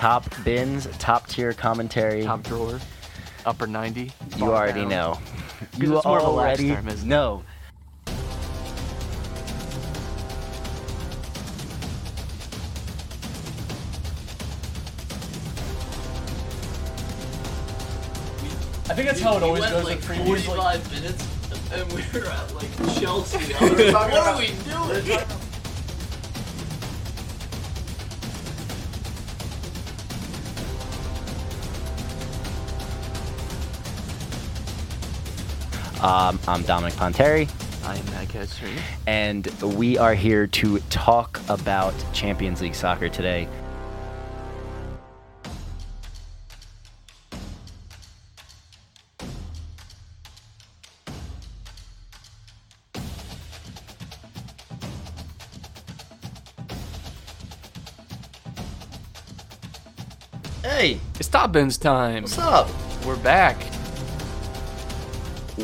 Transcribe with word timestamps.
top 0.00 0.24
bins, 0.44 0.88
top 0.98 1.26
tier 1.28 1.52
commentary. 1.52 2.22
Top 2.22 2.42
drawer, 2.42 2.80
upper 3.44 3.66
90. 3.66 4.10
you 4.38 4.44
already 4.44 4.86
know. 4.86 5.18
You 5.76 5.88
You 5.88 5.96
it's 5.98 6.06
more 6.06 6.18
of 6.20 6.24
a 6.24 6.26
already 6.28 6.70
term, 6.70 6.88
isn't 6.88 7.06
it? 7.06 7.10
know. 7.10 7.42
I 18.88 18.94
think 18.94 19.06
that's 19.06 19.20
how 19.20 19.36
it 19.36 19.42
We 19.42 19.48
always 19.48 19.60
went 19.60 19.72
goes 19.74 19.84
like 19.84 19.96
with 19.98 20.06
previews. 20.08 20.56
Like, 20.56 20.80
45 20.80 20.92
minutes, 20.92 21.72
and 21.74 21.92
we 21.92 22.20
were 22.20 22.26
at 22.26 22.54
like 22.54 22.98
Chelsea. 22.98 23.54
I 23.54 23.70
was 23.70 23.72
like, 23.92 24.12
what 24.12 24.26
are 24.26 24.38
we 24.38 24.46
doing? 24.64 25.29
Um, 36.00 36.38
I'm 36.48 36.62
Dominic 36.62 36.94
Ponteri, 36.94 37.46
I 37.84 37.96
am 37.96 38.04
Matt 38.06 38.28
Castorina. 38.28 38.80
and 39.06 39.46
we 39.76 39.98
are 39.98 40.14
here 40.14 40.46
to 40.46 40.78
talk 40.88 41.38
about 41.50 41.92
Champions 42.14 42.62
League 42.62 42.74
soccer 42.74 43.10
today. 43.10 43.46
Hey, 60.62 61.00
It's 61.18 61.28
Top 61.28 61.52
Bins 61.52 61.78
time. 61.78 62.22
what's 62.22 62.38
up? 62.38 62.68
We're 63.04 63.16
back. 63.16 63.56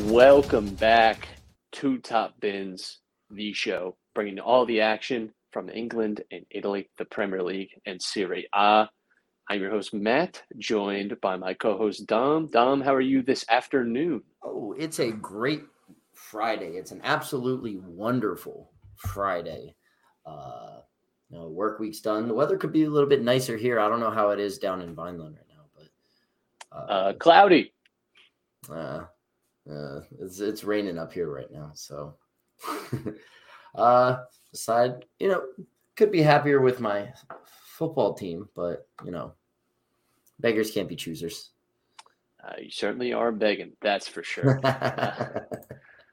Welcome 0.04 0.74
back 0.74 1.26
to 1.72 1.98
Top 1.98 2.38
Bins, 2.40 3.00
the 3.30 3.52
show, 3.52 3.96
bringing 4.14 4.38
all 4.38 4.66
the 4.66 4.80
action 4.80 5.32
from 5.52 5.68
England 5.70 6.22
and 6.30 6.44
Italy, 6.50 6.90
the 6.98 7.04
Premier 7.06 7.42
League, 7.42 7.70
and 7.86 8.00
Serie 8.00 8.46
A. 8.54 8.88
I'm 9.48 9.60
your 9.60 9.70
host, 9.70 9.94
Matt, 9.94 10.42
joined 10.58 11.20
by 11.20 11.36
my 11.36 11.54
co 11.54 11.76
host, 11.78 12.06
Dom. 12.06 12.48
Dom, 12.50 12.80
how 12.80 12.94
are 12.94 13.00
you 13.00 13.22
this 13.22 13.44
afternoon? 13.48 14.22
Oh, 14.42 14.74
it's 14.78 14.98
a 14.98 15.10
great 15.10 15.62
Friday. 16.12 16.76
It's 16.76 16.90
an 16.92 17.00
absolutely 17.02 17.76
wonderful 17.76 18.72
Friday. 18.96 19.74
Uh, 20.24 20.80
you 21.30 21.38
know, 21.38 21.48
work 21.48 21.78
week's 21.80 22.00
done. 22.00 22.28
The 22.28 22.34
weather 22.34 22.56
could 22.58 22.72
be 22.72 22.84
a 22.84 22.90
little 22.90 23.08
bit 23.08 23.22
nicer 23.22 23.56
here. 23.56 23.80
I 23.80 23.88
don't 23.88 24.00
know 24.00 24.10
how 24.10 24.30
it 24.30 24.40
is 24.40 24.58
down 24.58 24.82
in 24.82 24.94
Vineland 24.94 25.36
right 25.36 25.48
now, 25.48 25.64
but 25.74 26.90
Uh, 26.90 27.12
cloudy. 27.14 27.72
uh, 28.70 29.04
uh, 29.70 30.00
it's 30.20 30.40
it's 30.40 30.64
raining 30.64 30.98
up 30.98 31.12
here 31.12 31.30
right 31.30 31.50
now. 31.50 31.70
So, 31.74 32.14
uh, 33.74 34.18
aside, 34.52 35.04
you 35.18 35.28
know, 35.28 35.42
could 35.96 36.12
be 36.12 36.22
happier 36.22 36.60
with 36.60 36.80
my 36.80 37.12
football 37.44 38.14
team, 38.14 38.48
but 38.54 38.88
you 39.04 39.10
know, 39.10 39.32
beggars 40.40 40.70
can't 40.70 40.88
be 40.88 40.96
choosers. 40.96 41.50
Uh, 42.42 42.54
you 42.62 42.70
certainly 42.70 43.12
are 43.12 43.32
begging, 43.32 43.72
that's 43.80 44.06
for 44.06 44.22
sure. 44.22 44.60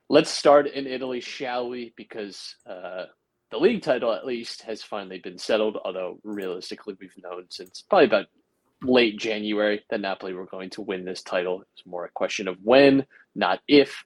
Let's 0.10 0.32
start 0.32 0.68
in 0.68 0.88
Italy, 0.88 1.22
shall 1.22 1.70
we? 1.70 1.94
Because 1.96 2.56
uh, 2.68 3.06
the 3.52 3.58
league 3.58 3.84
title, 3.84 4.12
at 4.12 4.26
least, 4.26 4.64
has 4.64 4.82
finally 4.82 5.20
been 5.20 5.38
settled. 5.38 5.78
Although 5.86 6.20
realistically, 6.24 6.96
we've 7.00 7.14
known 7.24 7.46
since 7.50 7.84
probably 7.88 8.08
about 8.08 8.26
late 8.84 9.18
January 9.18 9.84
that 9.90 10.02
Napoli 10.02 10.34
were 10.34 10.46
going 10.46 10.70
to 10.72 10.82
win 10.82 11.06
this 11.06 11.24
title. 11.24 11.64
It's 11.74 11.86
more 11.86 12.06
a 12.06 12.12
question 12.12 12.48
of 12.48 12.58
when, 12.64 13.06
not 13.36 13.60
if. 13.68 14.04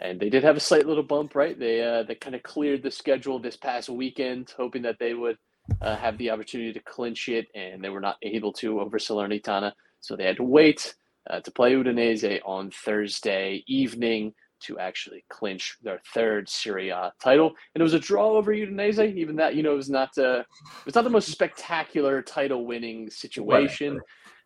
And 0.00 0.20
they 0.20 0.30
did 0.30 0.44
have 0.44 0.56
a 0.56 0.60
slight 0.60 0.86
little 0.86 1.02
bump, 1.02 1.34
right? 1.34 1.58
They 1.58 1.82
uh, 1.82 2.04
they 2.04 2.14
kind 2.14 2.36
of 2.36 2.42
cleared 2.42 2.82
the 2.82 2.90
schedule 2.90 3.40
this 3.40 3.56
past 3.56 3.88
weekend, 3.88 4.52
hoping 4.56 4.82
that 4.82 4.98
they 5.00 5.12
would 5.14 5.38
uh, 5.80 5.96
have 5.96 6.16
the 6.18 6.30
opportunity 6.30 6.72
to 6.72 6.80
clinch 6.80 7.28
it, 7.28 7.48
and 7.54 7.82
they 7.82 7.88
were 7.88 8.00
not 8.00 8.16
able 8.22 8.52
to 8.54 8.80
over 8.80 8.98
Salernitana. 8.98 9.72
So 10.00 10.14
they 10.14 10.24
had 10.24 10.36
to 10.36 10.44
wait 10.44 10.94
uh, 11.28 11.40
to 11.40 11.50
play 11.50 11.72
Udinese 11.72 12.40
on 12.44 12.70
Thursday 12.70 13.64
evening 13.66 14.34
to 14.60 14.78
actually 14.78 15.24
clinch 15.28 15.76
their 15.82 16.00
third 16.14 16.48
Serie 16.48 16.90
A 16.90 17.12
title. 17.22 17.48
And 17.74 17.80
it 17.80 17.84
was 17.84 17.94
a 17.94 17.98
draw 17.98 18.30
over 18.32 18.52
Udinese. 18.52 19.14
Even 19.16 19.36
that, 19.36 19.54
you 19.54 19.62
know, 19.62 19.72
it 19.72 19.76
was 19.76 19.90
not 19.90 20.10
uh, 20.18 20.40
it 20.40 20.86
was 20.86 20.94
not 20.94 21.04
the 21.04 21.10
most 21.10 21.30
spectacular 21.30 22.22
title 22.22 22.66
winning 22.66 23.10
situation. 23.10 24.00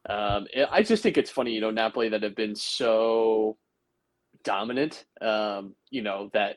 Um, 0.09 0.47
I 0.71 0.83
just 0.83 1.03
think 1.03 1.17
it's 1.17 1.31
funny, 1.31 1.53
you 1.53 1.61
know, 1.61 1.71
Napoli 1.71 2.09
that 2.09 2.23
have 2.23 2.35
been 2.35 2.57
so 2.57 3.57
dominant. 4.45 5.05
Um, 5.21 5.75
you 5.91 6.03
know 6.03 6.31
that 6.33 6.57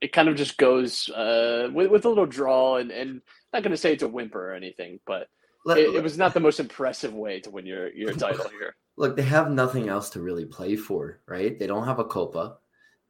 it 0.00 0.12
kind 0.12 0.28
of 0.28 0.36
just 0.36 0.56
goes 0.56 1.08
uh, 1.10 1.68
with 1.72 1.90
with 1.90 2.04
a 2.04 2.08
little 2.08 2.26
draw, 2.26 2.76
and 2.76 2.90
and 2.90 3.20
not 3.52 3.62
going 3.62 3.72
to 3.72 3.76
say 3.76 3.92
it's 3.92 4.02
a 4.02 4.08
whimper 4.08 4.50
or 4.50 4.54
anything, 4.54 5.00
but 5.06 5.28
Let- 5.64 5.78
it, 5.78 5.94
it 5.94 6.02
was 6.02 6.18
not 6.18 6.34
the 6.34 6.40
most 6.40 6.60
impressive 6.60 7.14
way 7.14 7.40
to 7.40 7.50
win 7.50 7.66
your 7.66 7.92
your 7.92 8.12
title 8.24 8.48
here. 8.48 8.74
look, 8.96 9.16
they 9.16 9.22
have 9.22 9.50
nothing 9.50 9.88
else 9.88 10.10
to 10.10 10.20
really 10.20 10.44
play 10.44 10.76
for, 10.76 11.20
right? 11.26 11.58
They 11.58 11.66
don't 11.66 11.86
have 11.86 11.98
a 11.98 12.04
Copa. 12.04 12.58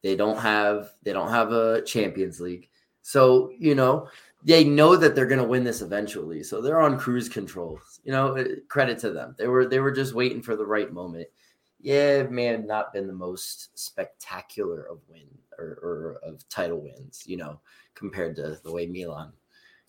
They 0.05 0.15
don't 0.15 0.37
have 0.37 0.91
they 1.01 1.13
don't 1.13 1.31
have 1.31 1.51
a 1.51 1.81
Champions 1.81 2.39
League. 2.39 2.69
So, 3.01 3.49
you 3.57 3.73
know, 3.73 4.07
they 4.43 4.63
know 4.63 4.95
that 4.95 5.15
they're 5.15 5.25
going 5.25 5.41
to 5.41 5.47
win 5.47 5.63
this 5.63 5.81
eventually. 5.81 6.43
So 6.43 6.61
they're 6.61 6.79
on 6.79 6.99
cruise 6.99 7.27
control. 7.27 7.79
You 8.03 8.11
know, 8.11 8.35
eh, 8.35 8.57
credit 8.67 8.99
to 8.99 9.09
them. 9.09 9.33
They 9.35 9.47
were 9.47 9.65
they 9.65 9.79
were 9.79 9.91
just 9.91 10.13
waiting 10.13 10.43
for 10.43 10.55
the 10.55 10.65
right 10.65 10.93
moment. 10.93 11.27
Yeah, 11.81 12.19
it 12.19 12.31
may 12.31 12.45
have 12.45 12.65
not 12.65 12.93
been 12.93 13.07
the 13.07 13.13
most 13.13 13.79
spectacular 13.79 14.83
of 14.83 14.99
win 15.09 15.25
or, 15.57 15.79
or 15.81 16.19
of 16.21 16.47
title 16.49 16.81
wins, 16.81 17.23
you 17.25 17.37
know, 17.37 17.59
compared 17.95 18.35
to 18.35 18.59
the 18.63 18.71
way 18.71 18.85
Milan 18.85 19.33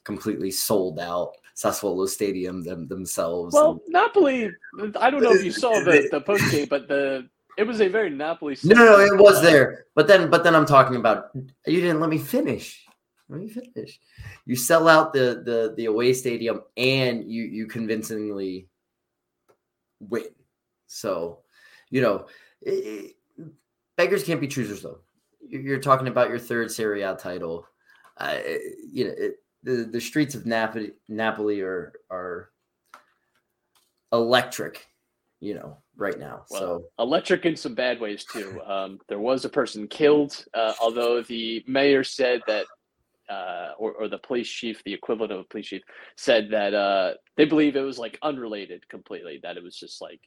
completely 0.04 0.50
sold 0.50 0.98
out 0.98 1.34
Sassuolo 1.54 2.08
Stadium 2.08 2.62
them, 2.62 2.88
themselves. 2.88 3.52
Well, 3.52 3.82
Napoli. 3.86 4.50
I 4.98 5.10
don't 5.10 5.22
know 5.22 5.32
if 5.32 5.44
you 5.44 5.52
saw 5.52 5.78
the 5.84 6.08
the 6.10 6.22
post 6.22 6.50
game, 6.50 6.68
but 6.70 6.88
the 6.88 7.28
it 7.56 7.66
was 7.66 7.80
a 7.80 7.88
very 7.88 8.10
Napoli. 8.10 8.56
No, 8.64 8.74
no, 8.76 8.84
no, 8.84 9.00
it 9.00 9.16
was 9.18 9.40
there. 9.42 9.86
But 9.94 10.06
then, 10.06 10.30
but 10.30 10.44
then 10.44 10.54
I'm 10.54 10.66
talking 10.66 10.96
about 10.96 11.30
you 11.34 11.80
didn't 11.80 12.00
let 12.00 12.10
me 12.10 12.18
finish. 12.18 12.84
Let 13.28 13.40
me 13.40 13.48
finish. 13.48 13.98
You 14.44 14.54
sell 14.56 14.88
out 14.88 15.12
the 15.12 15.42
the 15.44 15.74
the 15.76 15.86
away 15.86 16.12
stadium 16.12 16.62
and 16.76 17.30
you 17.30 17.42
you 17.44 17.66
convincingly 17.66 18.68
win. 20.00 20.26
So, 20.86 21.40
you 21.90 22.00
know, 22.02 22.26
i- 22.66 22.70
i- 23.40 23.44
beggars 23.96 24.22
can't 24.22 24.40
be 24.40 24.46
choosers 24.48 24.82
though. 24.82 25.00
You- 25.40 25.60
You're 25.60 25.80
talking 25.80 26.08
about 26.08 26.28
your 26.28 26.38
third 26.38 26.70
Serie 26.70 27.02
A 27.02 27.16
title. 27.16 27.66
Uh, 28.18 28.38
you 28.92 29.06
know, 29.06 29.14
it, 29.16 29.42
the 29.62 29.88
the 29.90 30.00
streets 30.00 30.34
of 30.36 30.46
Napoli 30.46 30.92
Napoli 31.08 31.60
are 31.62 31.92
are 32.10 32.50
electric. 34.12 34.86
You 35.40 35.54
know, 35.54 35.78
right 35.96 36.18
now. 36.18 36.44
Well, 36.50 36.60
so 36.60 36.84
electric 36.98 37.44
in 37.44 37.56
some 37.56 37.74
bad 37.74 38.00
ways 38.00 38.24
too. 38.24 38.60
Um, 38.66 38.98
there 39.08 39.20
was 39.20 39.44
a 39.44 39.48
person 39.48 39.86
killed, 39.86 40.44
uh, 40.54 40.72
although 40.80 41.22
the 41.22 41.64
mayor 41.68 42.02
said 42.02 42.40
that, 42.46 42.66
uh, 43.28 43.72
or, 43.78 43.92
or 43.92 44.08
the 44.08 44.18
police 44.18 44.48
chief, 44.48 44.82
the 44.84 44.92
equivalent 44.92 45.32
of 45.32 45.40
a 45.40 45.44
police 45.44 45.66
chief, 45.66 45.82
said 46.16 46.48
that 46.50 46.74
uh, 46.74 47.14
they 47.36 47.44
believe 47.44 47.76
it 47.76 47.80
was 47.80 47.98
like 47.98 48.18
unrelated 48.22 48.88
completely. 48.88 49.38
That 49.42 49.56
it 49.56 49.62
was 49.62 49.76
just 49.76 50.00
like 50.00 50.20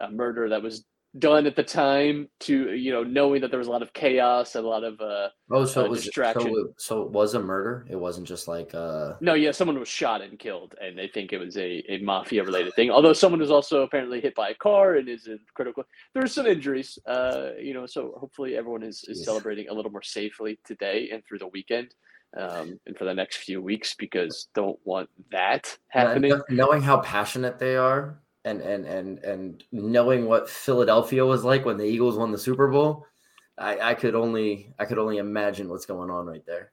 a 0.00 0.10
murder 0.10 0.50
that 0.50 0.62
was 0.62 0.84
done 1.18 1.46
at 1.46 1.56
the 1.56 1.62
time 1.62 2.28
to 2.40 2.72
you 2.72 2.92
know 2.92 3.02
knowing 3.02 3.40
that 3.40 3.50
there 3.50 3.58
was 3.58 3.68
a 3.68 3.70
lot 3.70 3.82
of 3.82 3.92
chaos 3.92 4.54
and 4.54 4.64
a 4.64 4.68
lot 4.68 4.84
of 4.84 5.00
uh, 5.00 5.28
Oh, 5.50 5.64
so 5.64 5.82
uh, 5.82 5.84
it 5.84 5.90
was 5.90 6.04
distraction. 6.04 6.42
So 6.42 6.58
it, 6.58 6.66
so 6.76 7.02
it 7.02 7.10
was 7.10 7.34
a 7.34 7.40
murder. 7.40 7.86
It 7.88 7.96
wasn't 7.96 8.26
just 8.26 8.48
like 8.48 8.74
uh 8.74 9.14
No, 9.20 9.34
yeah, 9.34 9.52
someone 9.52 9.78
was 9.78 9.88
shot 9.88 10.20
and 10.20 10.38
killed, 10.38 10.74
and 10.80 10.98
they 10.98 11.06
think 11.06 11.32
it 11.32 11.38
was 11.38 11.56
a, 11.56 11.84
a 11.88 11.98
mafia 11.98 12.42
related 12.42 12.74
thing. 12.74 12.90
Although 12.90 13.12
someone 13.12 13.40
was 13.40 13.50
also 13.50 13.82
apparently 13.82 14.20
hit 14.20 14.34
by 14.34 14.50
a 14.50 14.54
car 14.54 14.96
and 14.96 15.08
is 15.08 15.28
in 15.28 15.38
critical. 15.54 15.84
There's 16.14 16.34
some 16.34 16.46
injuries, 16.46 16.98
uh, 17.06 17.50
you 17.60 17.74
know. 17.74 17.86
So 17.86 18.14
hopefully 18.18 18.56
everyone 18.56 18.82
is, 18.82 19.04
is 19.06 19.24
celebrating 19.24 19.68
a 19.68 19.74
little 19.74 19.92
more 19.92 20.02
safely 20.02 20.58
today 20.64 21.10
and 21.12 21.24
through 21.24 21.38
the 21.38 21.48
weekend, 21.48 21.94
um, 22.36 22.80
and 22.86 22.96
for 22.96 23.04
the 23.04 23.14
next 23.14 23.36
few 23.38 23.62
weeks 23.62 23.94
because 23.96 24.48
don't 24.52 24.78
want 24.84 25.08
that 25.30 25.78
happening. 25.88 26.40
knowing 26.50 26.82
how 26.82 26.98
passionate 26.98 27.60
they 27.60 27.76
are 27.76 28.20
and 28.46 28.60
and 28.62 28.86
and 28.86 29.18
and 29.18 29.64
knowing 29.72 30.26
what 30.26 30.48
Philadelphia 30.48 31.26
was 31.26 31.44
like 31.44 31.64
when 31.64 31.76
the 31.76 31.84
Eagles 31.84 32.16
won 32.16 32.30
the 32.32 32.38
Super 32.38 32.68
Bowl, 32.68 33.04
I, 33.58 33.90
I 33.90 33.94
could 33.94 34.14
only 34.14 34.72
I 34.78 34.84
could 34.86 34.98
only 34.98 35.18
imagine 35.18 35.68
what's 35.68 35.86
going 35.86 36.10
on 36.10 36.26
right 36.26 36.44
there. 36.46 36.70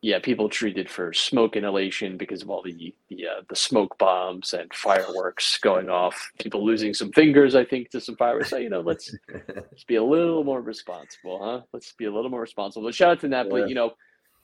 Yeah, 0.00 0.18
people 0.18 0.48
treated 0.48 0.90
for 0.90 1.12
smoke 1.12 1.54
inhalation 1.54 2.16
because 2.16 2.42
of 2.42 2.50
all 2.50 2.62
the 2.62 2.92
the 3.08 3.26
uh, 3.28 3.42
the 3.48 3.54
smoke 3.54 3.96
bombs 3.98 4.52
and 4.52 4.72
fireworks 4.74 5.58
going 5.58 5.88
off. 5.88 6.32
People 6.40 6.64
losing 6.64 6.92
some 6.92 7.12
fingers, 7.12 7.54
I 7.54 7.64
think, 7.64 7.90
to 7.90 8.00
some 8.00 8.16
fireworks. 8.16 8.50
So 8.50 8.56
you 8.56 8.70
know, 8.70 8.80
let's 8.80 9.14
Let's 9.56 9.84
be 9.84 9.96
a 9.96 10.02
little 10.02 10.42
more 10.44 10.60
responsible, 10.60 11.38
huh? 11.44 11.60
Let's 11.72 11.92
be 11.92 12.06
a 12.06 12.12
little 12.12 12.30
more 12.30 12.40
responsible. 12.40 12.88
But 12.88 12.94
shout 12.94 13.10
out 13.12 13.20
to 13.20 13.28
Napoli. 13.28 13.60
Yeah. 13.60 13.66
You 13.68 13.74
know, 13.76 13.92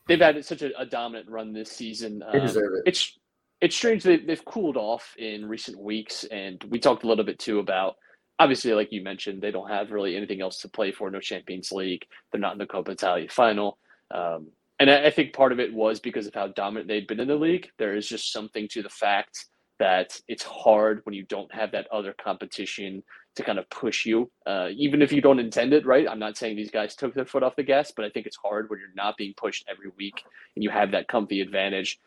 they've 0.06 0.20
had 0.20 0.44
such 0.44 0.62
a, 0.62 0.78
a 0.78 0.86
dominant 0.86 1.28
run 1.28 1.52
this 1.52 1.72
season. 1.72 2.22
They 2.32 2.38
Um, 2.38 2.46
deserve 2.46 2.74
it. 2.74 2.82
It's 2.86 3.18
it's 3.60 3.76
strange 3.76 4.02
that 4.04 4.26
they've 4.26 4.44
cooled 4.44 4.76
off 4.76 5.14
in 5.18 5.48
recent 5.48 5.78
weeks, 5.78 6.24
and 6.24 6.62
we 6.68 6.78
talked 6.78 7.04
a 7.04 7.08
little 7.08 7.24
bit 7.24 7.38
too 7.38 7.58
about 7.58 7.96
obviously, 8.38 8.72
like 8.72 8.92
you 8.92 9.02
mentioned, 9.02 9.42
they 9.42 9.50
don't 9.50 9.68
have 9.68 9.90
really 9.90 10.16
anything 10.16 10.40
else 10.40 10.58
to 10.60 10.68
play 10.68 10.92
for. 10.92 11.10
No 11.10 11.20
Champions 11.20 11.72
League. 11.72 12.04
They're 12.30 12.40
not 12.40 12.52
in 12.52 12.58
the 12.58 12.66
Coppa 12.66 12.90
Italia 12.90 13.28
final. 13.28 13.78
Um, 14.14 14.48
and 14.78 14.90
I, 14.90 15.06
I 15.06 15.10
think 15.10 15.32
part 15.32 15.52
of 15.52 15.60
it 15.60 15.72
was 15.72 16.00
because 16.00 16.26
of 16.26 16.34
how 16.34 16.48
dominant 16.48 16.88
they'd 16.88 17.06
been 17.06 17.20
in 17.20 17.28
the 17.28 17.34
league. 17.34 17.68
There 17.78 17.96
is 17.96 18.08
just 18.08 18.32
something 18.32 18.68
to 18.68 18.82
the 18.82 18.88
fact 18.88 19.46
that 19.78 20.20
it's 20.26 20.42
hard 20.42 21.00
when 21.04 21.14
you 21.14 21.24
don't 21.24 21.52
have 21.54 21.70
that 21.72 21.86
other 21.92 22.14
competition 22.22 23.02
to 23.36 23.44
kind 23.44 23.58
of 23.60 23.70
push 23.70 24.04
you, 24.04 24.28
uh, 24.46 24.68
even 24.76 25.00
if 25.00 25.12
you 25.12 25.20
don't 25.20 25.38
intend 25.38 25.72
it, 25.72 25.86
right? 25.86 26.08
I'm 26.08 26.18
not 26.18 26.36
saying 26.36 26.56
these 26.56 26.70
guys 26.70 26.96
took 26.96 27.14
their 27.14 27.24
foot 27.24 27.44
off 27.44 27.54
the 27.54 27.62
gas, 27.62 27.92
but 27.94 28.04
I 28.04 28.10
think 28.10 28.26
it's 28.26 28.38
hard 28.42 28.68
when 28.68 28.80
you're 28.80 28.88
not 28.96 29.16
being 29.16 29.34
pushed 29.36 29.64
every 29.70 29.90
week 29.96 30.24
and 30.56 30.64
you 30.64 30.70
have 30.70 30.90
that 30.90 31.06
comfy 31.06 31.40
advantage. 31.40 32.00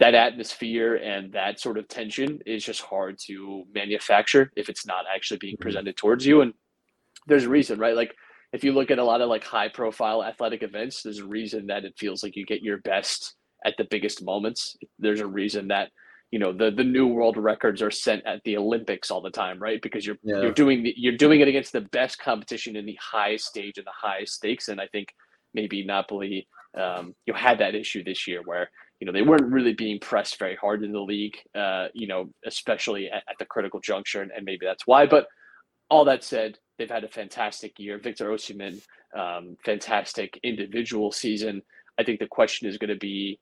That 0.00 0.14
atmosphere 0.14 0.96
and 0.96 1.32
that 1.32 1.60
sort 1.60 1.78
of 1.78 1.86
tension 1.88 2.40
is 2.46 2.64
just 2.64 2.80
hard 2.80 3.16
to 3.26 3.64
manufacture 3.72 4.50
if 4.56 4.68
it's 4.68 4.86
not 4.86 5.04
actually 5.14 5.38
being 5.38 5.56
presented 5.60 5.96
towards 5.96 6.26
you. 6.26 6.40
And 6.40 6.52
there's 7.26 7.44
a 7.44 7.48
reason, 7.48 7.78
right? 7.78 7.94
Like 7.94 8.14
if 8.52 8.64
you 8.64 8.72
look 8.72 8.90
at 8.90 8.98
a 8.98 9.04
lot 9.04 9.20
of 9.20 9.28
like 9.28 9.44
high 9.44 9.68
profile 9.68 10.24
athletic 10.24 10.62
events, 10.62 11.02
there's 11.02 11.20
a 11.20 11.26
reason 11.26 11.66
that 11.66 11.84
it 11.84 11.94
feels 11.98 12.22
like 12.22 12.36
you 12.36 12.44
get 12.44 12.62
your 12.62 12.78
best 12.78 13.34
at 13.64 13.74
the 13.78 13.86
biggest 13.90 14.24
moments. 14.24 14.76
There's 14.98 15.20
a 15.20 15.26
reason 15.26 15.68
that 15.68 15.90
you 16.30 16.38
know 16.40 16.52
the 16.52 16.70
the 16.70 16.84
new 16.84 17.06
world 17.06 17.36
records 17.36 17.80
are 17.80 17.90
set 17.92 18.24
at 18.26 18.42
the 18.44 18.56
Olympics 18.56 19.10
all 19.10 19.20
the 19.22 19.30
time, 19.30 19.58
right? 19.60 19.80
Because 19.80 20.04
you're 20.04 20.18
Yeah. 20.24 20.42
you're 20.42 20.52
doing 20.52 20.82
the, 20.82 20.94
you're 20.96 21.16
doing 21.16 21.40
it 21.40 21.48
against 21.48 21.72
the 21.72 21.82
best 21.82 22.18
competition 22.18 22.76
in 22.76 22.86
the 22.86 22.98
highest 23.00 23.46
stage 23.46 23.78
and 23.78 23.86
the 23.86 23.92
highest 24.08 24.34
stakes. 24.34 24.68
And 24.68 24.80
I 24.80 24.88
think 24.88 25.08
maybe 25.54 25.84
Napoli 25.84 26.48
um, 26.76 27.14
you 27.26 27.34
had 27.34 27.58
that 27.58 27.74
issue 27.74 28.02
this 28.02 28.26
year 28.26 28.42
where 28.44 28.68
you 29.00 29.06
know 29.06 29.12
they 29.12 29.22
weren't 29.22 29.52
really 29.52 29.74
being 29.74 29.98
pressed 29.98 30.38
very 30.38 30.56
hard 30.56 30.82
in 30.82 30.92
the 30.92 31.00
league, 31.00 31.36
uh, 31.54 31.88
you 31.94 32.06
know, 32.06 32.30
especially 32.46 33.10
at, 33.10 33.22
at 33.28 33.36
the 33.38 33.44
critical 33.44 33.80
juncture, 33.80 34.22
and, 34.22 34.30
and 34.30 34.44
maybe 34.44 34.64
that's 34.64 34.86
why. 34.86 35.06
But 35.06 35.26
all 35.90 36.04
that 36.06 36.24
said, 36.24 36.58
they've 36.78 36.90
had 36.90 37.04
a 37.04 37.08
fantastic 37.08 37.78
year. 37.78 37.98
Victor 37.98 38.30
Osimhen, 38.30 38.82
um, 39.16 39.56
fantastic 39.64 40.38
individual 40.42 41.12
season. 41.12 41.62
I 41.98 42.04
think 42.04 42.18
the 42.18 42.26
question 42.26 42.68
is 42.68 42.78
going 42.78 42.90
to 42.90 42.98
be, 42.98 43.38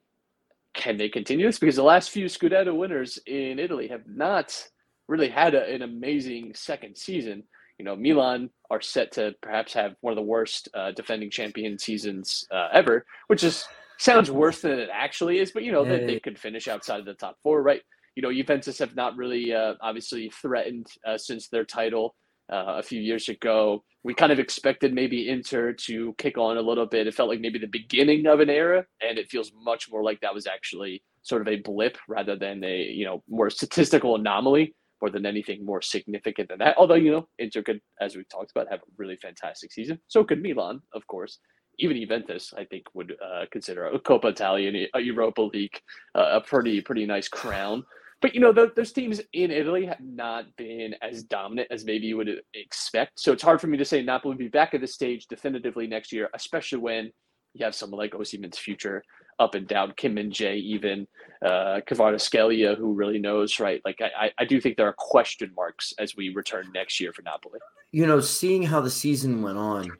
can 0.74 0.96
they 0.96 1.08
continue 1.08 1.46
this? 1.46 1.58
Because 1.58 1.76
the 1.76 1.82
last 1.82 2.10
few 2.10 2.26
Scudetto 2.26 2.76
winners 2.76 3.18
in 3.26 3.58
Italy 3.58 3.88
have 3.88 4.06
not 4.06 4.68
really 5.08 5.28
had 5.28 5.54
a, 5.54 5.72
an 5.72 5.82
amazing 5.82 6.52
second 6.54 6.96
season. 6.96 7.44
You 7.78 7.84
know, 7.84 7.96
Milan 7.96 8.50
are 8.70 8.80
set 8.80 9.12
to 9.12 9.34
perhaps 9.40 9.72
have 9.74 9.94
one 10.00 10.12
of 10.12 10.16
the 10.16 10.22
worst 10.22 10.68
uh, 10.74 10.92
defending 10.92 11.30
champion 11.30 11.78
seasons 11.78 12.46
uh, 12.50 12.68
ever, 12.72 13.06
which 13.28 13.44
is 13.44 13.64
sounds 14.02 14.30
worse 14.30 14.60
than 14.60 14.78
it 14.78 14.88
actually 14.92 15.38
is. 15.38 15.50
But 15.52 15.64
you 15.64 15.72
know, 15.72 15.84
Yeah, 15.84 15.98
they, 15.98 16.06
they 16.06 16.20
could 16.20 16.38
finish 16.38 16.68
outside 16.68 17.00
of 17.00 17.06
the 17.06 17.14
top 17.14 17.36
four, 17.42 17.62
right? 17.62 17.82
You 18.16 18.22
know, 18.22 18.32
Juventus 18.32 18.78
have 18.78 18.94
not 18.94 19.16
really 19.16 19.54
uh, 19.54 19.74
obviously 19.80 20.30
threatened 20.30 20.86
uh, 21.06 21.16
since 21.16 21.48
their 21.48 21.64
title 21.64 22.14
uh, 22.52 22.76
a 22.78 22.82
few 22.82 23.00
years 23.00 23.28
ago. 23.28 23.84
We 24.04 24.14
kind 24.14 24.32
of 24.32 24.38
expected 24.38 24.92
maybe 24.92 25.28
Inter 25.28 25.72
to 25.72 26.14
kick 26.18 26.36
on 26.36 26.56
a 26.56 26.62
little 26.62 26.86
bit. 26.86 27.06
It 27.06 27.14
felt 27.14 27.28
like 27.28 27.40
maybe 27.40 27.58
the 27.58 27.68
beginning 27.68 28.26
of 28.26 28.40
an 28.40 28.50
era, 28.50 28.84
and 29.00 29.18
it 29.18 29.30
feels 29.30 29.52
much 29.54 29.90
more 29.90 30.02
like 30.02 30.20
that 30.20 30.34
was 30.34 30.46
actually 30.46 31.02
sort 31.22 31.40
of 31.40 31.48
a 31.48 31.60
blip 31.60 31.96
rather 32.08 32.36
than 32.36 32.62
a 32.64 32.82
you 32.82 33.04
know 33.04 33.22
more 33.28 33.48
statistical 33.50 34.16
anomaly 34.16 34.74
more 35.00 35.10
than 35.10 35.26
anything 35.26 35.66
more 35.66 35.82
significant 35.82 36.48
than 36.48 36.58
that. 36.60 36.76
Although 36.78 36.94
you 36.94 37.10
know 37.10 37.28
Inter 37.38 37.62
could, 37.62 37.80
as 38.00 38.16
we've 38.16 38.28
talked 38.28 38.52
about, 38.52 38.70
have 38.70 38.80
a 38.80 38.92
really 38.96 39.16
fantastic 39.16 39.72
season. 39.72 39.98
So 40.06 40.24
could 40.24 40.42
Milan, 40.42 40.80
of 40.94 41.06
course. 41.08 41.38
Even 41.78 41.96
Juventus, 42.00 42.52
I 42.56 42.64
think, 42.64 42.84
would 42.94 43.16
uh, 43.24 43.44
consider 43.50 43.86
a 43.86 43.98
Coppa 43.98 44.26
Italia, 44.30 44.86
a 44.94 45.00
Europa 45.00 45.42
League, 45.42 45.80
uh, 46.14 46.38
a 46.38 46.40
pretty 46.40 46.80
pretty 46.80 47.06
nice 47.06 47.28
crown. 47.28 47.84
But 48.20 48.34
you 48.34 48.40
know, 48.40 48.52
th 48.52 48.70
those 48.76 48.92
teams 48.92 49.20
in 49.32 49.50
Italy 49.50 49.84
have 49.86 50.00
not 50.00 50.44
been 50.56 50.94
as 51.02 51.24
dominant 51.24 51.68
as 51.70 51.84
maybe 51.84 52.06
you 52.06 52.16
would 52.18 52.30
expect. 52.54 53.18
So 53.18 53.32
it's 53.32 53.42
hard 53.42 53.60
for 53.60 53.66
me 53.66 53.78
to 53.78 53.84
say 53.84 54.02
Napoli 54.02 54.32
will 54.34 54.38
be 54.38 54.48
back 54.48 54.74
at 54.74 54.80
this 54.80 54.94
stage 54.94 55.26
definitively 55.26 55.86
next 55.86 56.12
year, 56.12 56.30
especially 56.34 56.78
when 56.78 57.10
you 57.54 57.64
have 57.64 57.74
someone 57.74 57.98
like 57.98 58.12
Osimhen's 58.12 58.58
future 58.58 59.02
up 59.38 59.54
and 59.54 59.66
down, 59.66 59.92
Kim 59.96 60.14
Min-jae, 60.14 60.56
even 60.74 61.06
uh, 61.44 61.80
Kvaratskhelia, 61.88 62.76
who 62.78 62.92
really 62.92 63.18
knows, 63.18 63.58
right? 63.58 63.80
Like 63.84 64.00
I- 64.00 64.32
I 64.38 64.44
do 64.44 64.60
think 64.60 64.76
there 64.76 64.86
are 64.86 64.94
question 64.96 65.50
marks 65.56 65.92
as 65.98 66.14
we 66.16 66.28
return 66.34 66.70
next 66.72 67.00
year 67.00 67.12
for 67.12 67.22
Napoli. 67.22 67.58
you 67.94 68.06
know, 68.06 68.20
seeing 68.20 68.62
how 68.62 68.80
the 68.80 68.88
season 68.90 69.42
went 69.42 69.58
on, 69.58 69.90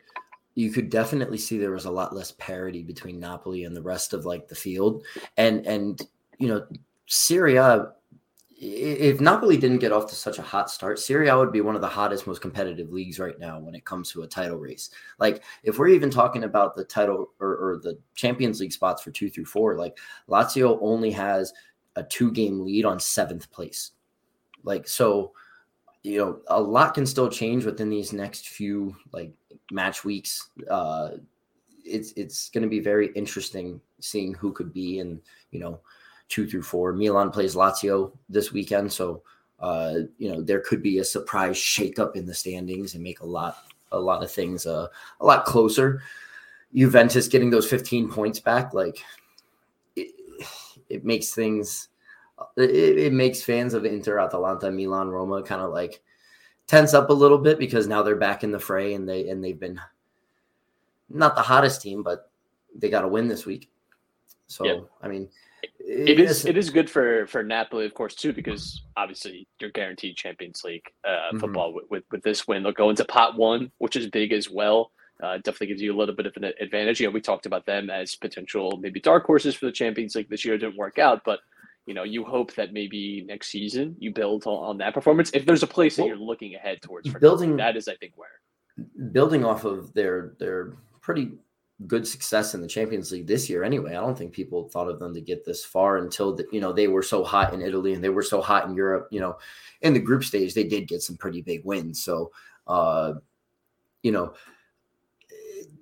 you 0.55 0.71
could 0.71 0.91
definitely 0.91 1.39
see 1.39 1.59
there 1.59 1.73
was 1.73 1.87
a 1.87 1.91
lot 1.91 2.15
less 2.15 2.33
parity 2.33 2.83
between 2.83 3.19
Napoli 3.19 3.65
and 3.65 3.75
the 3.75 3.83
rest 3.83 4.13
of 4.13 4.27
like 4.27 4.49
the 4.49 4.55
field. 4.55 5.05
And 5.37 5.67
and 5.67 6.01
you 6.39 6.49
know, 6.49 6.67
Serie 7.07 7.57
A 7.57 7.93
if 8.65 9.21
Napoli 9.21 9.57
didn't 9.57 9.79
get 9.79 9.91
off 9.91 10.07
to 10.07 10.15
such 10.15 10.39
a 10.39 10.43
hot 10.43 10.71
start, 10.71 11.01
Serie 11.01 11.27
A 11.27 11.37
would 11.37 11.51
be 11.51 11.61
one 11.61 11.75
of 11.75 11.81
the 11.81 11.89
hottest, 11.89 12.29
most 12.29 12.41
competitive 12.41 12.93
leagues 12.93 13.19
right 13.19 13.37
now 13.37 13.59
when 13.59 13.75
it 13.75 13.85
comes 13.85 14.13
to 14.13 14.23
a 14.23 14.27
title 14.29 14.57
race. 14.57 14.91
Like, 15.19 15.43
if 15.65 15.81
we're 15.81 15.89
even 15.89 16.11
talking 16.11 16.45
about 16.45 16.77
the 16.77 16.85
title 16.85 17.33
or, 17.41 17.57
or 17.57 17.81
the 17.83 17.99
Champions 18.15 18.61
League 18.61 18.73
spots 18.73 19.03
for 19.03 19.11
two 19.11 19.29
through 19.29 19.47
four, 19.47 19.77
like 19.77 19.99
Lazio 20.29 20.79
only 20.81 21.11
has 21.11 21.53
a 21.97 22.05
two 22.05 22.31
game 22.31 22.65
lead 22.65 22.85
on 22.85 23.01
seventh 23.01 23.51
place. 23.51 23.91
Like, 24.63 24.87
so 24.87 25.33
you 26.03 26.19
know 26.19 26.41
a 26.49 26.61
lot 26.61 26.95
can 26.95 27.07
still 27.07 27.29
change 27.29 27.65
within 27.65 27.89
these 27.89 28.13
next 28.13 28.49
few 28.49 28.97
like 29.13 29.33
match 29.71 30.05
weeks. 30.05 30.51
Uh 30.71 31.13
it's 31.85 32.13
it's 32.13 32.49
going 32.51 32.63
to 32.63 32.69
be 32.69 32.81
very 32.81 33.09
interesting 33.15 33.81
seeing 33.99 34.35
who 34.35 34.53
could 34.53 34.73
be 34.73 34.99
in 34.99 35.21
you 35.51 35.61
know 35.61 35.81
two 36.29 36.47
through 36.47 36.63
four. 36.63 36.93
Milan 36.93 37.31
plays 37.31 37.55
lazio 37.55 38.13
this 38.29 38.53
weekend 38.53 38.93
so 38.93 39.23
uh 39.61 39.95
you 40.19 40.33
know 40.33 40.43
there 40.43 40.61
could 40.61 40.83
be 40.83 40.99
a 40.99 41.05
surprise 41.05 41.57
shakeup 41.57 42.17
in 42.17 42.27
the 42.27 42.35
standings 42.35 42.95
and 42.95 43.03
make 43.03 43.21
a 43.21 43.27
lot 43.27 43.59
a 43.93 43.99
lot 43.99 44.23
of 44.23 44.31
things 44.31 44.67
uh, 44.67 44.89
a 45.21 45.25
lot 45.25 45.45
closer. 45.45 46.03
Juventus 46.75 47.29
getting 47.29 47.51
those 47.51 47.69
15 47.69 48.11
points 48.11 48.41
back 48.41 48.73
like 48.73 49.05
it, 49.95 50.09
it 50.89 51.05
makes 51.05 51.35
things 51.35 51.89
it, 52.57 52.71
it 52.99 53.13
makes 53.13 53.43
fans 53.43 53.75
of 53.75 53.85
Inter, 53.85 54.19
Atalanta, 54.19 54.71
Milan, 54.71 55.09
Roma 55.09 55.43
kind 55.43 55.63
of 55.63 55.71
like 55.71 56.03
tense 56.67 56.95
up 56.95 57.11
a 57.11 57.13
little 57.13 57.39
bit 57.39 57.59
because 57.59 57.87
now 57.87 58.03
they're 58.03 58.17
back 58.17 58.45
in 58.45 58.53
the 58.53 58.59
fray 58.59 58.95
and 58.95 59.09
they 59.09 59.29
and 59.29 59.43
they've 59.43 59.59
been 59.61 59.81
not 61.09 61.35
the 61.35 61.43
hottest 61.43 61.83
team, 61.83 62.03
but 62.03 62.31
they 62.75 62.89
got 62.89 63.03
to 63.03 63.09
win 63.09 63.29
this 63.29 63.45
week. 63.47 63.71
So 64.47 64.65
Yeah. 64.65 64.81
I 65.03 65.09
mean, 65.09 65.29
It 65.79 66.19
is 66.19 66.45
it 66.47 66.57
is 66.57 66.71
good 66.71 66.89
for 66.89 67.27
for 67.27 67.43
Napoli, 67.43 67.85
of 67.87 67.95
course, 67.95 68.15
too, 68.15 68.33
because 68.33 68.83
obviously 68.97 69.47
you're 69.61 69.71
guaranteed 69.71 70.17
Champions 70.17 70.65
League 70.65 70.87
uh, 71.05 71.33
Mhm. 71.33 71.41
football 71.41 71.73
with, 71.73 71.91
with 71.91 72.05
with 72.11 72.23
this 72.23 72.49
win. 72.49 72.63
They'll 72.63 72.73
go 72.73 72.91
into 72.91 73.05
pot 73.05 73.37
one, 73.37 73.71
which 73.79 73.97
is 73.97 74.09
big 74.09 74.33
as 74.33 74.51
well. 74.51 74.91
Uh, 75.23 75.37
definitely 75.37 75.69
gives 75.69 75.83
you 75.83 75.95
a 75.95 75.97
little 75.97 76.15
bit 76.17 76.27
of 76.27 76.37
an 76.37 76.45
advantage. 76.61 76.99
You 77.01 77.07
know, 77.07 77.13
we 77.13 77.21
talked 77.21 77.47
about 77.47 77.65
them 77.65 77.91
as 77.91 78.17
potential 78.17 78.77
maybe 78.79 78.99
dark 79.01 79.25
horses 79.25 79.55
for 79.55 79.67
the 79.67 79.73
Champions 79.73 80.17
League 80.17 80.29
this 80.29 80.45
year. 80.45 80.55
It 80.55 80.59
didn't 80.59 80.77
work 80.77 80.99
out, 80.99 81.23
but 81.25 81.41
you 81.87 81.95
know, 81.95 82.05
you 82.05 82.25
hope 82.25 82.55
that 82.55 82.73
maybe 82.73 83.25
next 83.27 83.49
season 83.49 83.97
you 83.99 84.13
build 84.13 84.45
on, 84.47 84.79
that 84.79 84.95
performance. 84.95 85.31
If 85.35 85.47
there's 85.47 85.63
a 85.63 85.67
place 85.67 85.97
that 85.97 86.03
Well, 86.03 86.09
you're 86.11 86.17
looking 86.17 86.55
ahead 86.55 86.81
towards 86.83 87.09
for 87.11 87.19
building- 87.19 87.57
that 87.57 87.77
is, 87.77 87.89
I 87.89 87.97
think, 87.97 88.13
where. 88.17 88.29
building 89.13 89.45
off 89.45 89.65
of 89.65 89.93
their 89.95 90.35
their 90.39 90.75
pretty 91.01 91.33
good 91.89 92.07
success 92.07 92.55
in 92.55 92.61
the 92.61 92.69
Champions 92.69 93.11
League 93.11 93.27
this 93.27 93.51
year 93.51 93.65
anyway. 93.65 93.91
I 93.91 94.01
don't 94.01 94.17
think 94.17 94.33
people 94.33 94.69
thought 94.69 94.89
of 94.89 95.01
them 95.01 95.13
to 95.15 95.21
get 95.21 95.45
this 95.45 95.65
far 95.65 95.99
until 95.99 96.35
the, 96.37 96.47
you 96.53 96.61
know 96.61 96.73
they 96.73 96.87
were 96.89 97.03
so 97.03 97.25
hot 97.25 97.53
in 97.53 97.61
Italy 97.61 97.93
and 97.93 98.03
they 98.05 98.09
were 98.09 98.23
so 98.23 98.41
hot 98.41 98.67
in 98.67 98.75
Europe, 98.75 99.09
you 99.11 99.19
know, 99.21 99.37
in 99.81 99.93
the 99.93 99.99
group 99.99 100.23
stage 100.25 100.55
they 100.55 100.63
did 100.65 100.87
get 100.89 101.03
some 101.03 101.17
pretty 101.17 101.43
big 101.43 101.63
wins. 101.65 102.03
So 102.05 102.31
uh 102.69 103.15
you 104.05 104.13
know 104.13 104.35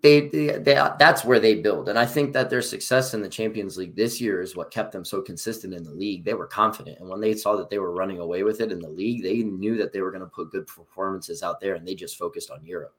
they, 0.03 0.29
they, 0.29 0.59
they 0.59 0.75
that's 0.99 1.25
where 1.25 1.41
they 1.41 1.57
build. 1.57 1.89
And 1.89 1.99
i 1.99 2.07
think 2.07 2.33
that 2.33 2.51
their 2.51 2.63
success 2.63 3.15
in 3.15 3.23
the 3.23 3.29
champions 3.29 3.77
league 3.77 3.95
this 3.95 4.21
year 4.21 4.41
is 4.41 4.57
what 4.57 4.71
kept 4.71 4.93
them 4.93 5.05
so 5.05 5.21
consistent 5.21 5.75
in 5.75 5.85
the 5.85 5.93
league. 5.93 6.25
They 6.25 6.35
were 6.35 6.47
confident. 6.47 6.99
And 7.01 7.09
when 7.09 7.21
they 7.21 7.35
saw 7.35 7.57
that 7.57 7.71
they 7.71 7.79
were 7.79 7.93
running 7.93 8.19
away 8.19 8.43
with 8.43 8.61
it 8.61 8.73
in 8.73 8.81
the 8.81 8.89
league 8.89 9.23
they 9.23 9.43
knew 9.43 9.77
that 9.77 9.93
they 9.93 10.01
were 10.01 10.11
going 10.11 10.23
to 10.23 10.27
put 10.27 10.51
good 10.51 10.67
performances 10.67 11.43
out 11.43 11.61
there 11.61 11.75
and 11.75 11.87
they 11.87 11.95
just 11.95 12.19
focused 12.19 12.51
on 12.51 12.65
europe. 12.65 12.95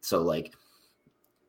So 0.00 0.22
like 0.22 0.54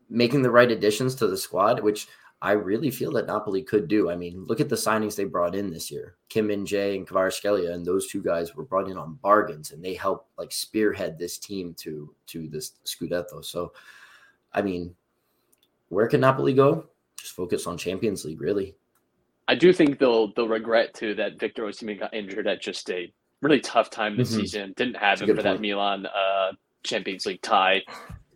making 0.09 0.43
the 0.43 0.51
right 0.51 0.71
additions 0.71 1.15
to 1.15 1.27
the 1.27 1.37
squad 1.37 1.79
which 1.79 2.07
i 2.41 2.51
really 2.51 2.91
feel 2.91 3.11
that 3.13 3.25
napoli 3.25 3.63
could 3.63 3.87
do. 3.87 4.11
I 4.11 4.15
mean 4.15 4.43
look 4.45 4.59
at 4.59 4.69
the 4.69 4.75
signings 4.75 5.15
they 5.15 5.23
brought 5.23 5.55
in 5.55 5.71
this 5.71 5.89
year. 5.89 6.17
Kim 6.29 6.47
Min-jae 6.47 6.95
and 6.95 7.07
kvaratskhelia 7.07 7.73
and 7.73 7.83
those 7.83 8.07
two 8.07 8.21
guys 8.21 8.53
were 8.53 8.65
brought 8.65 8.89
in 8.89 8.97
on 8.97 9.17
bargains 9.23 9.71
and 9.71 9.83
they 9.83 9.95
helped 9.95 10.29
like 10.37 10.51
spearhead 10.51 11.17
this 11.17 11.39
team 11.39 11.73
to 11.79 12.13
to 12.27 12.47
this 12.47 12.73
scudetto. 12.85 13.43
So 13.43 13.73
I 14.53 14.61
mean, 14.61 14.95
where 15.89 16.07
can 16.07 16.21
Napoli 16.21 16.53
go? 16.53 16.85
Just 17.17 17.33
focus 17.33 17.67
on 17.67 17.77
Champions 17.77 18.25
League, 18.25 18.41
really. 18.41 18.75
I 19.47 19.55
do 19.55 19.73
think 19.73 19.99
they'll 19.99 20.33
they'll 20.33 20.47
regret 20.47 20.93
too 20.93 21.15
that 21.15 21.39
Victor 21.39 21.63
Osimhen 21.63 21.99
got 21.99 22.13
injured 22.13 22.47
at 22.47 22.61
just 22.61 22.89
a 22.89 23.11
really 23.41 23.59
tough 23.59 23.89
time 23.89 24.15
this 24.15 24.31
Mhm. 24.31 24.35
season. 24.35 24.73
Didn't 24.77 24.95
have 24.95 25.19
That's 25.19 25.29
him 25.29 25.35
for 25.35 25.43
that. 25.43 25.59
Milan 25.59 26.05
uh, 26.05 26.53
Champions 26.83 27.25
League 27.25 27.41
tie. 27.41 27.81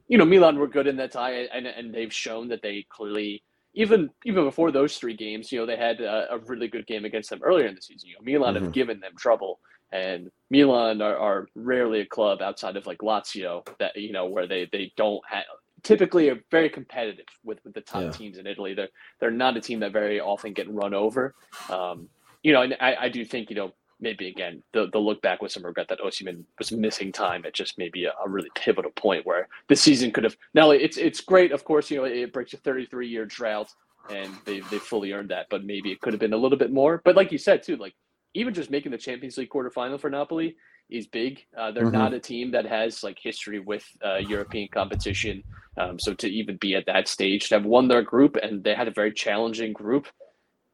You 0.09 0.17
know, 0.17 0.25
Milan 0.25 0.57
were 0.57 0.67
good 0.67 0.87
in 0.87 0.97
that 0.97 1.11
tie, 1.11 1.31
and 1.31 1.65
and 1.65 1.93
they've 1.93 2.13
shown 2.13 2.47
that 2.49 2.61
they 2.61 2.85
clearly, 2.89 3.41
even 3.73 4.09
even 4.25 4.43
before 4.43 4.71
those 4.71 4.97
three 4.97 5.15
games, 5.15 5.51
you 5.51 5.59
know, 5.59 5.65
they 5.65 5.77
had 5.77 6.01
a, 6.01 6.33
a 6.33 6.39
really 6.39 6.67
good 6.67 6.85
game 6.87 7.05
against 7.05 7.29
them 7.29 7.41
earlier 7.43 7.67
in 7.67 7.75
the 7.75 7.81
season. 7.81 8.09
You 8.09 8.15
know, 8.15 8.21
Milan 8.23 8.55
Mhm. 8.55 8.63
have 8.63 8.71
given 8.73 8.99
them 8.99 9.13
trouble, 9.17 9.59
and 9.93 10.29
Milan 10.49 11.01
are, 11.01 11.17
are 11.17 11.47
rarely 11.55 12.01
a 12.01 12.05
club 12.05 12.41
outside 12.41 12.75
of 12.75 12.85
like 12.85 12.99
Lazio 12.99 13.65
that 13.79 13.95
you 13.95 14.11
know 14.11 14.25
where 14.25 14.45
they 14.47 14.67
they 14.73 14.91
don't 14.97 15.21
have 15.29 15.45
typically 15.83 16.29
are 16.29 16.39
very 16.51 16.69
competitive 16.69 17.25
with, 17.43 17.59
with 17.63 17.73
the 17.73 17.81
top 17.81 18.03
Yeah. 18.03 18.11
teams 18.11 18.37
in 18.37 18.47
Italy. 18.47 18.73
They're 18.73 18.89
they're 19.19 19.31
not 19.31 19.57
a 19.57 19.61
team 19.61 19.79
that 19.81 19.91
very 19.93 20.19
often 20.19 20.53
get 20.53 20.69
run 20.69 20.93
over. 20.93 21.35
Um, 21.69 22.09
you 22.43 22.53
know, 22.53 22.61
and 22.61 22.75
I, 22.79 22.95
I 23.01 23.09
do 23.09 23.23
think 23.25 23.49
you 23.49 23.55
know 23.55 23.73
maybe 23.99 24.27
again 24.27 24.61
they'll, 24.73 24.89
they'll 24.91 25.05
look 25.05 25.21
back 25.23 25.41
with 25.41 25.51
some 25.51 25.65
regret 25.65 25.87
that 25.89 25.99
Osimhen 25.99 26.43
was 26.59 26.71
missing 26.71 27.11
time 27.11 27.45
at 27.45 27.53
just 27.53 27.77
maybe 27.77 28.05
a, 28.05 28.13
a 28.23 28.29
really 28.29 28.49
pivotal 28.55 28.91
point 28.91 29.25
where 29.25 29.47
the 29.69 29.75
season 29.75 30.11
could 30.11 30.23
have. 30.23 30.35
Now 30.53 30.71
it's 30.71 30.97
it's 30.97 31.21
great, 31.21 31.51
of 31.51 31.63
course. 31.63 31.89
You 31.89 31.97
know, 31.97 32.03
it 32.05 32.33
breaks 32.33 32.53
a 32.53 32.57
33 32.57 33.07
year 33.07 33.25
drought, 33.25 33.69
and 34.09 34.31
they 34.45 34.59
they 34.71 34.77
fully 34.79 35.11
earned 35.13 35.29
that. 35.29 35.47
But 35.49 35.65
maybe 35.65 35.91
it 35.91 36.01
could 36.01 36.13
have 36.13 36.19
been 36.19 36.33
a 36.33 36.37
little 36.37 36.57
bit 36.57 36.71
more. 36.71 37.01
But 37.03 37.15
like 37.15 37.31
you 37.31 37.37
said 37.37 37.63
too, 37.63 37.75
like 37.77 37.93
even 38.33 38.53
just 38.53 38.69
making 38.69 38.91
the 38.91 38.97
Champions 38.97 39.37
League 39.37 39.49
quarterfinal 39.49 39.99
for 39.99 40.09
Napoli 40.09 40.55
is 40.89 41.07
big. 41.07 41.45
Uh, 41.57 41.71
they're 41.71 41.85
Mhm. 41.85 41.93
not 41.93 42.13
a 42.13 42.19
team 42.19 42.51
that 42.51 42.65
has 42.65 43.03
like 43.03 43.17
history 43.21 43.59
with 43.59 43.85
uh, 44.05 44.17
European 44.17 44.69
competition. 44.69 45.43
Um, 45.77 45.99
so 45.99 46.13
to 46.15 46.27
even 46.27 46.57
be 46.57 46.75
at 46.75 46.85
that 46.87 47.07
stage, 47.07 47.49
to 47.49 47.55
have 47.55 47.65
won 47.65 47.87
their 47.87 48.01
group 48.01 48.35
and 48.37 48.63
they 48.63 48.73
had 48.73 48.87
a 48.87 48.91
very 48.91 49.11
challenging 49.13 49.73
group, 49.73 50.07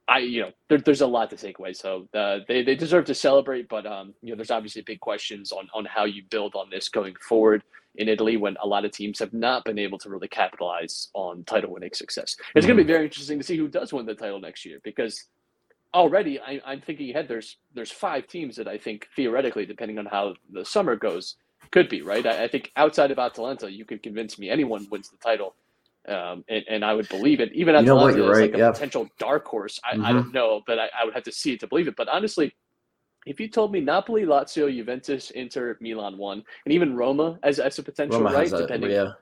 I 0.08 0.20
you 0.20 0.42
know 0.42 0.52
there, 0.70 0.80
there's 0.80 1.02
a 1.02 1.08
lot 1.08 1.30
to 1.32 1.38
take 1.38 1.60
away. 1.60 1.74
So 1.74 2.08
uh, 2.14 2.40
they 2.48 2.64
they 2.64 2.76
deserve 2.76 3.06
to 3.06 3.16
celebrate, 3.16 3.70
but 3.70 3.86
um, 3.86 4.14
you 4.22 4.30
know 4.32 4.36
there's 4.36 4.52
obviously 4.52 4.82
big 4.82 5.00
questions 5.00 5.52
on 5.52 5.68
on 5.74 5.86
how 5.86 6.06
you 6.06 6.24
build 6.30 6.56
on 6.56 6.70
this 6.70 6.90
going 6.90 7.16
forward 7.28 7.64
in 7.96 8.10
Italy 8.10 8.38
when 8.38 8.58
a 8.62 8.68
lot 8.68 8.86
of 8.86 8.92
teams 8.92 9.20
have 9.20 9.34
not 9.34 9.64
been 9.66 9.80
able 9.80 9.98
to 10.00 10.10
really 10.10 10.28
capitalize 10.28 11.10
on 11.14 11.44
title 11.46 11.72
winning 11.72 11.94
success. 11.94 12.36
It's 12.56 12.66
going 12.66 12.78
to 12.78 12.84
be 12.84 12.92
very 12.92 13.06
interesting 13.06 13.38
to 13.40 13.46
see 13.46 13.56
who 13.58 13.68
does 13.68 13.94
win 13.94 14.06
the 14.06 14.16
title 14.16 14.40
next 14.40 14.66
year 14.66 14.80
because 14.84 15.28
already 15.94 16.40
I, 16.40 16.62
I'm 16.66 16.82
thinking 16.82 17.10
ahead. 17.12 17.28
There's 17.28 17.58
there's 17.74 17.92
five 17.92 18.28
teams 18.28 18.56
that 18.58 18.68
I 18.68 18.78
think 18.78 19.08
theoretically, 19.16 19.66
depending 19.66 19.98
on 20.00 20.06
how 20.06 20.36
the 20.52 20.66
summer 20.66 20.96
goes, 20.96 21.36
could 21.72 21.90
be 21.90 22.02
right. 22.02 22.26
I, 22.26 22.44
I 22.46 22.48
think 22.48 22.72
outside 22.76 23.12
of 23.12 23.20
Atalanta, 23.20 23.72
you 23.72 23.86
could 23.86 24.04
convince 24.04 24.38
me 24.40 24.50
anyone 24.50 24.88
wins 24.90 25.10
the 25.10 25.18
title, 25.18 25.56
um, 26.08 26.44
and, 26.50 26.64
and 26.70 26.86
I 26.86 26.94
would 26.94 27.10
believe 27.10 27.40
it. 27.40 27.52
Even 27.54 27.76
Atalanta 27.76 28.06
what, 28.06 28.16
you're 28.16 28.32
is 28.32 28.38
right, 28.38 28.52
like 28.52 28.56
a 28.56 28.58
yeah. 28.58 28.72
potential 28.72 29.10
dark 29.20 29.46
horse. 29.46 29.80
I, 29.84 29.96
I 29.96 30.12
Mhm. 30.12 30.14
don't 30.14 30.34
know, 30.34 30.62
but 30.68 30.80
I, 30.80 30.90
I 31.00 31.06
would 31.06 31.14
have 31.14 31.24
to 31.24 31.32
see 31.32 31.54
it 31.54 31.60
to 31.62 31.68
believe 31.68 31.88
it. 31.88 31.96
But 31.96 32.10
honestly. 32.10 32.54
If 33.26 33.40
you 33.40 33.48
told 33.48 33.72
me 33.72 33.80
Napoli, 33.80 34.24
Lazio, 34.24 34.70
Juventus, 34.70 35.32
Inter, 35.32 35.78
Milan 35.80 36.18
won, 36.18 36.44
and 36.66 36.74
even 36.74 36.94
Roma 36.94 37.40
as, 37.42 37.58
as 37.58 37.80
a 37.80 37.84
potential 37.84 38.22
Roma 38.22 38.36
right, 38.36 38.50
that, 38.50 38.58
depending 38.58 38.92
yeah. 38.92 39.14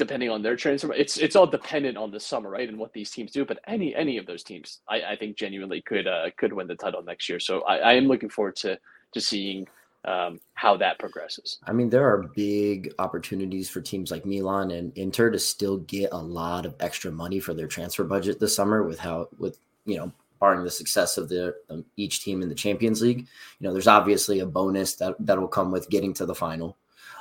Depending 0.00 0.30
on 0.30 0.42
their 0.42 0.56
transfer. 0.56 0.92
It's 0.94 1.18
it's 1.18 1.36
all 1.36 1.46
dependent 1.46 1.98
on 1.98 2.10
the 2.10 2.18
summer, 2.18 2.50
right, 2.50 2.68
and 2.68 2.78
what 2.78 2.92
these 2.94 3.10
teams 3.10 3.30
do. 3.30 3.44
But 3.44 3.60
any 3.66 3.94
any 3.94 4.16
of 4.16 4.24
those 4.24 4.42
teams, 4.42 4.80
I, 4.88 5.02
I 5.02 5.16
think 5.16 5.36
genuinely 5.36 5.82
could 5.82 6.06
uh, 6.06 6.30
could 6.38 6.52
win 6.52 6.66
the 6.66 6.74
title 6.74 7.02
next 7.02 7.28
year. 7.28 7.38
So 7.38 7.60
I, 7.62 7.76
I 7.76 7.92
am 7.92 8.06
looking 8.06 8.30
forward 8.30 8.56
to 8.56 8.78
to 9.12 9.20
seeing 9.20 9.68
um, 10.06 10.40
how 10.54 10.78
that 10.78 10.98
progresses. 10.98 11.58
I 11.64 11.72
mean, 11.72 11.90
there 11.90 12.08
are 12.08 12.30
big 12.34 12.94
opportunities 12.98 13.68
for 13.68 13.82
teams 13.82 14.10
like 14.10 14.24
Milan 14.24 14.70
and 14.70 14.96
Inter 14.96 15.30
to 15.30 15.38
still 15.38 15.76
get 15.78 16.08
a 16.12 16.18
lot 16.18 16.64
of 16.64 16.74
extra 16.80 17.12
money 17.12 17.38
for 17.38 17.52
their 17.52 17.68
transfer 17.68 18.04
budget 18.04 18.40
this 18.40 18.56
summer 18.56 18.82
with 18.82 18.98
how 18.98 19.28
with 19.38 19.58
you 19.84 19.98
know 19.98 20.10
barring 20.40 20.64
the 20.64 20.70
success 20.70 21.18
of 21.18 21.28
the 21.28 21.54
um, 21.68 21.84
each 21.98 22.24
team 22.24 22.40
in 22.40 22.48
the 22.48 22.54
Champions 22.54 23.02
League. 23.02 23.26
You 23.58 23.66
know, 23.66 23.74
there's 23.74 23.86
obviously 23.86 24.40
a 24.40 24.46
bonus 24.46 24.94
that 24.94 25.14
that'll 25.20 25.46
come 25.46 25.70
with 25.70 25.90
getting 25.90 26.14
to 26.14 26.24
the 26.24 26.34
final, 26.34 26.78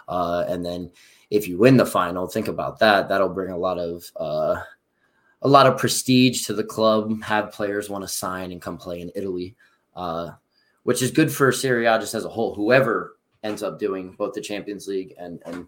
uh, 0.08 0.46
and 0.48 0.66
then 0.66 0.90
if 1.30 1.48
you 1.48 1.58
win 1.58 1.78
the 1.78 1.86
final, 1.86 2.28
think 2.28 2.48
about 2.48 2.80
that. 2.80 3.08
That'll 3.08 3.30
bring 3.30 3.52
a 3.52 3.58
lot 3.58 3.78
of 3.78 4.12
uh, 4.16 4.62
a 5.42 5.48
lot 5.48 5.68
of 5.68 5.78
prestige 5.78 6.46
to 6.46 6.54
the 6.54 6.64
club. 6.64 7.22
Have 7.24 7.52
players 7.52 7.90
want 7.90 8.04
to 8.04 8.08
sign 8.08 8.52
and 8.52 8.62
come 8.62 8.78
play 8.78 9.02
in 9.02 9.12
Italy, 9.16 9.56
uh, 9.96 10.32
which 10.84 11.02
is 11.02 11.12
good 11.12 11.32
for 11.32 11.52
Serie 11.52 11.86
A 11.86 12.00
just 12.00 12.16
as 12.16 12.26
a 12.26 12.30
whole. 12.30 12.56
Whoever 12.56 13.18
ends 13.44 13.64
up 13.64 13.80
doing 13.80 14.16
both 14.18 14.34
the 14.34 14.42
Champions 14.42 14.88
League 14.88 15.14
and 15.20 15.42
and 15.46 15.68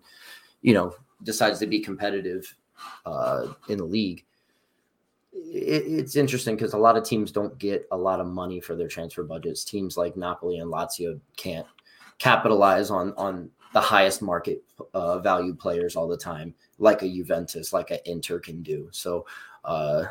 you 0.61 0.73
know 0.73 0.95
decides 1.23 1.59
to 1.59 1.67
be 1.67 1.79
competitive 1.79 2.55
uh, 3.05 3.47
in 3.69 3.77
the 3.77 3.85
league. 3.85 4.25
It, 5.31 5.83
it's 5.87 6.15
interesting 6.15 6.55
because 6.55 6.73
a 6.73 6.77
lot 6.77 6.97
of 6.97 7.03
teams 7.03 7.31
don't 7.31 7.57
get 7.59 7.87
a 7.91 7.97
lot 7.97 8.19
of 8.19 8.25
money 8.25 8.59
for 8.59 8.75
their 8.75 8.87
transfer 8.87 9.23
budgets. 9.23 9.63
Teams 9.63 9.95
like 9.95 10.17
Napoli 10.17 10.57
and 10.57 10.71
Lazio 10.71 11.19
can't 11.37 11.67
capitalize 12.17 12.89
on 12.89 13.13
on 13.15 13.51
the 13.73 13.81
highest 13.81 14.21
market 14.21 14.63
uh, 14.93 15.19
value 15.19 15.53
players 15.53 15.95
all 15.95 16.07
the 16.07 16.17
time, 16.17 16.53
like 16.77 17.01
a 17.01 17.09
Juventus, 17.09 17.73
like 17.73 17.91
a 17.91 18.09
Inter 18.09 18.39
can 18.39 18.61
do. 18.61 18.89
So 18.91 19.25
uh, 19.65 20.05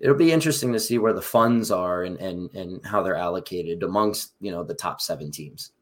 it'll 0.00 0.16
be 0.16 0.32
interesting 0.32 0.72
to 0.72 0.80
see 0.80 0.98
where 0.98 1.12
the 1.12 1.22
funds 1.22 1.70
are 1.70 2.04
and 2.04 2.18
and 2.18 2.52
and 2.54 2.84
how 2.84 3.02
they're 3.02 3.16
allocated 3.16 3.82
amongst 3.82 4.32
you 4.40 4.50
know 4.50 4.64
the 4.64 4.74
top 4.74 5.00
seven 5.00 5.30
teams. 5.30 5.72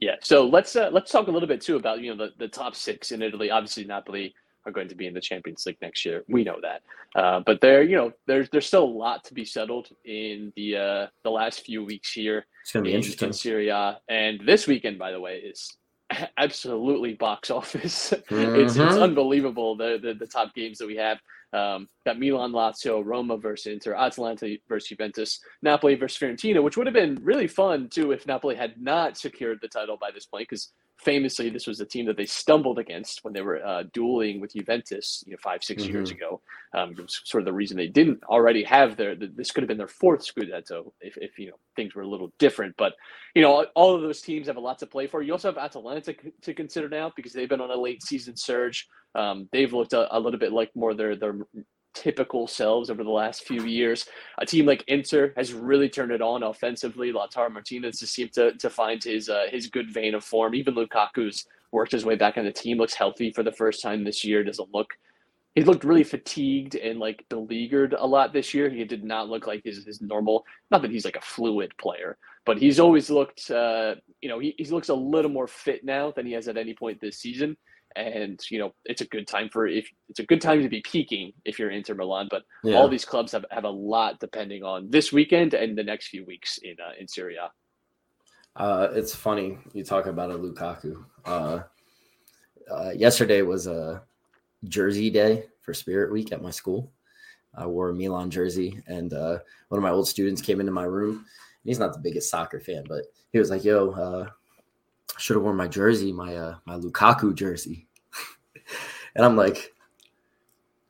Yeah. 0.00 0.16
So 0.20 0.46
let's 0.46 0.74
uh, 0.74 0.90
let's 0.92 1.12
talk 1.12 1.28
a 1.28 1.30
little 1.30 1.48
bit 1.48 1.60
too 1.60 1.76
about 1.76 2.00
you 2.00 2.14
know 2.14 2.26
the, 2.26 2.32
the 2.38 2.48
top 2.48 2.74
six 2.74 3.12
in 3.12 3.22
Italy. 3.22 3.50
Obviously, 3.50 3.84
Napoli 3.84 4.34
are 4.66 4.72
going 4.72 4.88
to 4.88 4.94
be 4.94 5.06
in 5.06 5.14
the 5.14 5.20
Champions 5.20 5.64
League 5.66 5.78
next 5.80 6.04
year. 6.04 6.24
We 6.28 6.44
know 6.44 6.58
that, 6.60 6.82
uh, 7.14 7.40
but 7.46 7.60
there 7.60 7.84
you 7.84 7.96
know 7.96 8.12
there's 8.26 8.48
there's 8.50 8.66
still 8.66 8.84
a 8.84 8.84
lot 8.84 9.22
to 9.24 9.34
be 9.34 9.44
settled 9.44 9.88
in 10.04 10.52
the 10.56 10.76
uh, 10.76 11.06
the 11.22 11.30
last 11.30 11.64
few 11.64 11.84
weeks 11.84 12.12
here. 12.12 12.46
It's 12.62 12.72
going 12.72 12.84
to 12.84 12.88
be 12.88 12.94
in, 12.94 12.98
interesting. 12.98 13.28
in 13.28 13.32
Serie 13.32 13.68
A. 13.68 14.00
And 14.08 14.40
this 14.44 14.66
weekend, 14.66 14.98
by 14.98 15.12
the 15.12 15.20
way, 15.20 15.36
is 15.36 15.76
absolutely 16.38 17.14
box 17.14 17.50
office. 17.50 18.12
it's 18.30 18.76
it's 18.76 18.96
Mhm. 18.96 19.02
unbelievable 19.02 19.76
the, 19.76 19.98
the 20.02 20.14
the 20.14 20.26
top 20.26 20.54
games 20.54 20.78
that 20.78 20.86
we 20.86 20.96
have. 20.96 21.18
Um, 21.54 21.88
got 22.06 22.18
Milan, 22.18 22.52
Lazio, 22.52 23.02
Roma 23.04 23.36
versus 23.36 23.72
Inter, 23.72 23.94
Atalanta 23.94 24.56
versus 24.68 24.88
Juventus, 24.88 25.38
Napoli 25.62 25.96
versus 25.96 26.18
Fiorentina, 26.18 26.62
which 26.62 26.78
would 26.78 26.86
have 26.86 26.94
been 26.94 27.18
really 27.22 27.46
fun 27.46 27.88
too 27.90 28.10
if 28.12 28.26
Napoli 28.26 28.56
had 28.56 28.80
not 28.80 29.18
secured 29.18 29.58
the 29.60 29.68
title 29.68 29.98
by 30.00 30.10
this 30.10 30.24
point, 30.24 30.48
because 30.48 30.72
famously 30.98 31.50
this 31.50 31.66
was 31.66 31.76
the 31.78 31.84
team 31.84 32.06
that 32.06 32.16
they 32.16 32.24
stumbled 32.24 32.78
against 32.78 33.22
when 33.22 33.34
they 33.34 33.42
were 33.42 33.62
uh, 33.66 33.82
dueling 33.92 34.40
with 34.40 34.54
Juventus, 34.54 35.22
you 35.26 35.32
know, 35.32 35.38
five 35.42 35.62
six 35.62 35.86
years 35.88 36.10
ago. 36.10 36.40
Um, 36.74 36.94
sort 37.08 37.42
of 37.42 37.44
the 37.44 37.52
reason 37.52 37.76
they 37.76 37.86
didn't 37.88 38.22
already 38.24 38.64
have 38.64 38.96
their. 38.96 39.14
This 39.14 39.50
could 39.50 39.62
have 39.62 39.68
been 39.68 39.78
their 39.78 39.88
fourth 39.88 40.24
Scudetto 40.26 40.92
if, 41.00 41.16
if 41.18 41.38
you 41.38 41.48
know 41.48 41.56
things 41.76 41.94
were 41.94 42.02
a 42.02 42.08
little 42.08 42.32
different. 42.38 42.74
But 42.78 42.94
you 43.34 43.42
know, 43.42 43.66
all 43.74 43.94
of 43.94 44.00
those 44.00 44.22
teams 44.22 44.46
have 44.46 44.56
a 44.56 44.60
lot 44.60 44.78
to 44.78 44.86
play 44.86 45.06
for. 45.06 45.22
You 45.22 45.32
also 45.32 45.48
have 45.48 45.58
Atalanta 45.58 46.14
c- 46.20 46.32
to 46.40 46.54
consider 46.54 46.88
now 46.88 47.12
because 47.14 47.32
they've 47.32 47.48
been 47.48 47.60
on 47.60 47.70
a 47.70 47.76
late 47.76 48.02
season 48.02 48.36
surge. 48.36 48.88
Um, 49.14 49.48
they've 49.52 49.72
looked 49.72 49.92
a, 49.92 50.14
a 50.16 50.18
little 50.18 50.38
bit 50.38 50.52
like 50.52 50.74
more 50.74 50.94
their 50.94 51.14
their 51.14 51.34
typical 51.94 52.46
selves 52.46 52.90
over 52.90 53.04
the 53.04 53.10
last 53.10 53.44
few 53.44 53.64
years. 53.64 54.06
A 54.38 54.46
team 54.46 54.66
like 54.66 54.84
Inter 54.88 55.32
has 55.36 55.52
really 55.52 55.88
turned 55.88 56.12
it 56.12 56.22
on 56.22 56.42
offensively. 56.42 57.12
Lautaro 57.12 57.52
Martinez 57.52 58.00
has 58.00 58.10
seemed 58.10 58.32
to 58.34 58.52
to 58.54 58.70
find 58.70 59.02
his 59.02 59.28
uh, 59.28 59.46
his 59.50 59.66
good 59.68 59.92
vein 59.92 60.14
of 60.14 60.24
form. 60.24 60.54
Even 60.54 60.74
Lukaku's 60.74 61.46
worked 61.70 61.92
his 61.92 62.04
way 62.04 62.16
back 62.16 62.36
on 62.36 62.44
the 62.44 62.52
team. 62.52 62.78
Looks 62.78 62.94
healthy 62.94 63.30
for 63.32 63.42
the 63.42 63.52
first 63.52 63.82
time 63.82 64.04
this 64.04 64.24
year. 64.24 64.44
Doesn't 64.44 64.72
look 64.72 64.94
he 65.54 65.62
looked 65.62 65.84
really 65.84 66.04
fatigued 66.04 66.76
and 66.76 66.98
like 66.98 67.24
beleaguered 67.28 67.94
a 67.94 68.06
lot 68.06 68.32
this 68.32 68.54
year. 68.54 68.70
He 68.70 68.84
did 68.84 69.04
not 69.04 69.28
look 69.28 69.46
like 69.46 69.62
his, 69.64 69.84
his 69.84 70.00
normal. 70.00 70.44
Not 70.70 70.82
that 70.82 70.90
he's 70.90 71.04
like 71.04 71.16
a 71.16 71.20
fluid 71.20 71.72
player, 71.78 72.16
but 72.46 72.58
he's 72.58 72.80
always 72.80 73.10
looked. 73.10 73.50
Uh, 73.50 73.96
you 74.22 74.28
know, 74.28 74.38
he, 74.38 74.54
he 74.56 74.64
looks 74.64 74.88
a 74.88 74.94
little 74.94 75.30
more 75.30 75.46
fit 75.46 75.84
now 75.84 76.10
than 76.10 76.26
he 76.26 76.32
has 76.32 76.48
at 76.48 76.56
any 76.56 76.74
point 76.74 77.00
this 77.00 77.18
season. 77.18 77.56
And 77.94 78.40
you 78.50 78.58
know, 78.58 78.72
it's 78.86 79.02
a 79.02 79.06
good 79.08 79.26
time 79.26 79.50
for 79.52 79.66
if 79.66 79.86
it's 80.08 80.20
a 80.20 80.26
good 80.26 80.40
time 80.40 80.62
to 80.62 80.68
be 80.70 80.80
peaking 80.80 81.34
if 81.44 81.58
you're 81.58 81.70
Inter 81.70 81.94
Milan. 81.94 82.28
But 82.30 82.44
Yeah. 82.64 82.78
all 82.78 82.88
these 82.88 83.04
clubs 83.04 83.32
have, 83.32 83.44
have 83.50 83.64
a 83.64 83.70
lot 83.70 84.20
depending 84.20 84.62
on 84.62 84.88
this 84.88 85.12
weekend 85.12 85.52
and 85.52 85.76
the 85.76 85.84
next 85.84 86.08
few 86.08 86.24
weeks 86.24 86.58
in 86.62 86.76
uh, 86.80 86.92
in 86.98 87.06
Serie 87.06 87.36
A. 87.36 87.50
Uh, 88.56 88.88
it's 88.94 89.14
funny 89.14 89.58
you 89.74 89.84
talk 89.84 90.06
about 90.06 90.30
a 90.30 90.34
Lukaku. 90.34 91.04
Uh, 91.26 91.60
uh, 92.70 92.90
yesterday 92.96 93.42
was 93.42 93.66
a 93.66 94.02
jersey 94.64 95.10
day 95.10 95.44
for 95.60 95.74
Spirit 95.74 96.12
Week 96.12 96.32
at 96.32 96.42
my 96.42 96.50
school. 96.50 96.92
I 97.54 97.66
wore 97.66 97.90
a 97.90 97.94
Milan 97.94 98.30
jersey, 98.30 98.82
and 98.86 99.12
uh, 99.12 99.38
one 99.68 99.78
of 99.78 99.82
my 99.82 99.90
old 99.90 100.08
students 100.08 100.40
came 100.40 100.60
into 100.60 100.72
my 100.72 100.84
room. 100.84 101.26
He's 101.64 101.78
not 101.78 101.92
the 101.92 102.00
biggest 102.00 102.30
soccer 102.30 102.60
fan, 102.60 102.84
but 102.88 103.04
he 103.32 103.38
was 103.38 103.50
like, 103.50 103.64
"Yo, 103.64 103.90
uh, 103.90 104.30
should 105.18 105.36
have 105.36 105.44
worn 105.44 105.56
my 105.56 105.68
jersey, 105.68 106.12
my 106.12 106.34
uh, 106.34 106.56
my 106.64 106.76
Lukaku 106.76 107.34
jersey." 107.34 107.86
and 109.14 109.24
I'm 109.24 109.36
like, 109.36 109.74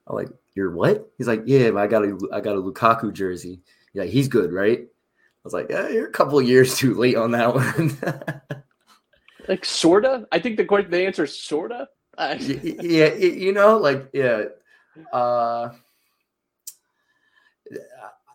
"I'm 0.07 0.14
like, 0.14 0.29
you're 0.55 0.75
what?" 0.75 1.11
He's 1.19 1.26
like, 1.26 1.43
"Yeah, 1.47 1.73
I 1.76 1.87
got 1.87 2.05
a 2.05 2.17
I 2.33 2.41
got 2.41 2.57
a 2.57 2.62
Lukaku 2.62 3.12
jersey. 3.12 3.61
Yeah, 3.93 4.05
he's 4.05 4.29
good, 4.29 4.52
right?" 4.52 4.81
I 4.81 5.43
was 5.45 5.52
like, 5.52 5.67
yeah, 5.69 5.88
"You're 5.88 6.09
a 6.09 6.12
couple 6.12 6.41
years 6.41 6.76
too 6.79 6.95
late 6.95 7.17
on 7.17 7.33
that 7.33 7.55
one." 7.55 7.99
Like 9.49 9.64
sorta. 9.64 10.26
I 10.31 10.38
think 10.38 10.57
the 10.57 10.64
the 10.88 11.05
answer 11.05 11.25
is 11.25 11.38
sorta. 11.38 11.88
Uh, 12.19 12.37
yeah, 12.40 13.14
you 13.14 13.52
know, 13.52 13.78
like 13.78 14.09
yeah. 14.12 14.45
Uh, 15.12 15.71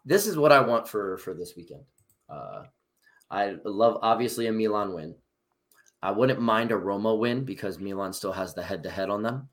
this 0.05 0.25
is 0.25 0.37
what 0.37 0.51
I 0.51 0.61
want 0.61 0.87
for 0.87 1.17
for 1.17 1.33
this 1.33 1.55
weekend. 1.55 1.83
Uh, 2.29 2.63
I 3.29 3.57
love 3.63 3.99
obviously 4.01 4.47
a 4.47 4.51
Milan 4.51 4.93
win. 4.93 5.15
I 6.01 6.11
wouldn't 6.11 6.41
mind 6.41 6.71
a 6.71 6.77
Roma 6.77 7.13
win 7.15 7.43
because 7.43 7.79
Milan 7.79 8.13
still 8.13 8.31
has 8.31 8.53
the 8.53 8.63
head 8.63 8.83
to 8.83 8.89
head 8.89 9.09
on 9.09 9.23
them. 9.23 9.49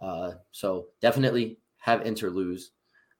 Uh, 0.00 0.32
so 0.50 0.86
definitely 1.00 1.58
have 1.78 2.06
Inter 2.06 2.30
lose. 2.30 2.72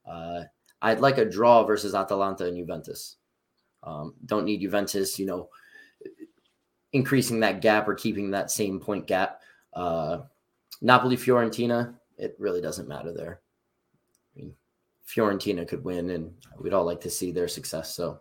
Uh, 0.07 0.43
I'd 0.83 1.01
like 1.01 1.19
a 1.19 1.25
draw 1.25 1.65
versus 1.65 1.95
Atalanta 1.95 2.47
and 2.47 2.57
Juventus. 2.57 3.17
Um, 3.83 4.15
don't 4.27 4.45
need 4.45 4.61
Juventus, 4.61 5.19
you 5.19 5.27
know, 5.27 5.49
increasing 6.93 7.41
that 7.41 7.61
gap 7.61 7.89
or 7.89 7.95
keeping 7.95 8.31
that 8.31 8.51
same 8.51 8.81
point 8.81 9.07
gap. 9.07 9.41
Uh, 9.73 10.23
Napoli 10.83 11.17
Fiorentina, 11.17 11.95
it 12.19 12.35
really 12.39 12.61
doesn't 12.61 12.89
matter 12.89 13.13
there. 13.13 13.41
I 14.35 14.41
mean, 14.41 14.55
Fiorentina 15.09 15.67
could 15.67 15.85
win, 15.85 16.11
and 16.11 16.33
we'd 16.61 16.73
all 16.75 16.85
like 16.85 17.01
to 17.03 17.11
see 17.11 17.33
their 17.33 17.49
success. 17.49 17.95
So, 17.95 18.21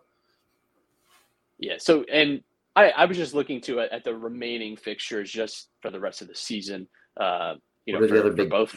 Yeah. 1.58 1.74
So, 1.78 2.02
and 2.04 2.42
I, 2.76 2.90
I 2.90 3.04
was 3.04 3.16
just 3.16 3.34
looking 3.34 3.60
to 3.62 3.80
at 3.80 4.04
the 4.04 4.14
remaining 4.14 4.76
fixtures 4.76 5.30
just 5.30 5.68
for 5.80 5.90
the 5.90 6.00
rest 6.00 6.22
of 6.22 6.28
the 6.28 6.34
season. 6.34 6.88
Uh, 7.18 7.54
you 7.86 7.94
know, 7.94 8.00
What 8.00 8.10
the 8.10 8.16
for, 8.16 8.22
for 8.30 8.32
big- 8.34 8.50
both 8.50 8.76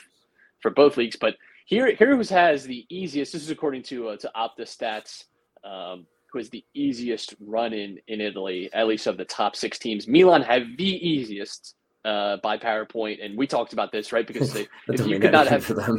for 0.62 0.72
both 0.72 0.98
leagues. 0.98 1.16
But 1.16 1.36
here, 1.66 1.94
here 1.96 2.16
who 2.16 2.24
has 2.36 2.64
the 2.64 2.86
easiest. 2.90 3.34
This 3.34 3.44
is 3.44 3.50
according 3.50 3.84
to 3.84 4.10
uh, 4.10 4.18
to 4.18 4.32
Opta 4.36 4.62
Stats. 4.62 5.24
Um, 5.64 6.06
who 6.32 6.40
has 6.40 6.50
the 6.50 6.64
easiest 6.74 7.36
run 7.40 7.74
in 7.74 7.98
in 8.08 8.22
Italy, 8.22 8.70
at 8.74 8.88
least 8.88 9.08
of 9.08 9.18
the 9.18 9.26
top 9.26 9.56
six 9.56 9.80
teams? 9.80 10.08
Milan 10.08 10.42
have 10.42 10.64
the 10.78 11.08
easiest 11.08 11.76
uh, 12.08 12.38
by 12.42 12.58
PowerPoint, 12.58 13.24
and 13.24 13.38
we 13.38 13.46
talked 13.46 13.74
about 13.74 13.92
this 13.92 14.14
right 14.14 14.26
because 14.26 14.54
they, 14.54 14.68
if 14.88 15.06
you 15.06 15.20
could 15.20 15.32
not 15.34 15.48
have 15.48 15.64
for 15.66 15.74
them. 15.74 15.98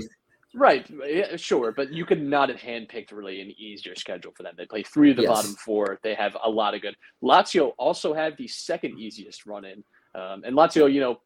Right, 0.54 0.88
yeah, 1.06 1.36
sure, 1.36 1.72
but 1.72 1.92
you 1.92 2.06
could 2.06 2.22
not 2.22 2.48
have 2.48 2.58
handpicked 2.58 3.12
really 3.12 3.42
an 3.42 3.52
easier 3.58 3.94
schedule 3.94 4.32
for 4.34 4.42
them. 4.42 4.54
They 4.56 4.64
play 4.64 4.82
three 4.82 5.10
of 5.10 5.16
the 5.16 5.22
Yes. 5.24 5.30
bottom 5.30 5.54
four. 5.56 6.00
They 6.02 6.14
have 6.14 6.36
a 6.42 6.48
lot 6.48 6.74
of 6.74 6.80
good. 6.80 6.96
Lazio 7.22 7.72
also 7.78 8.14
have 8.14 8.36
the 8.38 8.48
second 8.48 8.98
easiest 8.98 9.44
run 9.44 9.66
in, 9.66 9.84
um, 10.14 10.42
and 10.44 10.56
Lazio, 10.56 10.90
you 10.90 11.00
know, 11.00 11.20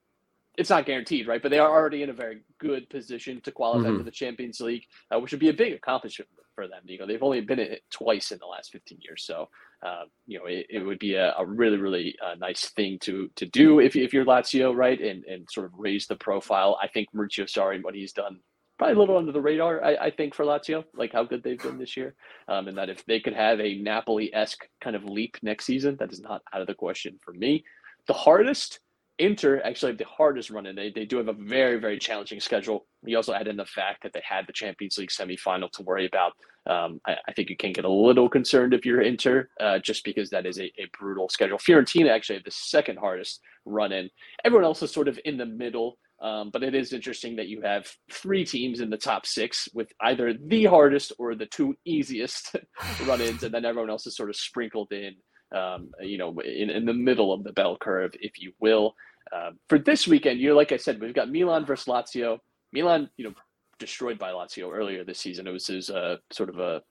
it's 0.59 0.69
not 0.71 0.85
guaranteed, 0.85 1.29
right? 1.29 1.41
But 1.41 1.53
they 1.53 1.61
are 1.61 1.71
already 1.71 2.03
in 2.03 2.11
a 2.11 2.13
very 2.13 2.43
good 2.59 2.91
position 2.91 3.41
to 3.43 3.53
qualify 3.53 3.89
Mhm. 3.91 3.99
for 3.99 4.03
the 4.03 4.11
Champions 4.11 4.61
League, 4.61 4.85
uh, 5.15 5.21
which 5.21 5.31
would 5.31 5.41
be 5.41 5.49
a 5.49 5.55
big 5.55 5.73
accomplishment 5.73 6.29
for 6.55 6.69
them. 6.69 6.83
You 6.85 6.99
know, 6.99 7.07
they've 7.07 7.23
only 7.23 7.41
been 7.41 7.59
in 7.59 7.73
it 7.73 7.83
twice 7.91 8.33
in 8.33 8.39
the 8.39 8.47
last 8.47 8.73
15 8.73 8.99
years, 9.01 9.25
so 9.25 9.49
uh, 9.85 10.05
you 10.27 10.39
know 10.39 10.47
it, 10.47 10.67
it 10.71 10.81
would 10.81 10.99
be 10.99 11.15
a, 11.15 11.35
a 11.39 11.45
really, 11.45 11.79
really 11.79 12.17
uh, 12.25 12.35
nice 12.37 12.71
thing 12.71 12.99
to 13.01 13.31
to 13.37 13.47
do 13.47 13.81
if, 13.81 13.97
if 13.97 14.13
you're 14.13 14.25
Lazio, 14.25 14.75
right? 14.75 15.01
And 15.01 15.25
and 15.25 15.47
sort 15.51 15.67
of 15.67 15.73
raise 15.77 16.07
the 16.07 16.17
profile. 16.17 16.79
I 16.83 16.89
think 16.89 17.09
Maurizio 17.15 17.45
Sarri 17.45 17.83
what 17.83 17.95
he's 17.95 18.13
done 18.13 18.39
probably 18.83 18.97
a 18.97 18.99
little 18.99 19.17
under 19.17 19.31
the 19.31 19.41
radar, 19.41 19.85
I, 19.85 19.95
I 19.95 20.11
think, 20.11 20.35
for 20.35 20.45
Lazio, 20.45 20.85
like 20.97 21.13
how 21.13 21.23
good 21.23 21.45
they've 21.45 21.63
been 21.63 21.79
this 21.79 21.97
year. 21.97 22.17
Um, 22.49 22.67
and 22.67 22.77
that 22.77 22.89
if 22.89 23.05
they 23.07 23.21
could 23.21 23.35
have 23.35 23.61
a 23.61 23.77
Napoli 23.77 24.35
esque 24.35 24.67
kind 24.81 24.97
of 24.97 25.05
leap 25.05 25.37
next 25.41 25.67
season, 25.67 25.97
that 26.01 26.13
is 26.13 26.21
not 26.21 26.43
out 26.53 26.63
of 26.63 26.67
the 26.67 26.75
question 26.75 27.17
for 27.23 27.33
me. 27.33 27.65
The 28.09 28.13
hardest, 28.13 28.81
Inter 29.19 29.61
actually 29.65 29.93
have 29.93 29.99
the 29.99 30.05
hardest 30.05 30.51
run 30.51 30.67
in. 30.67 30.75
They, 30.75 30.91
they 30.91 31.05
do 31.05 31.19
have 31.19 31.29
a 31.29 31.35
very, 31.35 31.79
very 31.79 31.99
challenging 31.99 32.41
schedule. 32.41 32.87
You 33.05 33.17
also 33.17 33.35
add 33.35 33.47
in 33.47 33.57
the 33.57 33.67
fact 33.67 34.03
that 34.03 34.13
they 34.13 34.23
had 34.25 34.47
the 34.47 34.53
Champions 34.53 34.97
League 34.99 35.11
semifinal 35.11 35.71
to 35.73 35.83
worry 35.83 36.07
about. 36.07 36.33
Um, 36.69 37.01
I, 37.07 37.17
I 37.29 37.33
think 37.33 37.51
you 37.51 37.57
can 37.57 37.73
get 37.73 37.85
a 37.85 37.93
little 37.93 38.29
concerned 38.29 38.73
if 38.73 38.87
you're 38.87 39.03
Inter, 39.03 39.49
uh, 39.61 39.79
just 39.81 40.05
because 40.05 40.31
that 40.31 40.47
is 40.47 40.59
a, 40.59 40.65
a 40.65 40.89
brutal 40.99 41.29
schedule. 41.29 41.59
Fiorentina 41.59 42.11
actually 42.11 42.37
have 42.37 42.45
the 42.45 42.51
second 42.51 42.99
hardest 42.99 43.41
run 43.65 43.93
in. 43.93 44.09
Everyone 44.45 44.65
else 44.65 44.83
is 44.83 44.91
sort 44.91 45.09
of 45.09 45.19
in 45.25 45.37
the 45.37 45.47
middle. 45.47 45.99
Um, 46.23 46.51
but 46.53 46.63
it 46.63 46.73
is 46.73 46.93
interesting 46.93 47.35
that 47.37 47.49
you 47.49 47.63
have 47.63 47.91
three 48.13 48.45
teams 48.45 48.79
in 48.79 48.91
the 48.91 48.97
top 48.97 49.27
six 49.27 49.69
with 49.75 49.93
either 50.03 50.35
the 50.47 50.67
hardest 50.67 51.13
or 51.19 51.35
the 51.35 51.47
two 51.47 51.75
easiest 51.85 52.55
run-ins, 53.07 53.43
and 53.43 53.53
then 53.53 53.65
everyone 53.65 53.91
else 53.91 54.07
is 54.07 54.15
sort 54.15 54.31
of 54.31 54.37
sprinkled 54.37 54.93
in, 54.93 55.17
um, 55.55 55.91
you 56.01 56.19
know, 56.19 56.39
in, 56.41 56.71
in 56.71 56.85
the 56.87 56.93
middle 56.95 57.33
of 57.33 57.45
the 57.45 57.53
bell 57.53 57.77
curve, 57.81 58.13
if 58.21 58.41
you 58.41 58.53
will. 58.61 58.95
Um, 59.35 59.59
for 59.69 59.79
this 59.79 60.07
weekend, 60.07 60.41
you 60.41 60.49
know, 60.51 60.57
like 60.57 60.73
I 60.73 60.77
said, 60.77 61.01
we've 61.01 61.15
got 61.15 61.31
Milan 61.31 61.65
versus 61.65 61.87
Lazio. 61.87 62.39
Milan, 62.73 63.09
you 63.17 63.25
know, 63.25 63.35
destroyed 63.79 64.19
by 64.19 64.31
Lazio 64.31 64.73
earlier 64.73 65.05
this 65.05 65.19
season. 65.19 65.47
It 65.47 65.53
was 65.53 65.67
his 65.67 65.91
uh, 65.91 66.17
sort 66.31 66.49
of 66.49 66.59
a 66.59 66.83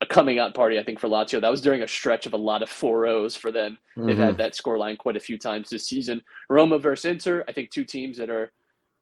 a 0.00 0.06
coming 0.06 0.38
out 0.38 0.54
party, 0.54 0.78
I 0.78 0.84
think, 0.84 1.00
for 1.00 1.08
Lazio. 1.08 1.40
That 1.40 1.50
was 1.50 1.60
during 1.60 1.82
a 1.82 1.88
stretch 1.88 2.24
of 2.26 2.32
a 2.32 2.36
lot 2.36 2.62
of 2.62 2.70
4-0s 2.70 3.36
for 3.36 3.50
them. 3.50 3.76
They've 3.96 4.14
Mhm. 4.14 4.26
had 4.26 4.36
that 4.38 4.52
scoreline 4.52 4.96
quite 4.96 5.16
a 5.16 5.20
few 5.20 5.36
times 5.36 5.68
this 5.68 5.88
season. 5.88 6.22
Roma 6.48 6.78
versus 6.78 7.06
Inter, 7.06 7.44
I 7.48 7.52
think 7.52 7.70
two 7.72 7.84
teams 7.84 8.16
that 8.18 8.30
are 8.30 8.52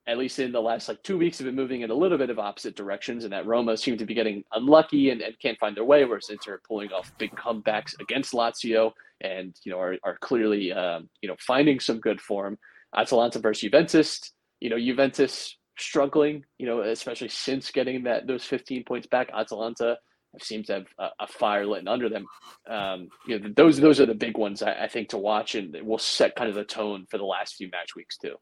at 0.06 0.16
least 0.16 0.38
in 0.38 0.52
the 0.52 0.62
last 0.62 0.88
like 0.88 1.02
two 1.02 1.18
weeks 1.18 1.36
have 1.36 1.44
been 1.44 1.54
moving 1.54 1.82
in 1.82 1.90
a 1.90 1.94
little 1.94 2.16
bit 2.16 2.30
of 2.30 2.38
opposite 2.38 2.76
directions 2.76 3.24
and 3.24 3.32
that 3.34 3.44
Roma 3.44 3.76
seem 3.76 3.98
to 3.98 4.06
be 4.06 4.14
getting 4.14 4.42
unlucky 4.52 5.10
and, 5.10 5.20
and 5.20 5.38
can't 5.38 5.58
find 5.58 5.76
their 5.76 5.84
way, 5.84 6.04
whereas 6.06 6.30
Inter 6.30 6.54
are 6.54 6.62
pulling 6.66 6.90
off 6.92 7.12
big 7.18 7.32
comebacks 7.32 7.92
against 8.00 8.32
Lazio 8.32 8.92
and 9.20 9.54
you 9.64 9.72
know 9.72 9.80
are, 9.80 9.96
are 10.04 10.18
clearly 10.20 10.72
um, 10.72 11.08
you 11.20 11.28
know 11.28 11.36
finding 11.38 11.80
some 11.80 12.00
good 12.00 12.20
form. 12.20 12.58
Atalanta 12.96 13.38
versus 13.38 13.62
Juventus, 13.62 14.32
you 14.60 14.70
know, 14.70 14.78
Juventus 14.78 15.56
struggling, 15.78 16.44
you 16.58 16.66
know, 16.66 16.80
especially 16.80 17.28
since 17.28 17.70
getting 17.70 18.04
that 18.04 18.26
those 18.26 18.44
15 18.44 18.84
points 18.84 19.06
back. 19.06 19.30
Atalanta 19.34 19.98
seems 20.40 20.66
to 20.66 20.74
have 20.74 20.86
a, 20.98 21.08
a 21.20 21.26
fire 21.26 21.66
lit 21.66 21.86
under 21.86 22.08
them. 22.08 22.26
Um, 22.68 23.08
you 23.26 23.38
know, 23.38 23.50
those 23.56 23.78
those 23.78 24.00
are 24.00 24.06
the 24.06 24.14
big 24.14 24.36
ones 24.38 24.62
I, 24.62 24.84
I 24.84 24.88
think 24.88 25.10
to 25.10 25.18
watch, 25.18 25.54
and 25.54 25.74
it 25.74 25.84
will 25.84 25.98
set 25.98 26.36
kind 26.36 26.48
of 26.48 26.56
the 26.56 26.64
tone 26.64 27.06
for 27.10 27.18
the 27.18 27.24
last 27.24 27.56
few 27.56 27.68
match 27.70 27.94
weeks 27.94 28.16
too. 28.18 28.36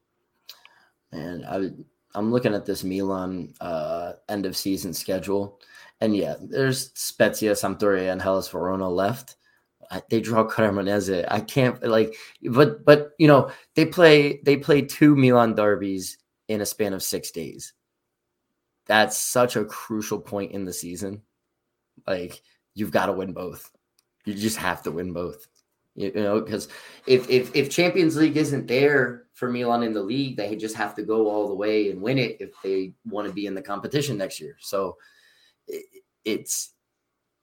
And 1.11 1.45
I, 1.45 1.69
I'm 2.17 2.31
looking 2.31 2.53
at 2.53 2.65
this 2.65 2.83
Milan 2.83 3.53
uh, 3.61 4.13
end 4.29 4.45
of 4.45 4.57
season 4.57 4.93
schedule, 4.93 5.59
and 6.01 6.15
yeah, 6.15 6.35
there's 6.41 6.91
Spezia, 6.93 7.53
Sampdoria, 7.53 8.11
and 8.11 8.21
Hellas 8.21 8.49
Verona 8.49 8.89
left. 8.89 9.35
They 10.09 10.21
draw 10.21 10.47
Cremonese. 10.47 11.25
I 11.29 11.39
can't 11.39 11.81
like, 11.83 12.15
but 12.43 12.85
but 12.85 13.11
you 13.17 13.27
know 13.27 13.51
they 13.75 13.85
play 13.85 14.39
they 14.43 14.57
play 14.57 14.81
two 14.81 15.15
Milan 15.15 15.55
derbies 15.55 16.17
in 16.47 16.61
a 16.61 16.65
span 16.65 16.93
of 16.93 17.03
six 17.03 17.31
days. 17.31 17.73
That's 18.87 19.17
such 19.17 19.55
a 19.55 19.65
crucial 19.65 20.19
point 20.19 20.51
in 20.51 20.65
the 20.65 20.73
season. 20.73 21.21
Like 22.07 22.41
you've 22.75 22.91
got 22.91 23.07
to 23.07 23.13
win 23.13 23.33
both. 23.33 23.71
You 24.25 24.33
just 24.33 24.57
have 24.57 24.83
to 24.83 24.91
win 24.91 25.13
both. 25.13 25.47
You, 25.95 26.11
you 26.13 26.23
know, 26.23 26.41
because 26.41 26.67
if, 27.07 27.29
if 27.29 27.55
if 27.55 27.69
Champions 27.69 28.15
League 28.15 28.37
isn't 28.37 28.67
there 28.67 29.23
for 29.33 29.49
Milan 29.49 29.83
in 29.83 29.93
the 29.93 30.03
league, 30.03 30.37
they 30.37 30.55
just 30.55 30.75
have 30.75 30.93
to 30.95 31.03
go 31.03 31.29
all 31.29 31.47
the 31.47 31.55
way 31.55 31.89
and 31.89 32.01
win 32.01 32.17
it 32.17 32.37
if 32.39 32.51
they 32.63 32.93
want 33.09 33.27
to 33.27 33.33
be 33.33 33.47
in 33.47 33.55
the 33.55 33.61
competition 33.61 34.17
next 34.17 34.39
year. 34.39 34.57
So 34.59 34.97
it, 35.67 35.85
it's 36.23 36.74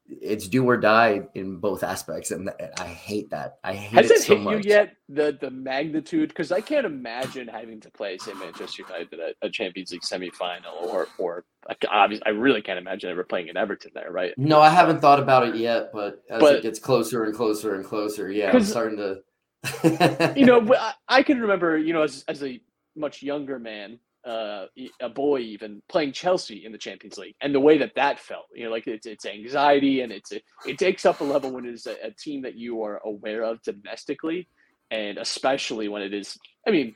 it's 0.09 0.47
do 0.47 0.65
or 0.69 0.77
die 0.77 1.21
in 1.33 1.57
both 1.57 1.81
aspects, 1.83 2.31
and 2.31 2.49
I 2.79 2.85
hate 2.85 3.29
that. 3.29 3.57
I 3.63 3.73
hate 3.73 3.95
Has 3.97 4.11
it, 4.11 4.15
it 4.17 4.21
so 4.23 4.35
hit 4.35 4.43
much. 4.43 4.65
you 4.65 4.69
yet 4.71 4.95
the 5.09 5.37
the 5.39 5.49
magnitude? 5.49 6.29
Because 6.29 6.51
I 6.51 6.61
can't 6.61 6.85
imagine 6.85 7.47
having 7.47 7.79
to 7.81 7.89
play 7.91 8.17
say 8.17 8.33
Manchester 8.33 8.83
United 8.87 9.19
at 9.19 9.35
a 9.41 9.49
Champions 9.49 9.91
League 9.91 10.01
semifinal, 10.01 10.81
or 10.81 11.07
or 11.17 11.45
obviously 11.89 12.25
I 12.25 12.29
really 12.31 12.61
can't 12.61 12.77
imagine 12.79 13.09
ever 13.09 13.23
playing 13.23 13.47
in 13.47 13.55
Everton 13.57 13.91
there, 13.95 14.11
right? 14.11 14.33
No, 14.37 14.59
I 14.59 14.69
haven't 14.69 14.99
thought 14.99 15.19
about 15.19 15.47
it 15.47 15.55
yet, 15.55 15.91
but 15.93 16.21
as 16.29 16.41
But- 16.41 16.55
it 16.57 16.63
gets 16.63 16.79
closer 16.79 17.23
and 17.23 17.33
closer 17.33 17.75
and 17.75 17.85
closer, 17.85 18.29
yeah, 18.29 18.51
I'm 18.53 18.63
starting 18.63 18.97
to. 18.97 20.33
you 20.35 20.45
know, 20.45 20.73
I, 20.77 20.93
I 21.07 21.23
can 21.23 21.39
remember, 21.39 21.77
you 21.77 21.93
know, 21.93 22.01
as, 22.01 22.25
as 22.27 22.43
a 22.43 22.59
much 22.97 23.23
younger 23.23 23.57
man, 23.59 23.99
uh, 24.25 24.65
a 25.01 25.09
boy 25.09 25.39
even 25.39 25.81
playing 25.89 26.11
Chelsea 26.11 26.65
in 26.65 26.71
the 26.71 26.77
Champions 26.77 27.17
League, 27.17 27.35
and 27.41 27.53
the 27.53 27.59
way 27.59 27.77
that 27.77 27.95
that 27.95 28.19
felt, 28.19 28.45
you 28.55 28.65
know, 28.65 28.71
like 28.71 28.87
it's 28.87 29.05
it's 29.05 29.25
anxiety 29.25 30.01
and 30.01 30.11
it's 30.11 30.31
it 30.31 30.77
takes 30.77 31.05
up 31.05 31.21
a 31.21 31.23
level 31.23 31.51
when 31.51 31.65
it 31.65 31.73
is 31.73 31.85
a, 31.87 31.95
a 32.07 32.11
team 32.11 32.41
that 32.43 32.55
you 32.55 32.83
are 32.83 33.01
aware 33.05 33.43
of 33.43 33.61
domestically, 33.63 34.47
and 34.91 35.17
especially 35.17 35.87
when 35.87 36.01
it 36.01 36.13
is, 36.13 36.37
I 36.67 36.71
mean, 36.71 36.95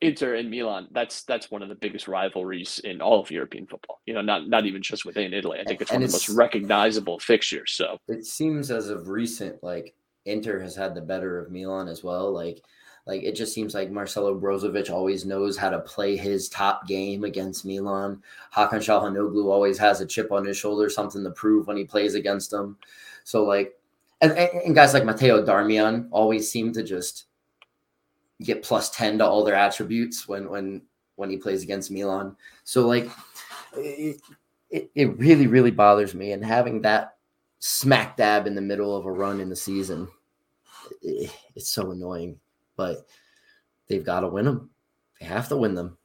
Inter 0.00 0.34
and 0.34 0.50
Milan. 0.50 0.88
That's 0.92 1.22
that's 1.24 1.50
one 1.50 1.62
of 1.62 1.68
the 1.68 1.74
biggest 1.76 2.08
rivalries 2.08 2.80
in 2.84 3.00
all 3.00 3.20
of 3.20 3.30
European 3.30 3.66
football. 3.66 4.00
You 4.06 4.14
know, 4.14 4.22
not 4.22 4.48
not 4.48 4.66
even 4.66 4.82
just 4.82 5.04
within 5.04 5.32
Italy. 5.32 5.58
I 5.60 5.64
think 5.64 5.80
it's 5.80 5.90
And 5.90 6.00
one 6.00 6.04
of 6.04 6.10
the 6.10 6.14
most 6.14 6.28
recognizable 6.28 7.18
fixtures. 7.18 7.72
So 7.72 7.98
it 8.08 8.26
seems 8.26 8.70
as 8.70 8.88
of 8.88 9.08
recent, 9.08 9.62
like 9.62 9.94
Inter 10.26 10.60
has 10.60 10.74
had 10.74 10.94
the 10.94 11.00
better 11.00 11.38
of 11.38 11.50
Milan 11.50 11.88
as 11.88 12.02
well. 12.02 12.32
Like, 12.32 12.60
like 13.06 13.22
it 13.22 13.32
just 13.32 13.52
seems 13.52 13.74
like 13.74 13.90
Marcelo 13.90 14.38
Brozovic 14.38 14.90
always 14.90 15.26
knows 15.26 15.58
how 15.58 15.68
to 15.68 15.80
play 15.80 16.16
his 16.16 16.48
top 16.48 16.86
game 16.86 17.24
against 17.24 17.66
Milan. 17.66 18.22
Hakan 18.54 18.80
Çalhanoğlu 18.80 19.52
always 19.52 19.76
has 19.78 20.00
a 20.00 20.06
chip 20.06 20.32
on 20.32 20.44
his 20.44 20.56
shoulder, 20.56 20.88
something 20.88 21.22
to 21.22 21.30
prove 21.30 21.66
when 21.66 21.76
he 21.76 21.84
plays 21.84 22.14
against 22.14 22.50
them. 22.50 22.78
So 23.24 23.44
like, 23.44 23.78
and, 24.22 24.32
and, 24.32 24.74
guys 24.74 24.94
like 24.94 25.04
Matteo 25.04 25.44
Darmian 25.44 26.08
always 26.12 26.50
seem 26.50 26.72
to 26.72 26.82
just 26.82 27.26
get 28.42 28.62
plus 28.62 28.88
10 28.90 29.18
to 29.18 29.26
all 29.26 29.44
their 29.44 29.54
attributes 29.54 30.26
when 30.26 30.48
when 30.48 30.82
when 31.16 31.28
he 31.28 31.36
plays 31.36 31.62
against 31.62 31.90
Milan. 31.90 32.34
So 32.64 32.86
like 32.86 33.10
it, 33.76 34.20
it, 34.70 34.90
it 34.94 35.18
really 35.18 35.46
really 35.46 35.70
bothers 35.70 36.14
me 36.14 36.32
and 36.32 36.42
having 36.42 36.80
that 36.82 37.16
smack 37.58 38.16
dab 38.16 38.46
in 38.46 38.54
the 38.54 38.62
middle 38.62 38.96
of 38.96 39.04
a 39.04 39.12
run 39.12 39.40
in 39.40 39.48
the 39.48 39.56
season 39.56 40.06
it, 41.00 41.30
it's 41.54 41.70
so 41.70 41.92
annoying 41.92 42.38
but 42.76 43.06
they've 43.88 44.04
got 44.04 44.20
to 44.20 44.28
win 44.28 44.44
them 44.44 44.70
they 45.20 45.26
have 45.26 45.48
to 45.48 45.56
win 45.56 45.74
them 45.74 45.96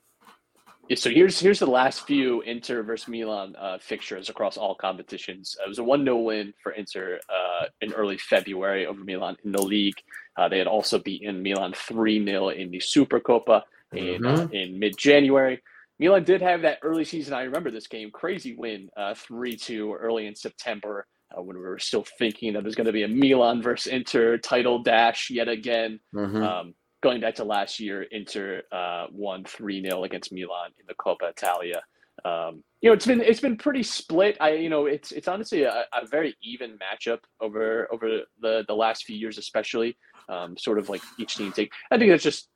Yeah, 0.89 0.95
so 0.95 1.09
here's 1.09 1.39
here's 1.39 1.59
the 1.59 1.67
last 1.67 2.07
few 2.07 2.41
Inter 2.41 2.81
versus 2.81 3.07
Milan 3.07 3.55
uh, 3.55 3.77
fixtures 3.79 4.29
across 4.29 4.57
all 4.57 4.73
competitions. 4.73 5.55
It 5.63 5.69
was 5.69 5.77
a 5.77 5.83
one 5.83 6.03
0 6.03 6.17
win 6.17 6.53
for 6.63 6.71
Inter 6.71 7.19
uh, 7.29 7.65
in 7.81 7.93
early 7.93 8.17
February 8.17 8.87
over 8.87 9.03
Milan 9.03 9.37
in 9.45 9.51
the 9.51 9.61
league. 9.61 10.01
Uh, 10.35 10.49
they 10.49 10.57
had 10.57 10.65
also 10.65 10.97
beaten 10.97 11.43
Milan 11.43 11.73
three 11.73 12.23
0 12.25 12.49
in 12.49 12.71
the 12.71 12.79
Supercoppa 12.79 13.61
in 13.93 14.25
uh, 14.25 14.47
in 14.51 14.79
mid 14.79 14.97
January. 14.97 15.61
Milan 15.99 16.23
did 16.23 16.41
have 16.41 16.61
that 16.63 16.79
early 16.81 17.05
season. 17.05 17.33
I 17.33 17.43
remember 17.43 17.71
this 17.71 17.87
game, 17.87 18.09
crazy 18.09 18.55
win, 18.55 18.89
uh, 18.97 19.13
three 19.13 19.57
two 19.57 19.93
early 19.93 20.25
in 20.25 20.35
September 20.35 21.05
uh, 21.37 21.41
when 21.41 21.57
we 21.57 21.63
were 21.63 21.79
still 21.79 22.05
thinking 22.17 22.53
that 22.53 22.63
there's 22.63 22.75
going 22.75 22.87
to 22.87 22.93
be 22.93 23.03
a 23.03 23.07
Milan 23.07 23.61
versus 23.61 23.91
Inter 23.91 24.37
title 24.37 24.81
dash 24.81 25.29
yet 25.29 25.47
again. 25.47 25.99
Mhm. 26.13 26.43
Um, 26.43 26.73
going 27.01 27.21
back 27.21 27.35
to 27.35 27.43
last 27.43 27.79
year, 27.79 28.03
Inter 28.03 28.63
uh, 28.71 29.07
won 29.11 29.43
three 29.45 29.81
0 29.81 30.03
against 30.03 30.31
Milan 30.31 30.71
in 30.79 30.85
the 30.87 30.95
Coppa 30.95 31.29
Italia. 31.29 31.81
Um, 32.25 32.63
you 32.81 32.89
know, 32.89 32.93
it's 32.93 33.05
been 33.05 33.21
it's 33.21 33.39
been 33.39 33.57
pretty 33.57 33.83
split. 33.83 34.37
I 34.39 34.53
you 34.53 34.69
know, 34.69 34.85
it's 34.85 35.11
it's 35.11 35.27
honestly 35.27 35.63
a, 35.63 35.85
a 35.93 36.05
very 36.05 36.35
even 36.41 36.77
matchup 36.77 37.19
over 37.41 37.87
over 37.93 38.21
the 38.41 38.65
the 38.67 38.75
last 38.75 39.03
few 39.05 39.15
years, 39.15 39.37
especially. 39.37 39.97
Um, 40.27 40.55
sort 40.57 40.77
of 40.77 40.89
like 40.89 41.01
each 41.17 41.35
team 41.37 41.51
take. 41.51 41.71
I 41.89 41.97
think 41.97 42.11
that 42.11 42.21
just 42.21 42.49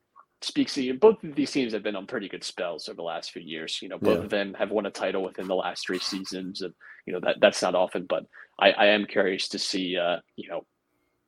speaks 0.43 0.73
to 0.75 0.83
you. 0.83 0.95
Both 0.95 1.23
of 1.23 1.35
these 1.35 1.51
teams 1.51 1.73
have 1.73 1.83
been 1.83 1.95
on 1.95 2.07
pretty 2.07 2.29
good 2.29 2.43
spells 2.43 2.89
over 2.89 2.95
the 2.97 3.03
last 3.03 3.31
few 3.31 3.41
years. 3.41 3.79
You 3.81 3.89
know, 3.89 3.97
both 3.99 4.19
Yeah. 4.19 4.25
of 4.25 4.29
them 4.29 4.53
have 4.55 4.71
won 4.71 4.85
a 4.85 4.91
title 4.91 5.23
within 5.23 5.47
the 5.47 5.55
last 5.55 5.85
three 5.87 5.99
seasons, 5.99 6.61
and 6.61 6.73
you 7.05 7.13
know 7.13 7.19
that 7.21 7.37
that's 7.41 7.61
not 7.61 7.75
often. 7.75 8.05
But 8.07 8.25
I, 8.59 8.71
I 8.71 8.85
am 8.87 9.05
curious 9.05 9.47
to 9.49 9.59
see, 9.59 9.97
uh, 9.97 10.17
you 10.35 10.49
know, 10.49 10.65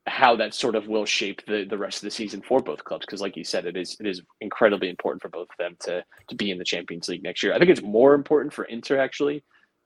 how 0.06 0.36
that 0.36 0.54
sort 0.54 0.76
of 0.76 0.86
will 0.88 1.04
shape 1.04 1.42
the, 1.46 1.64
the 1.68 1.78
rest 1.78 1.98
of 1.98 2.02
the 2.02 2.10
season 2.10 2.40
for 2.42 2.60
both 2.60 2.84
clubs 2.84 3.04
because 3.04 3.20
like 3.20 3.36
you 3.36 3.44
said 3.44 3.66
it 3.66 3.76
is 3.76 3.96
it 4.00 4.06
is 4.06 4.22
incredibly 4.40 4.88
important 4.88 5.20
for 5.20 5.28
both 5.28 5.48
of 5.50 5.56
them 5.58 5.76
to 5.80 6.04
to 6.28 6.36
be 6.36 6.50
in 6.50 6.58
the 6.58 6.64
Champions 6.64 7.08
League 7.08 7.22
next 7.24 7.42
year. 7.42 7.54
I 7.54 7.58
think 7.58 7.70
it's 7.70 7.82
more 7.82 8.14
important 8.14 8.52
for 8.52 8.64
Inter 8.66 8.98
actually. 8.98 9.42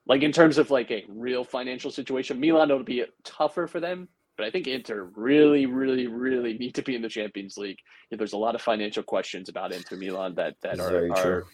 Like 0.07 0.23
in 0.23 0.33
terms 0.33 0.59
of 0.59 0.71
like 0.71 0.91
a 0.91 1.05
real 1.09 1.45
financial 1.45 1.91
situation, 1.91 2.41
Milan 2.41 2.69
will 2.69 2.83
be 2.83 3.05
tougher 3.25 3.67
for 3.67 3.81
them, 3.81 4.09
but 4.41 4.47
I 4.47 4.51
think 4.51 4.67
Inter 4.67 5.11
really 5.15 5.67
really 5.67 6.07
really 6.07 6.57
need 6.57 6.75
to 6.77 6.83
be 6.83 6.97
in 6.97 7.03
the 7.03 7.11
Champions 7.11 7.59
League. 7.59 7.77
There's 8.11 8.33
a 8.33 8.39
lot 8.39 8.55
of 8.55 8.63
financial 8.63 9.03
questions 9.03 9.51
about 9.51 9.71
Inter 9.71 9.97
Milan 9.97 10.35
that 10.37 10.55
that 10.63 10.81
are, 10.81 11.13
are 11.13 11.47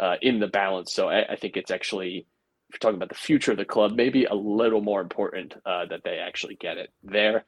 uh, 0.00 0.14
in 0.22 0.40
the 0.40 0.46
balance. 0.46 0.94
So 0.94 1.10
I, 1.10 1.32
I 1.32 1.36
think 1.36 1.58
it's 1.58 1.70
actually 1.70 2.26
if 2.70 2.74
you're 2.74 2.78
talking 2.78 2.96
about 2.96 3.10
the 3.10 3.14
future 3.14 3.52
of 3.52 3.58
the 3.58 3.66
club, 3.66 3.92
maybe 3.92 4.24
a 4.24 4.34
little 4.34 4.80
more 4.80 5.02
important 5.02 5.52
uh, 5.66 5.84
that 5.90 6.00
they 6.02 6.16
actually 6.16 6.54
get 6.54 6.78
it 6.78 6.88
there. 7.02 7.44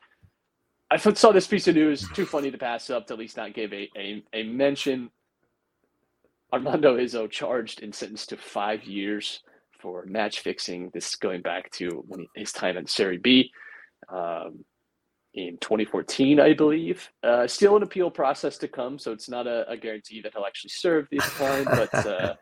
I 0.90 0.98
saw 0.98 1.32
this 1.32 1.46
piece 1.46 1.68
of 1.68 1.74
news, 1.74 2.06
too 2.14 2.26
funny 2.26 2.50
to 2.50 2.58
pass 2.58 2.90
up 2.90 3.06
to 3.06 3.14
at 3.14 3.18
least 3.18 3.38
not 3.38 3.54
give 3.54 3.72
a, 3.72 3.88
a, 3.96 4.22
a 4.34 4.42
mention. 4.42 5.08
Armando 6.52 6.98
Izzo 6.98 7.30
charged 7.30 7.82
and 7.82 7.94
sentenced 7.94 8.28
to 8.28 8.36
five 8.36 8.84
years 8.84 9.40
for 9.80 10.04
match 10.04 10.40
fixing. 10.40 10.90
This 10.92 11.08
is 11.08 11.16
going 11.16 11.40
back 11.40 11.70
to 11.76 12.04
when 12.08 12.20
he, 12.20 12.28
his 12.34 12.52
time 12.52 12.76
in 12.76 12.86
Serie 12.86 13.16
B 13.16 13.50
um, 14.08 14.64
in 15.34 15.56
2014, 15.58 16.40
I 16.40 16.52
believe. 16.52 17.08
Uh, 17.22 17.46
still 17.46 17.76
an 17.76 17.82
appeal 17.82 18.10
process 18.10 18.58
to 18.58 18.68
come, 18.68 18.98
so 18.98 19.12
it's 19.12 19.28
not 19.28 19.46
a, 19.46 19.68
a 19.70 19.76
guarantee 19.76 20.20
that 20.22 20.32
he'll 20.34 20.44
actually 20.44 20.70
serve 20.70 21.06
this 21.10 21.28
time. 21.34 21.64
But 21.64 21.94
uh, 21.94 22.34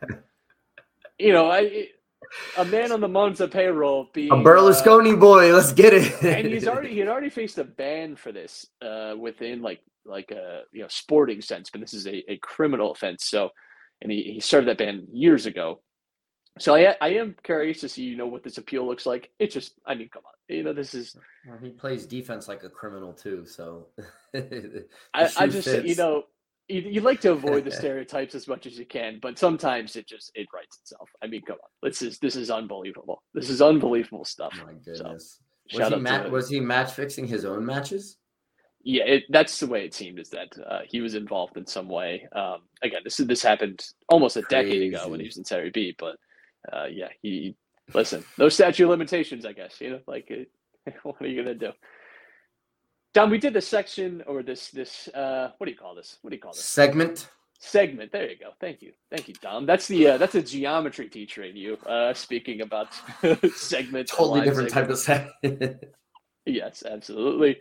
you 1.18 1.32
know, 1.32 1.50
I 1.50 1.88
a 2.58 2.64
man 2.64 2.92
on 2.92 3.00
the 3.00 3.08
Monza 3.08 3.48
payroll 3.48 4.08
being 4.12 4.30
A 4.30 4.36
uh, 4.36 4.38
Berlusconi 4.38 5.18
boy, 5.18 5.52
let's 5.54 5.72
get 5.72 5.94
it. 5.94 6.22
and 6.22 6.46
he's 6.46 6.68
already 6.68 6.90
he 6.90 6.98
had 6.98 7.08
already 7.08 7.30
faced 7.30 7.58
a 7.58 7.64
ban 7.64 8.16
for 8.16 8.32
this 8.32 8.66
uh, 8.82 9.14
within 9.18 9.62
like 9.62 9.80
like 10.04 10.30
a 10.30 10.62
you 10.72 10.82
know 10.82 10.88
sporting 10.88 11.40
sense, 11.40 11.70
but 11.70 11.80
this 11.80 11.94
is 11.94 12.06
a, 12.06 12.32
a 12.32 12.38
criminal 12.38 12.92
offense. 12.92 13.24
So, 13.24 13.50
and 14.02 14.10
he, 14.10 14.22
he 14.34 14.40
served 14.40 14.68
that 14.68 14.78
ban 14.78 15.06
years 15.12 15.46
ago. 15.46 15.80
So 16.58 16.74
I 16.74 16.94
I 17.00 17.10
am 17.10 17.36
curious 17.42 17.80
to 17.80 17.88
see 17.88 18.02
you 18.02 18.16
know 18.16 18.26
what 18.26 18.42
this 18.42 18.58
appeal 18.58 18.86
looks 18.86 19.06
like. 19.06 19.30
It's 19.38 19.54
just 19.54 19.74
I 19.86 19.94
mean 19.94 20.08
come 20.12 20.22
on 20.26 20.32
you 20.48 20.62
know 20.62 20.72
this 20.72 20.94
is 20.94 21.16
Well, 21.46 21.58
he 21.62 21.70
plays 21.70 22.06
defense 22.06 22.48
like 22.48 22.64
a 22.64 22.68
criminal 22.68 23.12
too, 23.12 23.46
so 23.46 23.86
I, 24.34 25.28
I 25.36 25.46
just 25.46 25.68
you 25.84 25.94
know 25.94 26.24
you, 26.68 26.80
you 26.82 27.00
like 27.00 27.20
to 27.22 27.32
avoid 27.32 27.64
the 27.64 27.70
stereotypes 27.82 28.34
as 28.34 28.46
much 28.46 28.66
as 28.66 28.78
you 28.78 28.86
can, 28.86 29.18
but 29.20 29.38
sometimes 29.38 29.96
it 29.96 30.06
just 30.06 30.32
it 30.34 30.48
writes 30.52 30.78
itself. 30.82 31.08
I 31.22 31.26
mean 31.26 31.42
come 31.42 31.56
on 31.62 31.88
this 31.88 32.02
is 32.02 32.18
this 32.18 32.36
is 32.36 32.50
unbelievable. 32.50 33.22
This 33.32 33.48
is 33.48 33.62
unbelievable 33.62 34.24
stuff. 34.24 34.52
Oh 34.60 34.66
my 34.66 34.72
goodness. 34.84 35.38
was 35.72 35.88
he 35.88 35.96
ma- 35.96 36.28
was 36.28 36.48
he 36.48 36.60
match 36.60 36.92
fixing 36.92 37.26
his 37.26 37.44
own 37.44 37.64
matches? 37.64 38.16
Yeah, 38.82 39.04
it, 39.04 39.24
that's 39.28 39.60
the 39.60 39.66
way 39.66 39.84
it 39.84 39.92
seemed. 39.92 40.18
Is 40.18 40.30
that 40.30 40.48
uh, 40.66 40.80
he 40.88 41.02
was 41.02 41.14
involved 41.14 41.58
in 41.58 41.66
some 41.66 41.88
way? 41.88 42.26
Um, 42.32 42.60
again, 42.82 43.02
this 43.04 43.20
is 43.20 43.26
this 43.26 43.42
happened 43.42 43.84
almost 44.08 44.36
a 44.36 44.42
decade 44.42 44.94
ago 44.94 45.08
when 45.08 45.20
he 45.20 45.26
was 45.26 45.36
in 45.36 45.44
Serie 45.44 45.70
B. 45.70 45.94
But 45.98 46.16
uh, 46.72 46.86
yeah, 46.90 47.08
he 47.22 47.56
listen. 47.94 48.24
No 48.38 48.48
statute 48.48 48.84
of 48.84 48.90
limitations, 48.90 49.44
I 49.44 49.52
guess. 49.52 49.80
You 49.80 49.90
know, 49.90 50.00
like 50.06 50.30
it, 50.30 50.50
what 51.02 51.20
are 51.20 51.26
you 51.26 51.42
gonna 51.42 51.54
do? 51.54 51.72
Don, 53.12 53.30
we 53.30 53.38
did 53.38 53.54
this 53.54 53.66
section 53.66 54.22
or 54.26 54.42
this 54.42 54.70
this 54.70 55.08
uh, 55.08 55.50
what 55.58 55.66
do 55.66 55.72
you 55.72 55.78
call 55.78 55.94
this? 55.94 56.18
What 56.22 56.30
do 56.30 56.36
you 56.36 56.42
call 56.42 56.52
this 56.52 56.64
Segment. 56.64 57.28
segment? 57.58 58.12
There 58.12 58.28
you 58.30 58.36
go. 58.38 58.50
Thank 58.60 58.82
you, 58.82 58.92
thank 59.10 59.28
you, 59.28 59.34
Dom. 59.42 59.66
That's 59.66 59.86
the 59.88 60.10
uh, 60.10 60.18
that's 60.18 60.34
a 60.36 60.42
geometry 60.42 61.08
teacher 61.08 61.42
in 61.42 61.56
you. 61.56 61.76
Uh, 61.78 62.14
speaking 62.14 62.60
about 62.60 62.88
segments, 63.54 64.12
Totally 64.12 64.42
different 64.42 64.70
type 64.70 64.88
of 64.90 64.98
segment. 64.98 65.84
Yes, 66.46 66.82
absolutely. 66.90 67.60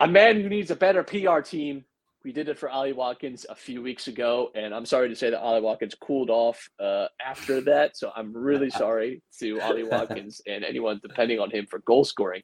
A 0.00 0.08
man 0.08 0.40
who 0.40 0.48
needs 0.48 0.70
a 0.70 0.74
better 0.74 1.04
PR 1.04 1.40
team. 1.40 1.84
We 2.24 2.32
did 2.32 2.48
it 2.48 2.58
for 2.58 2.70
Ollie 2.70 2.94
Watkins 2.94 3.44
a 3.50 3.54
few 3.54 3.82
weeks 3.82 4.08
ago, 4.08 4.50
and 4.54 4.74
I'm 4.74 4.86
sorry 4.86 5.10
to 5.10 5.14
say 5.14 5.28
that 5.28 5.40
Ollie 5.40 5.60
Watkins 5.60 5.94
cooled 5.94 6.30
off 6.30 6.70
uh, 6.80 7.06
after 7.24 7.60
that. 7.62 7.98
So 7.98 8.12
I'm 8.16 8.34
really 8.34 8.70
sorry 8.82 9.22
to 9.40 9.60
Ollie 9.60 9.84
Watkins 9.84 10.40
and 10.46 10.64
anyone 10.64 11.00
depending 11.02 11.38
on 11.38 11.50
him 11.50 11.66
for 11.66 11.80
goal 11.80 12.02
scoring. 12.02 12.40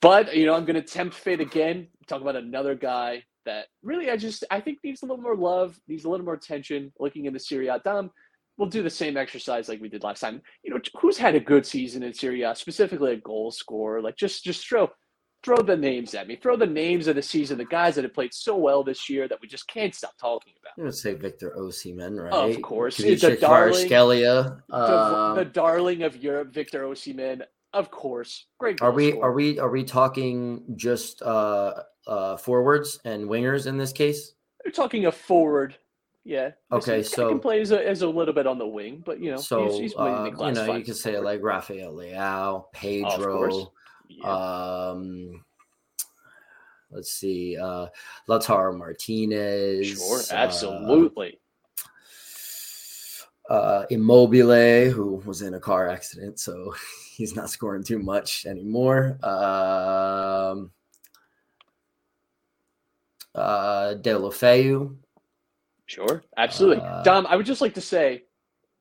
But 0.00 0.34
you 0.34 0.46
know, 0.46 0.54
I'm 0.54 0.64
going 0.64 0.80
to 0.80 0.82
tempt 0.82 1.14
fate 1.14 1.40
again. 1.40 1.88
Talk 2.06 2.22
about 2.22 2.36
another 2.36 2.74
guy 2.74 3.24
that 3.44 3.66
really 3.82 4.10
I 4.10 4.16
just 4.16 4.44
I 4.50 4.60
think 4.60 4.78
needs 4.82 5.02
a 5.02 5.06
little 5.06 5.22
more 5.22 5.36
love, 5.36 5.78
needs 5.86 6.06
a 6.06 6.08
little 6.08 6.24
more 6.24 6.34
attention. 6.34 6.90
Looking 6.98 7.26
in 7.26 7.34
the 7.34 7.38
Serie 7.38 7.68
A, 7.68 7.80
Dom, 7.84 8.10
we'll 8.56 8.70
do 8.70 8.82
the 8.82 8.88
same 8.88 9.18
exercise 9.18 9.68
like 9.68 9.82
we 9.82 9.90
did 9.90 10.02
last 10.02 10.20
time. 10.20 10.40
You 10.62 10.72
know, 10.72 10.80
who's 10.98 11.18
had 11.18 11.34
a 11.34 11.40
good 11.40 11.66
season 11.66 12.02
in 12.02 12.14
Serie 12.14 12.42
A, 12.42 12.54
specifically 12.54 13.12
a 13.12 13.16
goal 13.16 13.50
scorer? 13.50 14.00
Like 14.00 14.16
just 14.16 14.42
just 14.42 14.66
throw 14.66 14.88
throw 15.42 15.56
the 15.62 15.76
names 15.76 16.14
at 16.14 16.28
me. 16.28 16.36
Throw 16.36 16.56
the 16.56 16.66
names 16.66 17.06
of 17.06 17.16
the 17.16 17.22
season, 17.22 17.58
the 17.58 17.64
guys 17.64 17.94
that 17.94 18.04
have 18.04 18.14
played 18.14 18.34
so 18.34 18.56
well 18.56 18.82
this 18.84 19.08
year 19.08 19.26
that 19.28 19.40
we 19.40 19.48
just 19.48 19.66
can't 19.68 19.94
stop 19.94 20.16
talking 20.18 20.52
about. 20.60 20.72
I'm 20.76 20.84
gonna 20.84 20.92
say 20.92 21.14
Victor 21.14 21.54
Osimhen, 21.58 22.22
right? 22.22 22.54
Of 22.56 22.62
course. 22.62 22.96
He's 22.96 23.20
the 23.22 23.36
darling- 23.36 23.88
Kvaratskhelia. 23.88 24.62
The, 24.68 25.34
the 25.36 25.44
darling 25.44 26.02
of 26.02 26.16
Europe, 26.16 26.52
Victor 26.52 26.84
Osimhen, 26.84 27.42
of 27.72 27.90
course. 27.90 28.46
Great. 28.58 28.82
are 28.82 28.92
we 28.92 29.12
scorer. 29.12 29.26
are 29.26 29.32
we 29.32 29.58
are 29.58 29.70
we 29.70 29.84
talking 29.84 30.64
just 30.76 31.22
uh 31.22 31.74
uh 32.06 32.36
forwards 32.36 32.98
and 33.04 33.28
wingers 33.28 33.66
in 33.66 33.78
this 33.78 33.92
case? 33.92 34.34
We're 34.64 34.72
talking 34.72 35.06
a 35.06 35.12
forward. 35.12 35.76
Yeah. 36.24 36.50
Okay, 36.70 37.02
so- 37.02 37.28
he 37.28 37.32
can 37.32 37.40
play 37.40 37.60
as 37.62 37.70
a, 37.72 37.86
as 37.86 38.02
a 38.02 38.08
little 38.08 38.34
bit 38.34 38.46
on 38.46 38.58
the 38.58 38.66
wing, 38.66 39.02
but 39.06 39.20
you 39.20 39.30
know, 39.30 39.38
so 39.38 39.70
he's, 39.70 39.78
he's 39.78 39.94
uh, 39.96 40.30
you 40.38 40.52
know 40.52 40.74
you 40.76 40.84
could 40.84 40.96
say 40.96 41.18
like 41.18 41.42
Rafael 41.42 41.94
Leao. 41.94 42.64
Pedro, 42.74 43.72
Yeah. 44.10 44.90
um 44.90 45.44
let's 46.90 47.12
see 47.12 47.56
uh 47.56 47.86
Lautaro 48.28 48.76
Martinez 48.76 49.86
sure, 49.86 50.20
uh, 50.36 50.42
absolutely. 50.42 51.38
uh, 53.48 53.84
Immobile, 53.90 54.90
who 54.90 55.22
was 55.24 55.42
in 55.42 55.54
a 55.54 55.60
car 55.60 55.88
accident, 55.88 56.38
so 56.38 56.74
he's 57.10 57.34
not 57.34 57.50
scoring 57.50 57.82
too 57.82 57.98
much 57.98 58.46
anymore. 58.46 59.18
Um, 59.24 60.70
uh, 63.34 63.94
Deulofeu, 64.00 64.96
Sure, 65.90 66.22
absolutely. 66.36 66.84
Uh, 66.84 67.02
Dom, 67.02 67.26
I 67.26 67.34
would 67.34 67.44
just 67.46 67.60
like 67.60 67.74
to 67.74 67.80
say, 67.80 68.22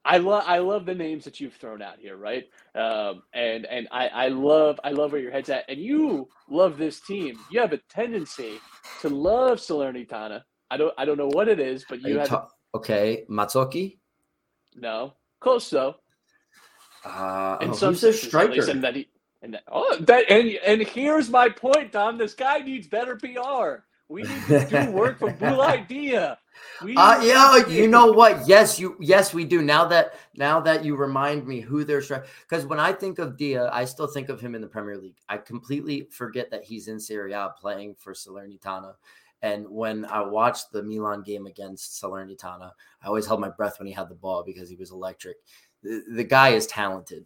I 0.06 0.18
love 0.18 0.44
I 0.48 0.60
love 0.60 0.86
the 0.86 0.96
names 0.96 1.26
that 1.26 1.40
you've 1.40 1.56
thrown 1.56 1.82
out 1.82 2.00
here, 2.00 2.18
right? 2.18 2.46
Um, 2.76 3.24
and 3.34 3.66
and 3.66 3.88
I, 3.92 4.08
I 4.08 4.28
love 4.30 4.80
I 4.84 4.92
love 4.92 5.12
where 5.12 5.22
your 5.22 5.32
head's 5.32 5.50
at, 5.50 5.66
and 5.70 5.80
you 5.80 6.30
love 6.50 6.78
this 6.78 7.02
team. 7.02 7.46
You 7.50 7.60
have 7.62 7.74
a 7.74 7.80
tendency 7.90 8.64
to 9.00 9.10
love 9.10 9.60
Salernitana. 9.60 10.44
I 10.72 10.78
don't 10.78 10.94
I 10.98 11.06
don't 11.06 11.18
know 11.18 11.30
what 11.30 11.48
it 11.50 11.60
is, 11.60 11.86
but 11.86 12.02
you 12.02 12.14
you 12.14 12.20
have 12.20 12.32
ta- 12.32 12.50
okay, 12.76 13.26
Matsuki. 13.30 14.00
no 14.76 15.14
close 15.42 15.70
though. 15.70 15.96
Uh, 17.06 17.58
In 17.60 17.72
oh, 17.72 17.74
some 17.74 17.94
who's 17.94 18.02
their 18.02 18.14
senses, 18.14 18.38
at 18.38 18.50
least, 18.50 18.68
striker? 18.68 18.70
and 18.70 18.84
that 18.84 18.96
he 18.96 19.10
and 19.42 19.56
that 19.56 19.64
oh 19.72 19.98
that 20.02 20.30
and 20.32 20.50
and 20.66 20.82
here's 20.84 21.30
my 21.30 21.50
point, 21.50 21.92
Dom. 21.94 22.18
This 22.18 22.34
guy 22.36 22.60
needs 22.60 22.88
better 22.88 23.16
PR. 23.18 23.84
We 24.10 24.24
need 24.24 24.46
to 24.48 24.66
do 24.66 24.92
work 24.92 25.20
for 25.20 25.32
Blue 25.32 25.62
Idea. 25.62 26.40
We 26.84 26.96
Uh, 26.96 27.22
yeah, 27.22 27.68
you 27.68 27.88
know 27.88 28.12
what? 28.12 28.48
Yes, 28.48 28.80
you 28.80 28.98
yes 29.00 29.34
we 29.34 29.46
do. 29.46 29.62
Now 29.62 29.86
that 29.86 30.16
now 30.36 30.60
that 30.62 30.84
you 30.84 30.96
remind 30.96 31.48
me 31.48 31.62
who 31.62 31.86
striker, 32.02 32.26
because 32.42 32.66
when 32.66 32.80
I 32.80 32.92
think 32.92 33.20
of 33.20 33.38
Dia, 33.38 33.70
I 33.72 33.86
still 33.86 34.08
think 34.08 34.30
of 34.30 34.42
him 34.42 34.56
in 34.56 34.62
the 34.62 34.68
Premier 34.68 34.98
League. 34.98 35.18
I 35.30 35.38
completely 35.38 36.08
forget 36.12 36.50
that 36.52 36.64
he's 36.64 36.88
in 36.88 37.00
Serie 37.00 37.34
A 37.34 37.54
playing 37.58 37.96
for 37.96 38.14
Salernitana. 38.14 38.96
And 39.42 39.70
when 39.70 40.06
I 40.06 40.22
watched 40.22 40.72
the 40.72 40.84
Milan 40.84 41.22
game 41.22 41.46
against 41.46 42.02
Salernitana, 42.02 42.72
I 43.02 43.08
always 43.08 43.26
held 43.26 43.40
my 43.40 43.50
breath 43.50 43.80
when 43.80 43.88
he 43.88 43.94
had 43.94 44.10
the 44.10 44.16
ball 44.16 44.44
because 44.44 44.70
he 44.70 44.76
was 44.76 44.92
electric. 44.92 45.38
The, 45.82 46.04
the 46.12 46.24
guy 46.26 46.50
is 46.50 46.68
talented. 46.68 47.26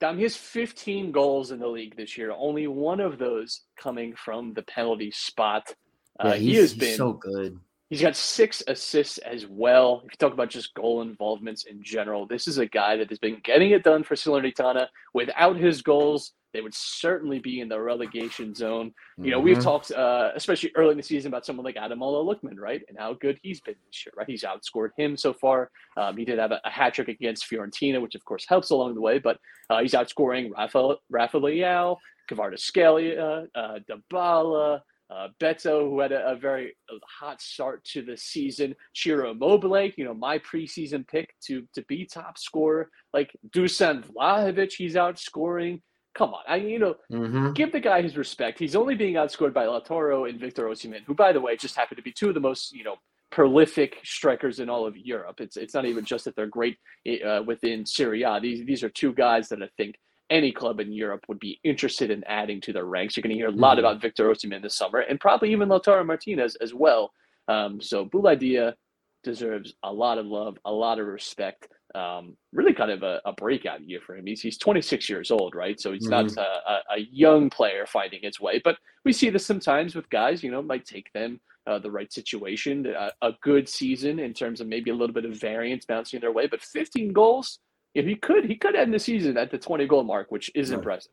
Dom, 0.00 0.16
he 0.16 0.22
has 0.22 0.36
15 0.36 1.10
goals 1.10 1.50
in 1.50 1.58
the 1.58 1.66
league 1.66 1.96
this 1.96 2.16
year. 2.16 2.32
Only 2.36 2.66
one 2.68 3.00
of 3.00 3.18
those 3.18 3.62
coming 3.76 4.14
from 4.14 4.54
the 4.54 4.62
penalty 4.62 5.10
spot. 5.10 5.74
Uh, 6.22 6.28
Yeah, 6.28 6.34
he 6.36 6.54
has 6.54 6.72
he's 6.72 6.80
been 6.80 6.96
so 6.96 7.12
good. 7.14 7.58
He's 7.88 8.02
got 8.02 8.16
six 8.16 8.62
assists 8.66 9.16
as 9.18 9.46
well. 9.46 10.02
If 10.04 10.12
you 10.12 10.16
talk 10.18 10.34
about 10.34 10.50
just 10.50 10.74
goal 10.74 11.00
involvements 11.00 11.64
in 11.64 11.82
general, 11.82 12.26
this 12.26 12.46
is 12.46 12.58
a 12.58 12.66
guy 12.66 12.96
that 12.96 13.08
has 13.08 13.18
been 13.18 13.40
getting 13.42 13.70
it 13.70 13.82
done 13.82 14.04
for 14.04 14.14
Salernitana. 14.14 14.88
Without 15.14 15.56
his 15.56 15.80
goals, 15.80 16.32
they 16.52 16.60
would 16.60 16.74
certainly 16.74 17.38
be 17.38 17.60
in 17.60 17.68
the 17.68 17.80
relegation 17.80 18.54
zone. 18.54 18.92
You 19.16 19.30
know, 19.30 19.40
we've 19.40 19.58
Mhm. 19.58 19.62
talked, 19.62 19.90
uh, 19.92 20.32
especially 20.34 20.70
early 20.76 20.92
in 20.92 20.96
the 20.98 21.02
season, 21.02 21.28
about 21.30 21.46
someone 21.46 21.64
like 21.64 21.76
Ademola 21.76 22.24
Lookman, 22.24 22.58
right? 22.58 22.82
And 22.88 22.98
how 22.98 23.14
good 23.14 23.38
he's 23.42 23.60
been 23.60 23.76
this 23.86 24.04
year, 24.04 24.12
right? 24.16 24.28
He's 24.28 24.44
outscored 24.44 24.90
him 24.96 25.16
so 25.16 25.32
far. 25.32 25.70
Um, 25.96 26.16
he 26.16 26.24
did 26.26 26.38
have 26.38 26.52
a, 26.52 26.60
a 26.64 26.70
hat 26.70 26.94
trick 26.94 27.08
against 27.08 27.50
Fiorentina, 27.50 28.02
which 28.02 28.14
of 28.14 28.24
course 28.24 28.46
helps 28.46 28.70
along 28.70 28.94
the 28.94 29.00
way, 29.00 29.18
but 29.18 29.38
uh, 29.70 29.80
he's 29.80 29.92
outscoring 29.92 30.50
Rafa, 30.52 30.96
Rafa 31.10 31.38
Leao, 31.38 31.96
Kvaratskhelia, 32.30 33.48
uh, 33.54 33.78
Dybala, 33.88 34.80
uh, 35.10 35.28
Beto, 35.40 35.88
who 35.88 36.00
had 36.00 36.12
a, 36.12 36.32
a 36.32 36.36
very 36.36 36.76
hot 37.20 37.40
start 37.40 37.84
to 37.84 38.02
the 38.02 38.16
season. 38.16 38.74
Ciro 38.94 39.30
Immobile, 39.30 39.90
you 39.96 40.04
know, 40.04 40.14
my 40.14 40.38
preseason 40.38 41.06
pick 41.06 41.34
to 41.46 41.66
to 41.74 41.82
be 41.82 42.04
top 42.06 42.38
scorer. 42.38 42.90
Like 43.14 43.30
Dusan 43.50 44.04
Vlahovic, 44.04 44.72
he's 44.72 44.94
outscoring. 44.94 45.80
Come 46.14 46.34
on, 46.34 46.42
I 46.48 46.56
you 46.56 46.78
know, 46.78 46.96
Mhm. 47.10 47.54
give 47.54 47.70
the 47.72 47.80
guy 47.80 48.02
his 48.02 48.16
respect. 48.16 48.58
He's 48.58 48.74
only 48.76 48.94
being 48.96 49.14
outscored 49.14 49.52
by 49.54 49.66
Lautaro 49.66 50.28
and 50.28 50.38
Victor 50.40 50.64
Osimhen, 50.64 51.04
who, 51.06 51.14
by 51.14 51.32
the 51.32 51.40
way, 51.40 51.56
just 51.56 51.76
happen 51.76 51.96
to 51.96 52.02
be 52.02 52.12
two 52.12 52.28
of 52.28 52.34
the 52.34 52.40
most 52.40 52.72
you 52.72 52.84
know 52.84 52.96
prolific 53.30 53.98
strikers 54.04 54.58
in 54.58 54.68
all 54.70 54.86
of 54.86 54.96
Europe. 54.96 55.40
It's 55.40 55.56
it's 55.56 55.74
not 55.74 55.84
even 55.84 56.04
just 56.04 56.24
that 56.24 56.34
they're 56.34 56.46
great 56.46 56.76
uh, 57.24 57.42
within 57.46 57.86
Serie 57.86 58.22
A. 58.24 58.40
These 58.40 58.66
these 58.66 58.82
are 58.82 58.88
two 58.88 59.12
guys 59.12 59.48
that 59.50 59.62
I 59.62 59.68
think 59.76 59.96
any 60.30 60.52
club 60.52 60.80
in 60.80 60.92
Europe 60.92 61.24
would 61.28 61.38
be 61.38 61.58
interested 61.64 62.10
in 62.10 62.22
adding 62.24 62.60
to 62.62 62.72
their 62.72 62.84
ranks. 62.84 63.16
You're 63.16 63.22
going 63.22 63.30
to 63.30 63.36
hear 63.36 63.48
a 63.48 63.52
lot 63.52 63.76
Mhm. 63.76 63.80
about 63.80 64.00
Victor 64.00 64.28
Osimhen 64.28 64.62
this 64.62 64.76
summer, 64.76 65.00
and 65.00 65.18
probably 65.20 65.52
even 65.52 65.68
Lautaro 65.68 66.04
Martinez 66.04 66.54
as 66.56 66.74
well. 66.74 67.12
Um, 67.48 67.80
so 67.80 68.04
Boulaye 68.04 68.38
Dia 68.38 68.76
deserves 69.24 69.74
a 69.82 69.92
lot 69.92 70.18
of 70.18 70.26
love, 70.26 70.58
a 70.64 70.72
lot 70.72 70.98
of 70.98 71.06
respect. 71.06 71.68
Um, 71.94 72.36
really 72.52 72.74
kind 72.74 72.90
of 72.90 73.02
a, 73.02 73.20
a 73.24 73.32
breakout 73.32 73.80
year 73.82 74.00
for 74.06 74.14
him. 74.14 74.26
He's, 74.26 74.42
he's 74.42 74.58
26 74.58 75.08
years 75.08 75.30
old, 75.30 75.54
right? 75.54 75.80
So 75.80 75.92
he's 75.92 76.06
not 76.08 76.36
a, 76.36 76.40
a, 76.42 76.82
a 76.96 76.98
young 77.10 77.48
player 77.48 77.86
finding 77.86 78.20
his 78.22 78.38
way. 78.38 78.60
But 78.62 78.76
we 79.06 79.12
see 79.14 79.30
this 79.30 79.46
sometimes 79.46 79.94
with 79.94 80.08
guys, 80.10 80.42
you 80.42 80.50
know, 80.50 80.60
it 80.60 80.66
might 80.66 80.84
take 80.84 81.10
them 81.14 81.40
uh, 81.66 81.78
the 81.78 81.90
right 81.90 82.12
situation, 82.12 82.86
a, 82.86 83.10
a 83.22 83.32
good 83.42 83.68
season 83.68 84.18
in 84.18 84.34
terms 84.34 84.60
of 84.60 84.66
maybe 84.66 84.90
a 84.90 84.94
little 84.94 85.14
bit 85.14 85.24
of 85.24 85.34
variance 85.40 85.86
bouncing 85.86 86.20
their 86.20 86.32
way. 86.32 86.46
But 86.46 86.60
15 86.62 87.12
goals, 87.14 87.58
if 87.94 88.06
he 88.06 88.14
could, 88.14 88.44
he 88.44 88.56
could 88.56 88.74
end 88.76 88.92
the 88.92 88.98
season 88.98 89.36
at 89.36 89.50
the 89.50 89.58
20 89.58 89.86
goal 89.86 90.04
mark, 90.04 90.30
which 90.30 90.50
is 90.54 90.70
Yeah. 90.70 90.76
impressive. 90.76 91.12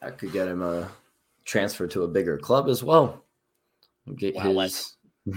I 0.00 0.10
could 0.10 0.32
get 0.32 0.48
him 0.48 0.62
a 0.62 0.90
transfer 1.44 1.86
to 1.88 2.02
a 2.04 2.08
bigger 2.08 2.38
club 2.38 2.68
as 2.68 2.82
well. 2.82 3.24
Get 4.16 4.34
Wow, 4.34 4.58
his. 4.58 4.96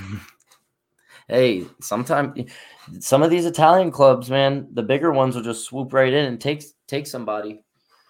hey, 1.28 1.66
sometimes 1.82 2.50
some 3.00 3.22
of 3.24 3.30
these 3.30 3.46
Italian 3.46 3.92
clubs, 3.92 4.30
man, 4.30 4.68
the 4.74 4.84
bigger 4.84 5.12
ones 5.12 5.36
will 5.36 5.44
just 5.44 5.66
swoop 5.66 5.94
right 5.94 6.12
in 6.12 6.26
and 6.26 6.42
take 6.42 6.64
take 6.88 7.06
somebody. 7.08 7.64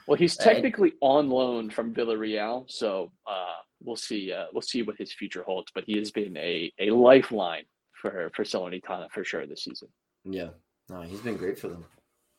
Well, 0.07 0.17
he's 0.17 0.37
Right. 0.37 0.53
technically 0.53 0.93
on 1.01 1.29
loan 1.29 1.69
from 1.69 1.93
Villarreal, 1.93 2.69
so 2.69 3.11
uh, 3.27 3.55
we'll 3.83 3.95
see. 3.95 4.31
Uh, 4.31 4.45
we'll 4.53 4.61
see 4.61 4.81
what 4.83 4.97
his 4.97 5.11
future 5.13 5.43
holds. 5.43 5.71
But 5.73 5.83
he 5.85 5.97
has 5.97 6.11
been 6.11 6.37
a, 6.37 6.71
a 6.79 6.91
lifeline 6.91 7.65
for 7.93 8.29
for 8.35 8.43
Salernitana 8.43 9.09
for 9.11 9.23
sure 9.25 9.45
this 9.47 9.63
season. 9.63 9.89
Yeah, 10.23 10.49
no, 10.89 11.01
he's 11.01 11.21
been 11.21 11.37
great 11.37 11.57
for 11.59 11.69
them. 11.69 11.85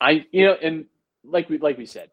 I 0.00 0.26
you 0.30 0.46
know, 0.46 0.56
and 0.62 0.86
like 1.24 1.48
we 1.48 1.58
like 1.58 1.78
we 1.78 1.86
said, 1.86 2.10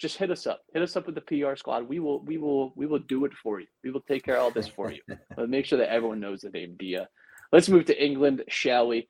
just 0.00 0.16
hit 0.16 0.30
us 0.30 0.46
up. 0.46 0.62
Hit 0.72 0.82
us 0.82 0.96
up 0.96 1.06
with 1.06 1.14
the 1.14 1.20
PR 1.20 1.54
squad. 1.56 1.88
We 1.88 2.00
will 2.00 2.20
we 2.24 2.38
will 2.38 2.72
we 2.74 2.86
will 2.86 2.98
do 2.98 3.24
it 3.24 3.32
for 3.34 3.60
you. 3.60 3.66
We 3.84 3.90
will 3.90 4.00
take 4.00 4.24
care 4.24 4.36
of 4.36 4.42
all 4.42 4.50
this 4.50 4.68
for 4.68 4.90
you. 4.90 5.00
but 5.36 5.50
make 5.50 5.66
sure 5.66 5.78
that 5.78 5.92
everyone 5.92 6.20
knows 6.20 6.40
the 6.40 6.50
name 6.50 6.76
Dia. 6.78 7.08
Let's 7.52 7.68
move 7.68 7.84
to 7.86 8.04
England, 8.04 8.44
shall 8.48 8.88
we? 8.88 9.08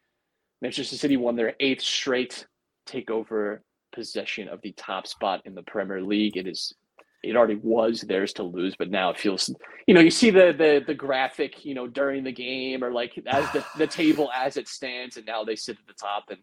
Manchester 0.63 0.97
City 0.97 1.17
won 1.17 1.37
their 1.37 1.55
eighth 1.61 1.83
straight 1.83 2.47
takeover 2.87 3.61
possession 3.93 4.49
of 4.49 4.61
the 4.63 4.73
top 4.73 5.07
spot 5.07 5.43
in 5.45 5.55
the 5.55 5.63
Premier 5.63 6.03
League. 6.03 6.37
It 6.37 6.47
is 6.47 6.75
it 7.23 7.37
already 7.37 7.57
was 7.57 8.01
theirs 8.01 8.33
to 8.35 8.43
lose, 8.43 8.75
but 8.79 8.91
now 8.91 9.11
it 9.11 9.19
feels 9.19 9.55
you 9.87 9.95
know, 9.95 10.01
you 10.01 10.11
see 10.11 10.31
the 10.31 10.55
the 10.57 10.83
the 10.87 10.95
graphic, 10.95 11.65
you 11.65 11.75
know, 11.75 11.87
during 11.87 12.25
the 12.25 12.33
game 12.33 12.83
or 12.83 12.93
like 12.93 13.13
as 13.27 13.51
the, 13.53 13.65
the 13.79 13.87
table 13.87 14.31
as 14.35 14.57
it 14.57 14.69
stands, 14.69 15.17
and 15.17 15.27
now 15.27 15.45
they 15.45 15.57
sit 15.57 15.79
at 15.79 15.87
the 15.87 15.95
top 15.95 16.25
and 16.31 16.39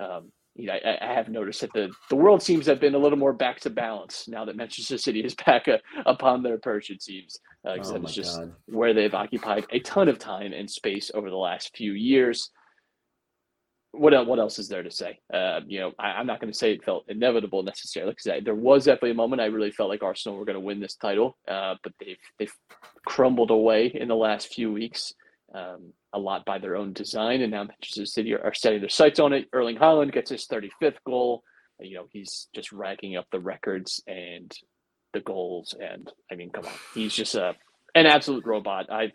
um 0.00 0.32
you 0.54 0.66
know, 0.66 0.74
I, 0.74 0.98
I 1.00 1.14
have 1.14 1.28
noticed 1.28 1.62
that 1.62 1.72
the, 1.72 1.90
the 2.10 2.16
world 2.16 2.42
seems 2.42 2.66
to 2.66 2.72
have 2.72 2.80
been 2.80 2.94
a 2.94 2.98
little 2.98 3.18
more 3.18 3.32
back 3.32 3.60
to 3.60 3.70
balance 3.70 4.26
now 4.28 4.44
that 4.44 4.56
Manchester 4.56 4.98
City 4.98 5.20
is 5.20 5.34
back 5.46 5.68
uh, 5.68 5.78
upon 6.06 6.42
their 6.42 6.58
perch, 6.58 6.90
it 6.90 7.02
seems. 7.02 7.38
Uh, 7.66 7.76
Oh 7.82 7.98
my 7.98 8.10
just 8.10 8.38
god, 8.38 8.52
where 8.66 8.94
they've 8.94 9.14
occupied 9.14 9.66
a 9.70 9.80
ton 9.80 10.08
of 10.08 10.18
time 10.18 10.52
and 10.52 10.70
space 10.70 11.10
over 11.14 11.30
the 11.30 11.36
last 11.36 11.76
few 11.76 11.92
years. 11.92 12.50
What 13.92 14.14
el- 14.14 14.26
what 14.26 14.38
else 14.38 14.58
is 14.58 14.68
there 14.68 14.82
to 14.82 14.90
say? 14.90 15.18
Uh, 15.32 15.60
you 15.66 15.80
know, 15.80 15.92
I, 15.98 16.08
I'm 16.12 16.26
not 16.26 16.40
going 16.40 16.52
to 16.52 16.58
say 16.58 16.72
it 16.72 16.84
felt 16.84 17.04
inevitable 17.08 17.62
necessarily 17.62 18.12
because 18.12 18.44
there 18.44 18.54
was 18.54 18.84
definitely 18.86 19.10
a 19.12 19.14
moment 19.14 19.42
I 19.42 19.46
really 19.46 19.70
felt 19.70 19.90
like 19.90 20.02
Arsenal 20.02 20.38
were 20.38 20.46
going 20.46 20.54
to 20.54 20.60
win 20.60 20.80
this 20.80 20.96
title, 20.96 21.36
uh, 21.48 21.74
but 21.82 21.92
they've 22.00 22.16
they've 22.38 22.54
crumbled 23.06 23.50
away 23.50 23.86
in 23.88 24.08
the 24.08 24.16
last 24.16 24.48
few 24.54 24.72
weeks. 24.72 25.12
Um, 25.54 25.92
a 26.14 26.18
lot 26.18 26.46
by 26.46 26.58
their 26.58 26.76
own 26.76 26.94
design, 26.94 27.42
and 27.42 27.50
now 27.50 27.64
Manchester 27.64 28.06
City 28.06 28.34
are, 28.34 28.42
are 28.42 28.54
setting 28.54 28.80
their 28.80 28.88
sights 28.88 29.20
on 29.20 29.32
it. 29.32 29.48
Erling 29.52 29.76
Haaland 29.76 30.12
gets 30.12 30.30
his 30.30 30.46
35th 30.46 30.96
goal. 31.04 31.42
You 31.78 31.96
know, 31.96 32.06
he's 32.10 32.48
just 32.54 32.72
racking 32.72 33.16
up 33.16 33.26
the 33.30 33.40
records 33.40 34.02
and 34.06 34.50
the 35.12 35.20
goals, 35.20 35.74
and 35.78 36.10
I 36.30 36.36
mean, 36.36 36.50
come 36.50 36.64
on, 36.64 36.72
he's 36.94 37.14
just 37.14 37.34
a 37.34 37.54
an 37.94 38.06
absolute 38.06 38.46
robot. 38.46 38.90
I 38.90 39.12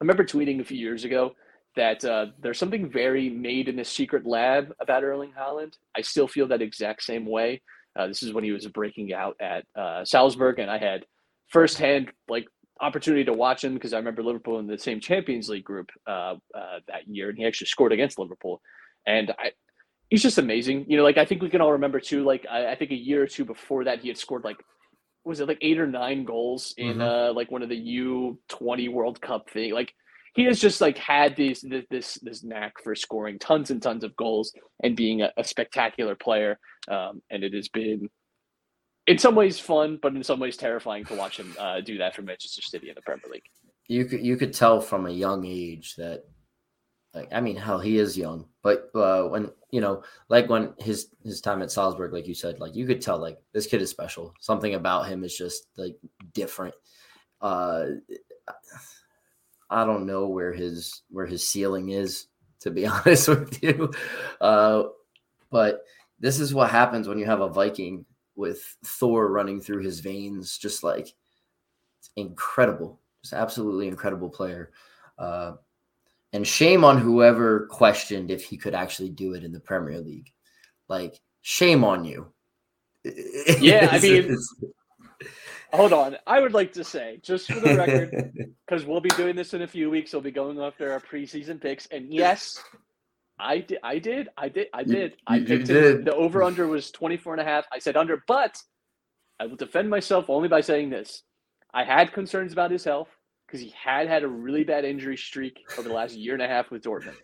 remember 0.00 0.24
tweeting 0.24 0.60
a 0.60 0.64
few 0.64 0.78
years 0.78 1.04
ago 1.04 1.34
that 1.76 2.04
uh, 2.04 2.26
there's 2.40 2.58
something 2.58 2.90
very 2.90 3.28
made 3.28 3.68
in 3.68 3.78
a 3.78 3.84
secret 3.84 4.26
lab 4.26 4.72
about 4.80 5.04
Erling 5.04 5.32
Haaland. 5.38 5.74
I 5.96 6.02
still 6.02 6.26
feel 6.28 6.48
that 6.48 6.62
exact 6.62 7.02
same 7.02 7.26
way. 7.26 7.62
Uh, 7.98 8.06
this 8.06 8.22
is 8.22 8.32
when 8.32 8.44
he 8.44 8.52
was 8.52 8.66
breaking 8.68 9.12
out 9.12 9.36
at 9.40 9.64
uh, 9.74 10.04
Salzburg, 10.04 10.58
and 10.58 10.70
I 10.70 10.78
had 10.78 11.06
firsthand 11.48 12.10
like 12.28 12.46
opportunity 12.80 13.24
to 13.24 13.32
watch 13.32 13.64
him 13.64 13.74
because 13.74 13.92
I 13.92 13.98
remember 13.98 14.22
Liverpool 14.22 14.58
in 14.58 14.66
the 14.66 14.78
same 14.78 15.00
Champions 15.00 15.48
League 15.48 15.64
group 15.64 15.90
uh, 16.06 16.36
uh, 16.54 16.78
that 16.88 17.08
year, 17.08 17.28
and 17.30 17.38
he 17.38 17.46
actually 17.46 17.68
scored 17.68 17.92
against 17.92 18.18
Liverpool. 18.18 18.60
And 19.06 19.30
I, 19.38 19.52
he's 20.10 20.22
just 20.22 20.38
amazing. 20.38 20.86
You 20.88 20.96
know, 20.98 21.02
like 21.04 21.18
I 21.18 21.24
think 21.24 21.42
we 21.42 21.48
can 21.50 21.60
all 21.60 21.72
remember 21.72 22.00
too. 22.00 22.24
Like 22.24 22.46
I, 22.50 22.72
I 22.72 22.76
think 22.76 22.90
a 22.90 22.96
year 22.96 23.22
or 23.22 23.26
two 23.26 23.44
before 23.44 23.84
that, 23.84 24.00
he 24.00 24.08
had 24.08 24.18
scored 24.18 24.44
like 24.44 24.56
was 25.24 25.40
it 25.40 25.48
like 25.48 25.58
eight 25.60 25.78
or 25.80 25.86
nine 25.88 26.24
goals 26.24 26.72
in 26.78 26.98
Mhm. 26.98 27.30
uh 27.30 27.32
like 27.32 27.50
one 27.50 27.62
of 27.62 27.68
the 27.68 27.76
U 27.76 28.38
twenty 28.48 28.88
World 28.88 29.20
Cup 29.20 29.50
thing. 29.50 29.72
Like 29.72 29.92
he 30.34 30.44
has 30.44 30.60
just 30.60 30.80
like 30.80 30.98
had 30.98 31.34
this 31.36 31.62
this 31.62 31.84
this, 31.90 32.14
this 32.22 32.44
knack 32.44 32.74
for 32.84 32.94
scoring 32.94 33.38
tons 33.38 33.70
and 33.70 33.82
tons 33.82 34.04
of 34.04 34.14
goals 34.16 34.52
and 34.82 34.94
being 34.96 35.22
a, 35.22 35.32
a 35.36 35.42
spectacular 35.44 36.14
player. 36.14 36.58
Um, 36.88 37.22
and 37.30 37.42
it 37.42 37.54
has 37.54 37.68
been 37.68 38.08
in 39.06 39.18
some 39.18 39.34
ways 39.34 39.58
fun, 39.58 39.98
but 40.02 40.14
in 40.14 40.22
some 40.22 40.40
ways 40.40 40.56
terrifying 40.56 41.04
to 41.06 41.14
watch 41.14 41.38
him 41.38 41.54
uh, 41.58 41.80
do 41.80 41.98
that 41.98 42.14
for 42.14 42.22
Manchester 42.22 42.62
City 42.62 42.88
in 42.88 42.94
the 42.94 43.02
Premier 43.02 43.24
League. 43.30 43.44
you 43.88 44.04
could 44.04 44.24
you 44.24 44.36
could 44.36 44.52
tell 44.52 44.80
from 44.80 45.06
a 45.06 45.10
young 45.10 45.44
age 45.44 45.94
that, 45.96 46.24
like, 47.14 47.28
I 47.32 47.40
mean, 47.40 47.56
hell, 47.56 47.78
he 47.78 47.98
is 47.98 48.18
young, 48.18 48.46
but 48.62 48.90
uh, 48.94 49.24
when 49.24 49.50
you 49.70 49.80
know, 49.80 50.02
like 50.28 50.48
when 50.48 50.74
his 50.78 51.08
his 51.22 51.40
time 51.40 51.62
at 51.62 51.70
Salzburg, 51.70 52.12
like 52.12 52.26
you 52.26 52.34
said, 52.34 52.60
like 52.60 52.74
you 52.74 52.86
could 52.86 53.00
tell, 53.00 53.18
like 53.18 53.38
this 53.52 53.66
kid 53.66 53.80
is 53.82 53.90
special. 53.90 54.34
Something 54.40 54.74
about 54.74 55.08
him 55.08 55.22
is 55.24 55.36
just 55.36 55.68
like 55.76 55.96
different. 56.34 56.74
Uh, 57.40 57.86
I 59.70 59.84
don't 59.84 60.06
know 60.06 60.28
where 60.28 60.52
his 60.52 61.02
where 61.10 61.26
his 61.26 61.46
ceiling 61.46 61.90
is, 61.90 62.26
to 62.60 62.70
be 62.70 62.86
honest 62.86 63.28
with 63.28 63.62
you. 63.62 63.92
Uh, 64.40 64.84
but 65.50 65.84
this 66.18 66.40
is 66.40 66.52
what 66.52 66.70
happens 66.70 67.06
when 67.06 67.18
you 67.18 67.26
have 67.26 67.40
a 67.40 67.48
Viking 67.48 68.04
with 68.36 68.76
Thor 68.84 69.28
running 69.28 69.60
through 69.60 69.82
his 69.82 70.00
veins, 70.00 70.58
just 70.58 70.84
like 70.84 71.08
incredible, 72.16 73.00
just 73.22 73.32
absolutely 73.32 73.88
incredible 73.88 74.28
player. 74.28 74.72
Uh, 75.18 75.52
and 76.32 76.46
shame 76.46 76.84
on 76.84 76.98
whoever 76.98 77.66
questioned 77.66 78.30
if 78.30 78.44
he 78.44 78.56
could 78.56 78.74
actually 78.74 79.08
do 79.08 79.34
it 79.34 79.44
in 79.44 79.52
the 79.52 79.60
Premier 79.60 79.98
League. 80.00 80.30
Like, 80.88 81.20
shame 81.42 81.84
on 81.84 82.04
you. 82.04 82.32
Yeah, 83.60 83.88
I 83.92 84.00
mean, 84.00 84.36
Hold 85.72 85.92
on, 85.92 86.16
I 86.26 86.40
would 86.40 86.54
like 86.54 86.72
to 86.74 86.84
say 86.84 87.18
just 87.22 87.50
for 87.50 87.60
the 87.60 87.76
record, 87.76 88.32
because 88.66 88.86
we'll 88.86 89.00
be 89.00 89.10
doing 89.10 89.34
this 89.34 89.52
in 89.52 89.62
a 89.62 89.66
few 89.66 89.90
weeks. 89.90 90.12
We'll 90.12 90.22
be 90.22 90.30
going 90.30 90.60
after 90.60 90.92
our 90.92 91.00
preseason 91.00 91.60
picks, 91.60 91.86
and 91.86 92.12
yes, 92.12 92.62
I 93.38 93.58
did, 93.58 93.78
I 93.82 93.98
did, 93.98 94.28
I 94.36 94.48
did, 94.48 94.66
I 94.72 94.80
You- 94.80 94.86
did. 94.86 95.16
I 95.26 95.36
you- 95.36 95.40
you 95.42 95.46
picked 95.46 95.66
did. 95.66 95.84
It. 96.00 96.04
The 96.06 96.14
over 96.14 96.42
under 96.42 96.66
was 96.66 96.90
24 96.90 97.34
and 97.34 97.40
a 97.42 97.44
half. 97.44 97.66
I 97.72 97.78
said 97.78 97.96
under, 97.96 98.22
but 98.26 98.56
I 99.38 99.46
will 99.46 99.56
defend 99.56 99.90
myself 99.90 100.30
only 100.30 100.48
by 100.48 100.60
saying 100.62 100.90
this. 100.90 101.22
I 101.74 101.84
had 101.84 102.12
concerns 102.12 102.52
about 102.52 102.70
his 102.70 102.84
health 102.84 103.08
because 103.46 103.60
he 103.60 103.68
had 103.76 104.08
had 104.08 104.22
a 104.24 104.28
really 104.28 104.64
bad 104.64 104.84
injury 104.86 105.16
streak 105.16 105.60
over 105.78 105.86
the 105.88 105.94
last 105.94 106.14
year 106.14 106.32
and 106.32 106.42
a 106.42 106.48
half 106.48 106.70
with 106.70 106.82
Dortmund. 106.82 107.16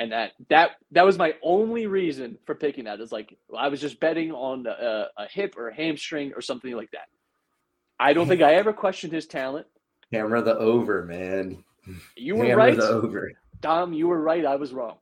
And 0.00 0.10
that 0.10 0.32
that 0.50 0.72
that 0.90 1.04
was 1.06 1.16
my 1.16 1.34
only 1.40 1.86
reason 1.86 2.36
for 2.44 2.56
picking 2.56 2.86
that. 2.86 3.00
Is 3.00 3.12
like 3.12 3.38
I 3.56 3.68
was 3.68 3.80
just 3.80 4.00
betting 4.00 4.32
on 4.32 4.66
a, 4.66 5.06
a 5.16 5.26
hip 5.28 5.54
or 5.56 5.68
a 5.68 5.74
hamstring 5.74 6.32
or 6.34 6.40
something 6.40 6.74
like 6.74 6.90
that. 6.90 7.06
I 8.00 8.12
don't 8.12 8.26
think 8.26 8.42
I 8.42 8.54
ever 8.56 8.72
questioned 8.72 9.12
his 9.12 9.26
talent. 9.26 9.68
Hammer 10.10 10.40
the 10.40 10.56
over, 10.58 11.04
man. 11.04 11.62
You 12.16 12.34
were 12.34 12.44
Hammer 12.46 12.56
right. 12.56 12.76
the 12.76 12.88
over. 12.88 13.30
Dom, 13.60 13.92
you 13.92 14.08
were 14.08 14.20
right. 14.20 14.44
I 14.44 14.56
was 14.56 14.72
wrong. 14.72 14.96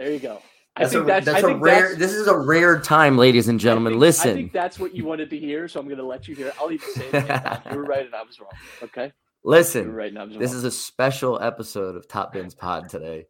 There 0.00 0.10
you 0.10 0.18
go. 0.18 0.40
I 0.76 0.80
That's 0.84 0.92
think 0.94 1.04
a, 1.04 1.06
that's, 1.06 1.26
that's 1.26 1.44
I 1.44 1.50
a 1.50 1.56
rare. 1.56 1.74
that's- 1.90 1.98
This 1.98 2.12
is 2.14 2.26
a 2.26 2.34
rare 2.38 2.80
time, 2.80 3.18
ladies 3.18 3.48
and 3.48 3.60
I 3.60 3.62
gentlemen. 3.62 3.92
think- 3.92 4.00
Listen. 4.00 4.30
I 4.30 4.32
think 4.34 4.52
that's 4.52 4.78
what 4.78 4.94
you 4.94 5.04
wanted 5.04 5.28
to 5.28 5.38
hear, 5.38 5.68
so 5.68 5.78
I'm 5.78 5.84
going 5.84 5.98
to 5.98 6.06
let 6.06 6.26
you 6.26 6.34
hear 6.34 6.46
it. 6.46 6.54
I'll 6.58 6.72
even 6.72 6.88
say 6.94 7.04
it. 7.12 7.60
You 7.70 7.76
were 7.76 7.84
right, 7.84 8.06
and 8.06 8.14
I 8.14 8.22
was 8.22 8.40
wrong. 8.40 8.50
Okay, 8.84 9.12
Listen. 9.44 9.92
right, 9.92 10.08
and 10.08 10.18
I 10.18 10.24
was 10.24 10.32
wrong. 10.32 10.40
This 10.40 10.54
is 10.54 10.64
a 10.64 10.70
special 10.70 11.38
episode 11.42 11.96
of 11.96 12.08
Top 12.08 12.32
Bins 12.32 12.54
Pod 12.54 12.88
today 12.88 13.26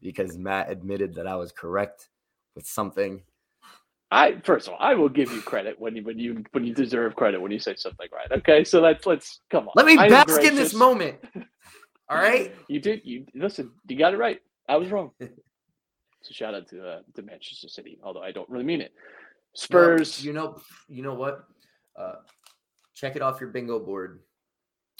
because 0.00 0.38
Matt 0.38 0.70
admitted 0.70 1.16
that 1.16 1.26
I 1.26 1.36
was 1.36 1.52
correct 1.52 2.08
with 2.54 2.66
something. 2.66 3.20
I 4.10 4.40
first 4.42 4.66
of 4.68 4.72
all, 4.72 4.78
I 4.80 4.94
will 4.94 5.10
give 5.10 5.30
you 5.32 5.42
credit 5.42 5.78
when 5.78 5.96
you 5.96 6.02
when 6.02 6.18
you 6.18 6.44
when 6.52 6.64
you 6.64 6.72
deserve 6.72 7.14
credit 7.14 7.42
when 7.42 7.52
you 7.52 7.58
say 7.58 7.74
something 7.76 8.08
right. 8.10 8.38
Okay, 8.38 8.64
so 8.64 8.80
let's 8.80 9.04
let's 9.04 9.40
come 9.50 9.66
on. 9.68 9.72
Let 9.74 9.84
me 9.84 9.98
I 9.98 10.08
bask 10.08 10.40
in 10.42 10.54
this 10.54 10.72
moment. 10.72 11.16
All 12.08 12.16
right. 12.16 12.54
You 12.68 12.80
did. 12.80 13.02
You 13.04 13.26
listen. 13.34 13.72
You 13.86 13.98
got 13.98 14.14
it 14.14 14.18
right. 14.18 14.40
I 14.66 14.76
was 14.76 14.90
wrong. 14.90 15.10
So 16.26 16.32
shout 16.32 16.56
out 16.56 16.66
to 16.70 16.84
uh, 16.84 16.98
to 17.14 17.22
Manchester 17.22 17.68
City, 17.68 18.00
although 18.02 18.22
I 18.22 18.32
don't 18.32 18.50
really 18.50 18.64
mean 18.64 18.80
it. 18.80 18.92
No, 18.96 19.04
Spurs. 19.54 20.24
you 20.24 20.32
know, 20.32 20.60
you 20.88 21.02
know 21.04 21.14
what? 21.14 21.44
Uh, 21.96 22.14
check 22.94 23.14
it 23.14 23.22
off 23.22 23.40
your 23.40 23.50
bingo 23.50 23.78
board. 23.78 24.20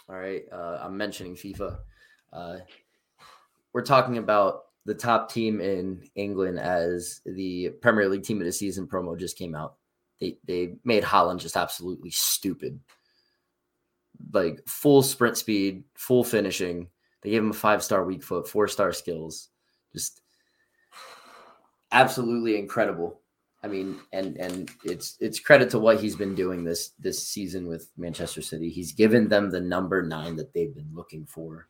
All 0.08 0.14
right. 0.14 0.44
Uh, 0.52 0.78
I'm 0.80 0.96
mentioning 0.96 1.34
FIFA. 1.34 1.78
Uh, 2.32 2.58
we're 3.72 3.82
talking 3.82 4.18
about 4.18 4.66
the 4.84 4.94
top 4.94 5.32
team 5.32 5.60
in 5.60 6.08
England 6.14 6.60
as 6.60 7.22
the 7.26 7.70
Premier 7.82 8.08
League 8.08 8.22
team 8.22 8.38
of 8.38 8.46
the 8.46 8.52
season 8.52 8.86
promo 8.86 9.18
just 9.18 9.36
came 9.36 9.56
out. 9.56 9.74
They 10.20 10.38
they 10.46 10.76
made 10.84 11.02
Haaland 11.02 11.40
just 11.40 11.56
absolutely 11.56 12.10
stupid. 12.10 12.78
Like 14.32 14.60
full 14.68 15.02
sprint 15.02 15.36
speed, 15.36 15.82
full 15.96 16.22
finishing. 16.22 16.88
They 17.22 17.30
gave 17.30 17.42
him 17.42 17.50
a 17.50 17.54
five 17.54 17.82
star 17.82 18.04
weak 18.04 18.22
foot, 18.22 18.46
four 18.46 18.68
star 18.68 18.92
skills. 18.92 19.48
Just 19.92 20.20
absolutely 21.92 22.58
incredible. 22.58 23.20
I 23.62 23.68
mean, 23.68 23.98
and 24.12 24.36
and 24.36 24.70
it's 24.84 25.16
it's 25.18 25.40
credit 25.40 25.70
to 25.70 25.78
what 25.78 26.00
he's 26.00 26.14
been 26.14 26.34
doing 26.34 26.62
this 26.62 26.90
this 26.98 27.26
season 27.26 27.66
with 27.66 27.90
Manchester 27.96 28.42
City. 28.42 28.70
He's 28.70 28.92
given 28.92 29.28
them 29.28 29.50
the 29.50 29.60
number 29.60 30.02
nine 30.02 30.36
that 30.36 30.52
they've 30.52 30.74
been 30.74 30.90
looking 30.94 31.26
for, 31.26 31.66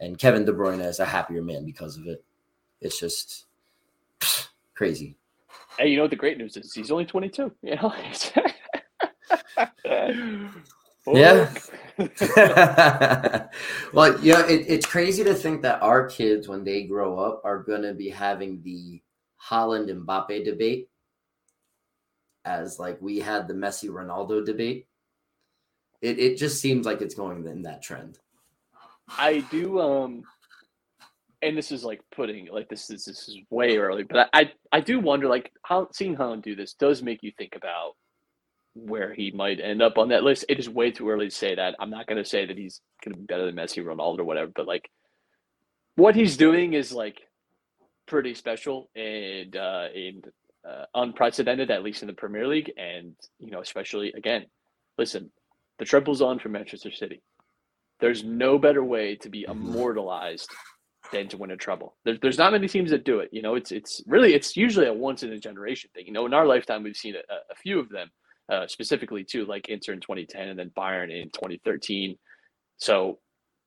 and 0.00 0.18
Kevin 0.18 0.44
De 0.44 0.52
Bruyne 0.52 0.84
is 0.84 1.00
a 1.00 1.06
happier 1.06 1.42
man 1.42 1.64
because 1.64 1.96
of 1.96 2.06
it. 2.06 2.24
It's 2.80 2.98
just 2.98 3.46
crazy. 4.74 5.16
Hey, 5.78 5.88
you 5.88 5.96
know 5.96 6.02
what 6.02 6.10
the 6.10 6.16
great 6.16 6.36
news 6.36 6.56
is? 6.56 6.74
He's 6.74 6.90
only 6.90 7.06
22. 7.06 7.52
You 7.62 7.76
know. 7.76 7.94
Yeah. 11.14 11.52
well, 13.92 14.18
yeah, 14.20 14.46
it, 14.46 14.66
it's 14.68 14.86
crazy 14.86 15.24
to 15.24 15.34
think 15.34 15.62
that 15.62 15.80
our 15.82 16.06
kids, 16.06 16.48
when 16.48 16.64
they 16.64 16.84
grow 16.84 17.18
up, 17.18 17.40
are 17.44 17.62
going 17.62 17.82
to 17.82 17.94
be 17.94 18.08
having 18.08 18.62
the 18.62 19.00
Haaland 19.50 19.88
Mbappe 19.88 20.44
debate, 20.44 20.88
as 22.44 22.78
like 22.78 23.00
we 23.00 23.18
had 23.18 23.48
the 23.48 23.54
Messi 23.54 23.88
Ronaldo 23.88 24.44
debate. 24.44 24.86
It 26.00 26.18
it 26.18 26.36
just 26.36 26.60
seems 26.60 26.86
like 26.86 27.00
it's 27.00 27.14
going 27.14 27.46
in 27.46 27.62
that 27.62 27.82
trend. 27.82 28.18
I 29.08 29.40
do 29.50 29.80
um 29.80 30.22
and 31.42 31.56
this 31.56 31.70
is 31.70 31.84
like 31.84 32.00
putting 32.14 32.48
like 32.52 32.68
this 32.68 32.90
is 32.90 33.04
this 33.04 33.28
is 33.28 33.38
way 33.50 33.76
early, 33.76 34.02
but 34.02 34.28
I 34.32 34.52
I, 34.72 34.80
do 34.80 34.98
wonder 34.98 35.28
like 35.28 35.52
how 35.62 35.88
seeing 35.92 36.16
Haaland 36.16 36.42
do 36.42 36.56
this 36.56 36.74
does 36.74 37.02
make 37.02 37.22
you 37.22 37.32
think 37.38 37.54
about 37.54 37.92
where 38.74 39.14
he 39.14 39.30
might 39.30 39.60
end 39.60 39.82
up 39.82 39.98
on 39.98 40.08
that 40.08 40.24
list. 40.24 40.44
It 40.48 40.58
is 40.58 40.68
way 40.68 40.90
too 40.90 41.08
early 41.08 41.28
to 41.28 41.34
say 41.34 41.54
that. 41.54 41.76
I'm 41.78 41.90
not 41.90 42.06
gonna 42.06 42.24
say 42.24 42.44
that 42.46 42.58
he's 42.58 42.80
gonna 43.04 43.16
be 43.16 43.24
better 43.24 43.46
than 43.46 43.54
Messi, 43.54 43.84
Ronaldo, 43.84 44.20
or 44.20 44.24
whatever, 44.24 44.50
but 44.54 44.66
like 44.66 44.90
what 45.94 46.14
he's 46.14 46.36
doing 46.36 46.74
is 46.74 46.92
like 46.92 47.20
pretty 48.08 48.34
special 48.34 48.90
and 48.96 49.54
uh 49.56 49.86
and 49.94 50.24
uh, 50.68 50.84
unprecedented, 50.94 51.70
at 51.70 51.82
least 51.82 52.02
in 52.02 52.08
the 52.08 52.14
Premier 52.14 52.46
League, 52.46 52.72
and 52.76 53.14
you 53.38 53.50
know, 53.50 53.60
especially 53.60 54.12
again, 54.12 54.44
listen, 54.98 55.30
the 55.78 55.84
triple's 55.84 56.20
on 56.20 56.38
for 56.38 56.48
Manchester 56.48 56.90
City. 56.90 57.22
There's 58.00 58.24
no 58.24 58.58
better 58.58 58.84
way 58.84 59.16
to 59.16 59.28
be 59.28 59.46
immortalized 59.48 60.50
than 61.12 61.28
to 61.28 61.36
win 61.36 61.52
a 61.52 61.56
treble. 61.56 61.96
There's 62.04 62.18
there's 62.20 62.38
not 62.38 62.52
many 62.52 62.68
teams 62.68 62.90
that 62.90 63.04
do 63.04 63.20
it. 63.20 63.30
You 63.32 63.42
know, 63.42 63.54
it's 63.54 63.72
it's 63.72 64.02
really 64.06 64.34
it's 64.34 64.56
usually 64.56 64.86
a 64.86 64.92
once 64.92 65.22
in 65.22 65.32
a 65.32 65.38
generation 65.38 65.90
thing. 65.94 66.06
You 66.06 66.12
know, 66.12 66.26
in 66.26 66.34
our 66.34 66.46
lifetime 66.46 66.82
we've 66.82 66.96
seen 66.96 67.14
a, 67.14 67.52
a 67.52 67.54
few 67.56 67.78
of 67.78 67.88
them, 67.88 68.10
uh, 68.50 68.66
specifically 68.66 69.24
too, 69.24 69.44
like 69.46 69.68
Inter 69.68 69.92
in 69.92 70.00
2010 70.00 70.48
and 70.48 70.58
then 70.58 70.70
Bayern 70.76 71.10
in 71.10 71.30
2013. 71.30 72.16
So, 72.78 73.18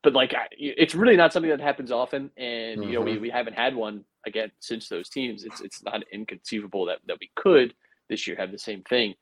but 0.04 0.14
like 0.14 0.34
I- 0.34 0.48
it's 0.58 0.96
really 0.96 1.16
not 1.18 1.34
something 1.34 1.50
that 1.50 1.62
happens 1.62 1.92
often, 1.92 2.32
and 2.38 2.84
you 2.84 2.94
know 2.94 3.02
we, 3.02 3.18
we 3.20 3.30
haven't 3.30 3.54
had 3.54 3.76
one 3.76 4.04
again 4.26 4.52
since 4.60 4.90
those 4.90 5.10
teams. 5.10 5.44
It's 5.44 5.62
it's 5.62 5.84
not 5.84 6.04
inconceivable 6.12 6.86
that 6.86 7.00
that 7.08 7.18
we 7.20 7.30
could 7.36 7.74
this 8.10 8.28
year 8.28 8.36
have 8.38 8.52
the 8.52 8.58
same 8.60 8.82
thing. 8.84 9.14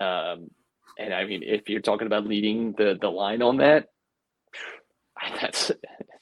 Um, 0.00 0.50
and 0.98 1.12
I 1.12 1.24
mean, 1.24 1.42
if 1.42 1.68
you're 1.68 1.80
talking 1.80 2.06
about 2.06 2.26
leading 2.26 2.72
the 2.72 2.96
the 3.00 3.10
line 3.10 3.42
on 3.42 3.56
that, 3.58 3.88
that's 5.40 5.70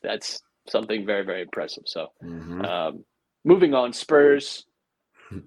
that's 0.02 0.40
something 0.68 1.04
very 1.06 1.24
very 1.24 1.42
impressive. 1.42 1.84
So, 1.86 2.08
Mhm. 2.22 2.64
um, 2.64 3.04
moving 3.44 3.74
on, 3.74 3.92
Spurs 3.92 4.64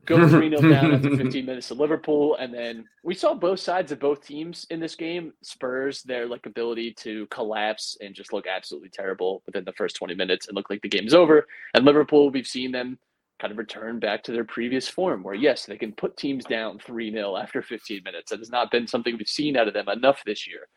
go 0.06 0.28
3 0.28 0.50
0 0.50 0.62
down 0.70 0.94
after 0.94 1.16
15 1.16 1.46
minutes 1.46 1.68
to 1.70 1.74
Liverpool. 1.74 2.36
And 2.36 2.54
then 2.54 2.86
we 3.04 3.14
saw 3.14 3.34
both 3.34 3.60
sides 3.60 3.92
of 3.92 4.00
both 4.00 4.26
teams 4.26 4.66
in 4.70 4.80
this 4.80 4.96
game. 4.96 5.34
Spurs, 5.42 6.04
their 6.04 6.28
like 6.28 6.46
ability 6.46 6.94
to 7.00 7.26
collapse 7.28 7.98
and 8.02 8.16
just 8.16 8.34
look 8.34 8.48
absolutely 8.48 8.90
terrible 8.90 9.44
within 9.46 9.66
the 9.66 9.74
first 9.74 9.96
20 9.96 10.16
minutes 10.16 10.48
and 10.48 10.56
look 10.56 10.70
like 10.70 10.82
the 10.82 10.90
game's 10.90 11.14
over. 11.14 11.48
And 11.74 11.86
Liverpool, 11.86 12.30
we've 12.30 12.48
seen 12.48 12.72
them 12.72 13.00
kind 13.40 13.52
of 13.52 13.58
return 13.58 14.00
back 14.00 14.24
to 14.24 14.32
their 14.32 14.46
previous 14.46 14.88
form 14.88 15.22
where, 15.22 15.36
yes, 15.36 15.66
they 15.66 15.78
can 15.78 15.92
put 15.92 16.18
teams 16.18 16.46
down 16.46 16.80
3 16.80 17.12
0 17.12 17.36
after 17.36 17.62
15 17.62 18.02
minutes. 18.04 18.32
That 18.32 18.40
has 18.40 18.50
not 18.50 18.72
been 18.72 18.88
something 18.88 19.18
we've 19.18 19.28
seen 19.28 19.58
out 19.58 19.68
of 19.68 19.74
them 19.74 19.90
enough 19.90 20.24
this 20.26 20.48
year. 20.48 20.68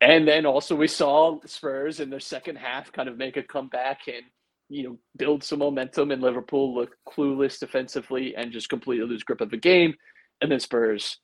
And 0.00 0.26
then 0.26 0.46
also 0.46 0.74
we 0.74 0.88
saw 0.88 1.38
Spurs 1.44 2.00
in 2.00 2.10
their 2.10 2.20
second 2.20 2.56
half 2.56 2.90
kind 2.90 3.08
of 3.08 3.18
make 3.18 3.36
a 3.36 3.42
comeback 3.42 4.08
and 4.08 4.24
you 4.70 4.84
know 4.84 4.98
build 5.16 5.44
some 5.44 5.58
momentum 5.58 6.10
and 6.10 6.22
Liverpool 6.22 6.74
look 6.74 6.96
clueless 7.08 7.58
defensively 7.58 8.34
and 8.36 8.52
just 8.52 8.68
completely 8.68 9.06
lose 9.06 9.24
grip 9.24 9.40
of 9.40 9.50
the 9.50 9.56
game. 9.56 9.94
And 10.40 10.50
then 10.50 10.60
Spurs 10.60 11.18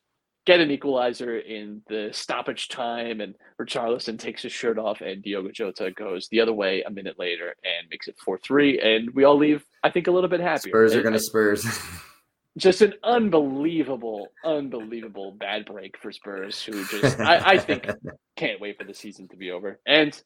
get 0.45 0.61
an 0.61 0.71
equalizer 0.71 1.39
in 1.39 1.83
the 1.89 2.11
stoppage 2.13 2.69
time 2.69 3.21
and 3.21 3.35
Richarlison 3.61 4.19
takes 4.19 4.43
his 4.43 4.53
shirt 4.53 4.79
off 4.79 5.01
and 5.01 5.23
Diogo 5.23 5.51
Jota 5.51 5.91
goes 5.91 6.29
the 6.29 6.41
other 6.41 6.53
way 6.53 6.83
a 6.83 6.91
minute 6.91 7.19
later 7.19 7.55
and 7.65 7.89
makes 7.91 8.07
it 8.07 8.17
4-3 8.27 8.85
and 8.85 9.11
we 9.15 9.25
all 9.25 9.37
leave 9.37 9.65
I 9.83 9.91
think 9.91 10.07
a 10.07 10.13
little 10.13 10.31
bit 10.31 10.41
happier. 10.41 10.71
Spurs 10.71 10.95
are 10.95 11.03
going 11.03 11.15
to 11.15 11.21
Spurs. 11.21 11.67
just 12.57 12.81
an 12.81 12.95
unbelievable, 13.03 14.29
unbelievable 14.45 15.33
bad 15.33 15.67
break 15.67 15.97
for 15.99 16.11
Spurs, 16.11 16.63
who 16.63 16.85
just 16.87 17.21
I, 17.21 17.53
I 17.53 17.59
think 17.59 17.87
can't 18.37 18.61
wait 18.61 18.79
for 18.79 18.85
the 18.85 18.95
season 18.95 19.29
to 19.29 19.37
be 19.37 19.51
over. 19.51 19.79
And 19.87 20.21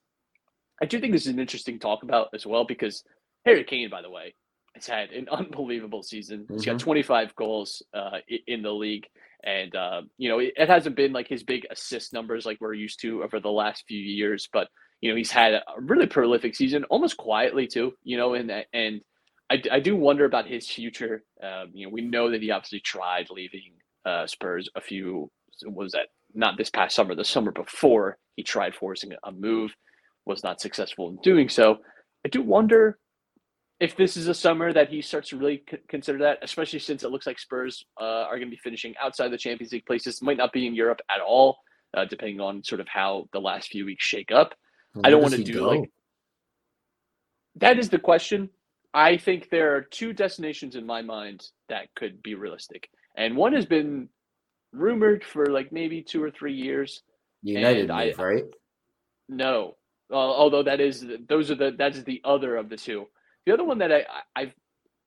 I 0.83 0.87
do 0.87 1.01
think 1.01 1.13
this 1.15 1.23
is 1.27 1.33
an 1.35 1.41
interesting 1.41 1.81
talk 1.81 2.05
about 2.05 2.29
as 2.35 2.47
well 2.47 2.65
because 2.65 3.05
Harry 3.47 3.65
Kane, 3.65 3.91
by 3.91 4.03
the 4.03 4.11
way, 4.11 4.35
has 4.77 4.87
had 4.87 5.11
an 5.13 5.29
unbelievable 5.33 6.05
season. 6.05 6.49
He's 6.53 6.67
got 6.67 6.79
Mhm. 6.79 6.81
25 6.81 7.35
goals 7.37 7.83
uh, 7.95 8.19
in 8.47 8.63
the 8.63 8.73
league. 8.73 9.07
And, 9.45 9.75
uh, 9.77 10.03
you 10.19 10.31
know, 10.31 10.41
it, 10.41 10.55
it 10.57 10.69
hasn't 10.71 10.97
been 10.97 11.15
like 11.15 11.29
his 11.29 11.45
big 11.45 11.67
assist 11.71 12.13
numbers 12.13 12.47
like 12.47 12.59
we're 12.61 12.75
used 12.75 13.01
to 13.03 13.25
over 13.25 13.41
the 13.41 13.51
last 13.51 13.85
few 13.89 14.01
years, 14.01 14.49
but, 14.53 14.69
you 15.01 15.11
know, 15.11 15.17
he's 15.17 15.33
had 15.33 15.55
a 15.55 15.63
really 15.79 16.09
prolific 16.09 16.57
season, 16.57 16.85
almost 16.87 17.17
quietly 17.19 17.67
too, 17.69 17.95
you 18.05 18.19
know, 18.19 18.35
and, 18.35 18.53
and 18.75 19.03
I, 19.51 19.63
I 19.73 19.81
do 19.81 19.97
wonder 19.97 20.27
about 20.27 20.49
his 20.49 20.69
future. 20.69 21.25
Um, 21.43 21.71
you 21.75 21.87
know, 21.87 21.93
we 21.95 22.03
know 22.03 22.31
that 22.33 22.43
he 22.43 22.51
obviously 22.53 22.81
tried 22.81 23.29
leaving 23.31 23.75
uh, 24.07 24.27
Spurs 24.27 24.69
a 24.77 24.83
few, 24.83 25.31
what 25.65 25.77
was 25.85 25.93
that 25.93 26.09
not 26.35 26.59
this 26.59 26.71
past 26.71 26.97
summer, 26.97 27.15
the 27.15 27.25
summer 27.25 27.53
before 27.53 28.19
he 28.37 28.43
tried 28.43 28.75
forcing 28.75 29.13
a 29.25 29.33
move, 29.33 29.75
was 30.27 30.45
not 30.45 30.61
successful 30.61 31.09
in 31.09 31.17
doing 31.23 31.49
so. 31.49 31.79
I 32.25 32.29
do 32.29 32.43
wonder 32.43 32.99
if 33.81 33.97
this 33.97 34.17
is 34.17 34.29
a 34.29 34.35
summer 34.35 34.73
that 34.73 34.91
he 34.91 35.01
starts 35.01 35.31
to 35.31 35.39
really 35.39 35.63
c- 35.71 35.79
consider 35.89 36.19
that, 36.19 36.39
especially 36.43 36.79
since 36.79 37.03
it 37.03 37.11
looks 37.11 37.27
like 37.27 37.39
Spurs 37.39 37.85
uh, 38.01 38.05
are 38.05 38.37
going 38.37 38.49
to 38.49 38.57
be 38.57 38.61
finishing 38.63 38.95
outside 39.01 39.29
the 39.29 39.39
Champions 39.39 39.73
League 39.73 39.87
places, 39.87 40.21
might 40.21 40.37
not 40.37 40.53
be 40.53 40.67
in 40.67 40.75
Europe 40.75 41.01
at 41.11 41.21
all, 41.21 41.57
uh, 41.97 42.05
depending 42.05 42.41
on 42.41 42.63
sort 42.63 42.81
of 42.81 42.89
how 42.89 43.27
the 43.33 43.41
last 43.41 43.69
few 43.69 43.87
weeks 43.87 44.05
shake 44.05 44.31
up. 44.31 44.55
I 45.03 45.11
don't 45.11 45.23
want 45.23 45.35
to 45.35 45.43
do 45.45 45.55
go? 45.55 45.69
like 45.69 45.91
that 47.57 47.79
is 47.79 47.89
the 47.89 47.99
question. 47.99 48.51
I 48.93 49.17
think 49.17 49.49
there 49.51 49.77
are 49.77 49.83
two 49.83 50.13
destinations 50.13 50.75
in 50.75 50.85
my 50.85 51.03
mind 51.03 51.47
that 51.69 51.95
could 51.95 52.23
be 52.23 52.35
realistic. 52.35 52.89
And 53.17 53.37
one 53.37 53.53
has 53.53 53.67
been 53.67 54.09
rumored 54.73 55.25
for 55.25 55.47
like 55.47 55.73
maybe 55.73 56.03
two 56.03 56.23
or 56.23 56.31
three 56.31 56.55
years. 56.55 57.03
United 57.43 57.91
I- 57.91 58.13
right? 58.19 58.45
No. 59.29 59.77
Uh, 60.11 60.17
although 60.17 60.63
that 60.63 60.81
is 60.81 61.07
those 61.29 61.51
are 61.51 61.55
the 61.55 61.75
that's 61.77 62.03
the 62.03 62.21
other 62.25 62.57
of 62.57 62.69
the 62.69 62.77
two. 62.77 63.07
The 63.47 63.53
other 63.53 63.65
one 63.65 63.79
that 63.79 63.93
I, 63.93 63.99
I 63.99 64.43
I've 64.43 64.55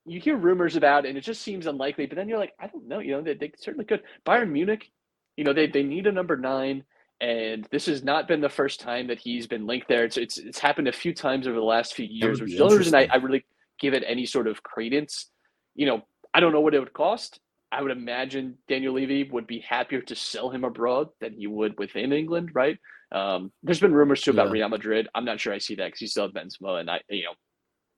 you 0.06 0.20
hear 0.20 0.36
rumors 0.36 0.76
about 0.76 1.06
and 1.06 1.16
it 1.16 1.22
just 1.22 1.42
seems 1.42 1.66
unlikely, 1.66 2.06
but 2.06 2.16
then 2.16 2.28
you're 2.28 2.38
like, 2.38 2.52
I 2.60 2.66
don't 2.66 2.86
know, 2.86 2.98
you 2.98 3.12
know, 3.12 3.22
they, 3.22 3.34
they 3.34 3.52
certainly 3.56 3.86
could. 3.86 4.02
Bayern 4.26 4.50
Munich, 4.50 4.90
you 5.36 5.44
know, 5.44 5.54
they, 5.54 5.66
they 5.66 5.82
need 5.82 6.06
a 6.06 6.12
number 6.12 6.36
nine 6.36 6.84
and 7.20 7.66
this 7.70 7.86
has 7.86 8.02
not 8.02 8.28
been 8.28 8.40
the 8.40 8.48
first 8.48 8.80
time 8.80 9.06
that 9.06 9.18
he's 9.18 9.46
been 9.46 9.66
linked 9.66 9.88
there. 9.88 10.04
It's 10.04 10.16
it's, 10.16 10.36
it's 10.36 10.58
happened 10.58 10.88
a 10.88 10.92
few 10.92 11.14
times 11.14 11.46
over 11.46 11.56
the 11.56 11.62
last 11.62 11.94
few 11.94 12.06
years, 12.06 12.40
which 12.40 12.52
is 12.52 12.58
the 12.58 12.64
only 12.64 12.78
reason 12.78 12.94
I, 12.94 13.08
I 13.10 13.16
really 13.16 13.44
give 13.80 13.94
it 13.94 14.04
any 14.06 14.26
sort 14.26 14.46
of 14.46 14.62
credence. 14.62 15.30
You 15.74 15.86
know, 15.86 16.02
I 16.34 16.40
don't 16.40 16.52
know 16.52 16.60
what 16.60 16.74
it 16.74 16.80
would 16.80 16.92
cost. 16.92 17.40
I 17.72 17.82
would 17.82 17.92
imagine 17.92 18.58
Daniel 18.68 18.94
Levy 18.94 19.28
would 19.30 19.46
be 19.46 19.60
happier 19.60 20.00
to 20.02 20.14
sell 20.14 20.50
him 20.50 20.64
abroad 20.64 21.08
than 21.20 21.34
he 21.34 21.46
would 21.46 21.78
within 21.78 22.12
England, 22.12 22.50
right? 22.54 22.78
Um, 23.14 23.52
there's 23.62 23.80
been 23.80 23.94
rumors 23.94 24.20
too 24.22 24.32
about 24.32 24.46
Yeah. 24.48 24.52
Real 24.52 24.68
Madrid. 24.68 25.08
I'm 25.14 25.24
not 25.24 25.40
sure 25.40 25.52
I 25.54 25.58
see 25.58 25.76
that 25.76 25.86
because 25.86 26.00
you 26.02 26.08
still 26.08 26.24
have 26.24 26.32
Benzema, 26.32 26.80
and 26.80 26.90
I, 26.90 27.00
you 27.08 27.22
know, 27.24 27.34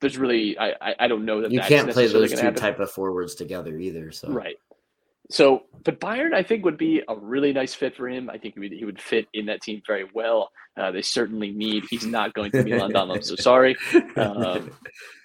there's 0.00 0.18
really 0.18 0.58
I 0.58 0.74
I, 0.80 0.94
I 1.00 1.08
don't 1.08 1.24
know 1.24 1.40
that 1.40 1.50
You 1.50 1.60
can't 1.60 1.90
play 1.90 2.06
those 2.06 2.30
two 2.30 2.36
happen. 2.36 2.54
type 2.60 2.78
of 2.80 2.90
forwards 2.90 3.34
together 3.34 3.78
either. 3.78 4.12
So 4.12 4.28
Right. 4.30 4.56
So, 5.28 5.64
but 5.82 5.98
Bayern, 5.98 6.32
I 6.34 6.44
think, 6.44 6.64
would 6.64 6.78
be 6.78 7.02
a 7.08 7.16
really 7.16 7.52
nice 7.52 7.74
fit 7.74 7.96
for 7.96 8.08
him. 8.08 8.30
I 8.30 8.38
think 8.38 8.54
he 8.54 8.60
would, 8.60 8.70
he 8.72 8.84
would 8.84 9.00
fit 9.00 9.26
in 9.34 9.46
that 9.46 9.60
team 9.60 9.82
very 9.84 10.04
well. 10.14 10.50
Uh, 10.76 10.92
they 10.92 11.02
certainly 11.02 11.50
need. 11.50 11.82
He's 11.90 12.06
not 12.06 12.32
going 12.32 12.52
to 12.52 12.62
Milan 12.62 12.92
Dom. 12.92 13.10
I'm 13.10 13.22
so 13.22 13.34
sorry. 13.50 13.74
Um, 14.14 14.70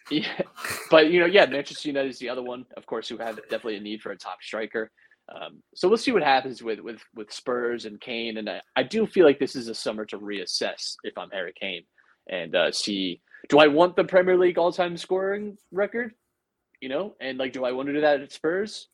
yeah, 0.10 0.42
but 0.90 1.12
you 1.12 1.20
know, 1.20 1.28
yeah, 1.28 1.46
Manchester 1.46 1.90
United 1.90 2.10
is 2.10 2.18
the 2.18 2.30
other 2.30 2.42
one, 2.42 2.66
of 2.78 2.88
course, 2.88 3.08
who 3.10 3.18
have 3.18 3.36
definitely 3.44 3.76
a 3.78 3.80
need 3.80 4.02
for 4.02 4.12
a 4.12 4.18
top 4.18 4.42
striker. 4.42 4.90
Um, 5.34 5.64
so 5.76 5.88
we'll 5.88 5.98
see 5.98 6.12
what 6.12 6.24
happens 6.24 6.62
with 6.62 6.80
with 6.80 7.02
with 7.16 7.32
Spurs 7.32 7.86
and 7.86 8.02
Kane, 8.02 8.38
and 8.38 8.50
I, 8.50 8.62
I 8.76 8.84
do 8.84 9.08
feel 9.08 9.26
like 9.26 9.40
this 9.40 9.56
is 9.56 9.68
a 9.68 9.76
summer 9.76 10.06
to 10.06 10.20
reassess 10.20 10.96
if 11.04 11.18
I'm 11.18 11.30
Harry 11.30 11.54
Kane 11.60 11.84
and 12.30 12.56
uh, 12.56 12.72
see 12.72 13.22
do 13.50 13.60
I 13.60 13.68
want 13.68 13.96
the 13.96 14.04
Premier 14.04 14.38
League 14.38 14.58
all 14.58 14.72
time 14.72 14.98
scoring 14.98 15.58
record, 15.72 16.14
you 16.80 16.90
know, 16.90 17.16
and 17.20 17.38
like 17.38 17.54
do 17.54 17.66
I 17.66 17.72
want 17.72 17.88
to 17.88 17.94
do 17.94 18.02
that 18.02 18.22
at 18.22 18.32
Spurs 18.32 18.88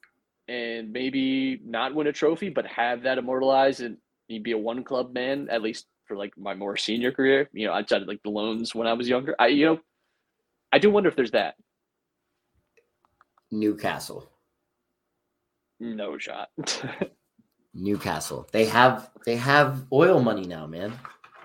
and 0.47 0.91
maybe 0.91 1.59
not 1.65 1.93
win 1.93 2.07
a 2.07 2.13
trophy, 2.13 2.49
but 2.49 2.65
have 2.65 3.03
that 3.03 3.17
immortalized 3.17 3.81
and 3.81 3.97
be 4.43 4.51
a 4.51 4.57
one 4.57 4.83
club 4.83 5.13
man 5.13 5.47
at 5.49 5.61
least 5.61 5.85
for 6.05 6.15
like 6.15 6.33
my 6.37 6.53
more 6.53 6.77
senior 6.77 7.11
career, 7.11 7.49
you 7.51 7.67
know, 7.67 7.73
outside 7.73 8.01
of 8.01 8.07
like 8.07 8.23
the 8.23 8.29
loans 8.29 8.73
when 8.73 8.87
I 8.87 8.93
was 8.93 9.09
younger. 9.09 9.35
I 9.39 9.47
you 9.47 9.65
know, 9.65 9.79
I 10.71 10.79
do 10.79 10.89
wonder 10.89 11.09
if 11.09 11.15
there's 11.15 11.31
that. 11.31 11.55
Newcastle. 13.51 14.29
No 15.79 16.17
shot. 16.17 16.49
Newcastle. 17.73 18.47
They 18.51 18.65
have 18.65 19.09
they 19.25 19.35
have 19.35 19.85
oil 19.91 20.21
money 20.21 20.45
now, 20.45 20.65
man. 20.65 20.93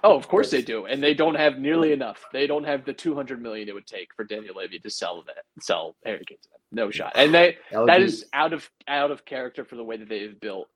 oh, 0.05 0.17
of 0.17 0.29
course 0.29 0.51
they 0.51 0.63
do, 0.63 0.87
and 0.87 1.03
they 1.03 1.13
don't 1.15 1.35
have 1.35 1.59
nearly 1.59 1.93
enough. 1.93 2.25
They 2.33 2.47
don't 2.47 2.65
have 2.65 2.85
the 2.85 2.93
two 2.95 3.15
hundred 3.15 3.43
million 3.43 3.69
it 3.69 3.75
would 3.75 3.87
take 3.87 4.09
for 4.15 4.25
Daniel 4.25 4.55
Levy 4.57 4.79
to 4.79 4.91
sell 4.91 5.23
that 5.27 5.45
sell 5.61 5.95
Harry 6.05 6.25
Kane 6.27 6.39
to 6.43 6.49
them. 6.51 6.61
No 6.73 6.91
shot, 6.91 7.13
and 7.17 7.35
they 7.35 7.59
would 7.73 7.89
that 7.89 7.99
be- 7.99 8.05
is 8.05 8.25
out 8.33 8.53
of 8.55 8.69
out 8.89 9.11
of 9.11 9.25
character 9.27 9.65
for 9.65 9.77
the 9.77 9.85
way 9.85 9.97
that 9.99 10.09
they've 10.09 10.39
built 10.41 10.69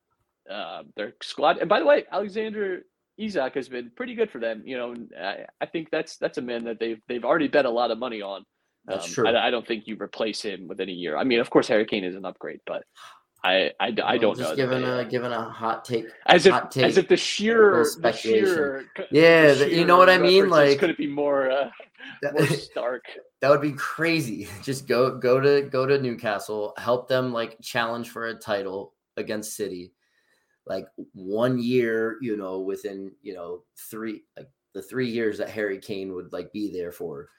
uh, 0.49 0.83
their 0.95 1.15
squad. 1.23 1.57
And 1.57 1.67
by 1.67 1.79
the 1.79 1.85
way, 1.87 2.03
Alexander 2.11 2.83
Isak 3.17 3.55
has 3.55 3.67
been 3.67 3.89
pretty 3.95 4.13
good 4.13 4.29
for 4.29 4.37
them. 4.39 4.61
You 4.63 4.77
know, 4.77 4.95
I, 5.19 5.45
I 5.59 5.65
think 5.65 5.89
that's 5.89 6.17
that's 6.17 6.37
a 6.37 6.41
man 6.43 6.65
that 6.65 6.79
they've 6.79 7.01
they've 7.07 7.25
already 7.25 7.47
bet 7.47 7.65
a 7.65 7.69
lot 7.71 7.89
of 7.89 7.97
money 7.97 8.21
on. 8.21 8.45
That's 8.85 9.07
Um, 9.07 9.11
true. 9.13 9.27
I, 9.27 9.47
I 9.47 9.49
don't 9.49 9.65
think 9.65 9.87
you 9.87 9.97
replace 9.99 10.41
him 10.43 10.67
within 10.67 10.87
a 10.87 10.93
year. 10.93 11.17
I 11.17 11.23
mean, 11.23 11.39
of 11.39 11.49
course, 11.49 11.67
Harry 11.67 11.85
Kane 11.87 12.03
is 12.03 12.15
an 12.15 12.25
upgrade, 12.25 12.59
but 12.67 12.83
I 13.43 13.71
I, 13.79 13.93
I 14.03 14.13
I'm 14.13 14.19
don't 14.19 14.37
just 14.37 14.49
that 14.51 14.55
giving 14.55 14.83
a 14.83 15.05
giving 15.05 15.31
a 15.31 15.43
hot 15.49 15.85
take. 15.85 16.05
as 16.25 16.45
if 16.45 16.53
hot 16.53 16.71
take, 16.71 16.85
as 16.85 16.97
if 16.97 17.07
the 17.07 17.17
sheer 17.17 17.63
little 17.71 17.83
the 17.83 17.85
speculation. 17.89 18.45
sheer 18.45 18.85
Yeah, 19.11 19.53
the 19.53 19.65
the- 19.65 19.73
you 19.75 19.85
know 19.85 19.97
what 19.97 20.09
I 20.09 20.17
mean? 20.17 20.49
Like- 20.49 20.79
couldn't 20.79 20.97
be 20.97 21.07
more 21.07 21.49
uh, 21.49 21.69
more 22.33 22.45
stark. 22.47 23.03
that 23.41 23.49
would 23.49 23.61
be 23.61 23.73
crazy. 23.73 24.47
Just 24.63 24.87
go 24.87 25.17
go 25.17 25.39
to 25.39 25.67
go 25.69 25.85
to 25.85 25.99
Newcastle, 26.01 26.73
help 26.77 27.07
them 27.07 27.31
like 27.31 27.59
challenge 27.61 28.09
for 28.09 28.27
a 28.27 28.33
title 28.35 28.93
against 29.17 29.55
City. 29.55 29.93
Like 30.65 30.87
one 31.13 31.59
year, 31.59 32.17
you 32.21 32.35
know, 32.37 32.59
within 32.59 33.11
you 33.21 33.33
know 33.35 33.63
three 33.77 34.23
like 34.35 34.49
the 34.73 34.81
three 34.81 35.09
years 35.09 35.37
that 35.37 35.49
Harry 35.49 35.77
Kane 35.79 36.13
would 36.13 36.33
like 36.33 36.51
be 36.51 36.71
there 36.71 36.91
for, 36.91 37.29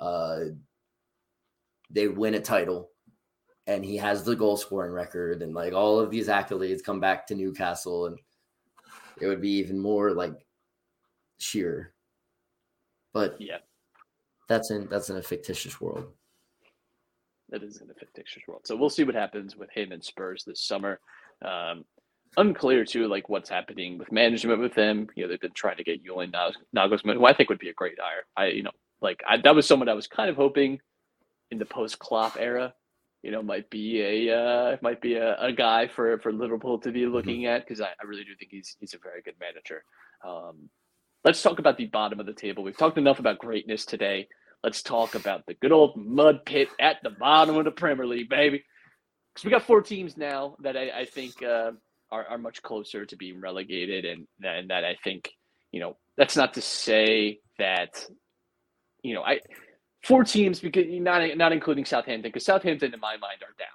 uh, 0.00 0.40
they 1.90 2.08
win 2.08 2.34
a 2.34 2.40
title, 2.40 2.90
and 3.66 3.84
he 3.84 3.96
has 3.96 4.24
the 4.24 4.36
goal 4.36 4.56
scoring 4.56 4.92
record, 4.92 5.42
and 5.42 5.54
like 5.54 5.72
all 5.72 5.98
of 5.98 6.10
these 6.10 6.28
accolades 6.28 6.82
come 6.84 7.00
back 7.00 7.26
to 7.26 7.34
Newcastle, 7.34 8.06
and 8.06 8.18
it 9.20 9.26
would 9.26 9.40
be 9.40 9.52
even 9.58 9.78
more 9.78 10.12
like 10.12 10.34
sheer. 11.38 11.94
But 13.12 13.40
Yeah. 13.40 13.58
that's 14.48 14.70
in 14.70 14.86
that's 14.88 15.08
in 15.10 15.16
a 15.16 15.22
fictitious 15.22 15.80
world. 15.80 16.12
that 17.50 17.62
is 17.62 17.80
in 17.82 17.90
a 17.90 17.94
fictitious 17.94 18.42
world. 18.48 18.62
So 18.66 18.74
we'll 18.74 18.90
see 18.90 19.04
what 19.04 19.14
happens 19.14 19.54
with 19.54 19.70
him 19.70 19.92
and 19.92 20.02
Spurs 20.02 20.44
this 20.44 20.60
summer. 20.60 20.98
Um, 21.42 21.84
unclear 22.36 22.84
too, 22.84 23.06
like 23.06 23.28
what's 23.28 23.48
happening 23.50 23.96
with 23.98 24.10
management 24.10 24.60
with 24.60 24.74
them. 24.74 25.08
You 25.14 25.22
know, 25.24 25.28
they've 25.28 25.40
been 25.40 25.52
trying 25.52 25.76
to 25.76 25.84
get 25.84 26.02
Julian 26.02 26.32
Nag- 26.32 26.54
Nagelsmann, 26.74 27.14
who 27.14 27.26
I 27.26 27.32
think 27.34 27.50
would 27.50 27.58
be 27.60 27.68
a 27.68 27.74
great 27.74 27.98
hire. 28.00 28.24
I, 28.36 28.46
you 28.46 28.62
know, 28.64 28.72
like 29.00 29.22
I, 29.28 29.36
that 29.36 29.54
was 29.54 29.66
someone 29.68 29.88
I 29.88 29.94
was 29.94 30.08
kind 30.08 30.28
of 30.30 30.36
hoping 30.36 30.80
in 31.52 31.58
the 31.58 31.66
post 31.66 31.98
Klopp 32.00 32.36
era. 32.40 32.74
You 33.24 33.30
know, 33.30 33.42
might 33.42 33.70
be 33.70 34.02
a 34.02 34.36
uh, 34.36 34.76
might 34.82 35.00
be 35.00 35.14
a, 35.14 35.34
a 35.40 35.50
guy 35.50 35.88
for 35.88 36.18
for 36.18 36.30
Liverpool 36.30 36.78
to 36.80 36.92
be 36.92 37.06
looking 37.06 37.46
at 37.46 37.66
because 37.66 37.80
I, 37.80 37.86
I 37.86 38.04
really 38.06 38.24
do 38.24 38.36
think 38.38 38.50
he's 38.50 38.76
he's 38.78 38.92
a 38.92 38.98
very 38.98 39.22
good 39.22 39.36
manager. 39.40 39.82
Um, 40.22 40.68
let's 41.24 41.40
talk 41.40 41.58
about 41.58 41.78
the 41.78 41.86
bottom 41.86 42.20
of 42.20 42.26
the 42.26 42.34
table. 42.34 42.62
We've 42.62 42.76
talked 42.76 42.98
enough 42.98 43.20
about 43.20 43.38
greatness 43.38 43.86
today. 43.86 44.28
Let's 44.62 44.82
talk 44.82 45.14
about 45.14 45.46
the 45.46 45.54
good 45.54 45.72
old 45.72 45.96
mud 45.96 46.44
pit 46.44 46.68
at 46.78 46.96
the 47.02 47.08
bottom 47.08 47.56
of 47.56 47.64
the 47.64 47.70
Premier 47.70 48.06
League, 48.06 48.28
baby. 48.28 48.62
Because 49.32 49.46
we 49.46 49.50
got 49.50 49.62
four 49.62 49.80
teams 49.80 50.18
now 50.18 50.56
that 50.62 50.76
I, 50.76 50.90
I 51.00 51.04
think 51.06 51.42
uh, 51.42 51.70
are, 52.10 52.26
are 52.26 52.38
much 52.38 52.62
closer 52.62 53.06
to 53.06 53.16
being 53.16 53.40
relegated, 53.40 54.04
and, 54.04 54.26
and 54.42 54.68
that 54.68 54.84
I 54.84 54.96
think, 55.02 55.30
you 55.72 55.80
know, 55.80 55.96
that's 56.18 56.36
not 56.36 56.54
to 56.54 56.60
say 56.60 57.40
that, 57.58 58.04
you 59.02 59.14
know, 59.14 59.22
I 59.22 59.40
four 60.04 60.24
teams 60.24 60.60
because 60.60 60.84
not 60.88 61.36
not 61.36 61.52
including 61.52 61.84
Southampton 61.84 62.22
because 62.22 62.44
Southampton 62.44 62.92
in 62.94 63.00
my 63.00 63.16
mind 63.16 63.42
are 63.42 63.54
down. 63.58 63.68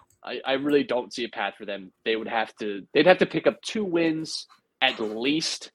I, 0.45 0.51
I 0.51 0.53
really 0.55 0.84
don't 0.84 1.13
see 1.13 1.23
a 1.23 1.30
path 1.30 1.55
for 1.57 1.65
them. 1.65 1.91
They 2.05 2.15
would 2.15 2.27
have 2.27 2.55
to 2.57 2.86
they'd 2.93 3.07
have 3.07 3.17
to 3.19 3.25
pick 3.25 3.47
up 3.47 3.61
two 3.61 3.84
wins 3.86 4.47
at 4.82 4.99
least 4.99 5.71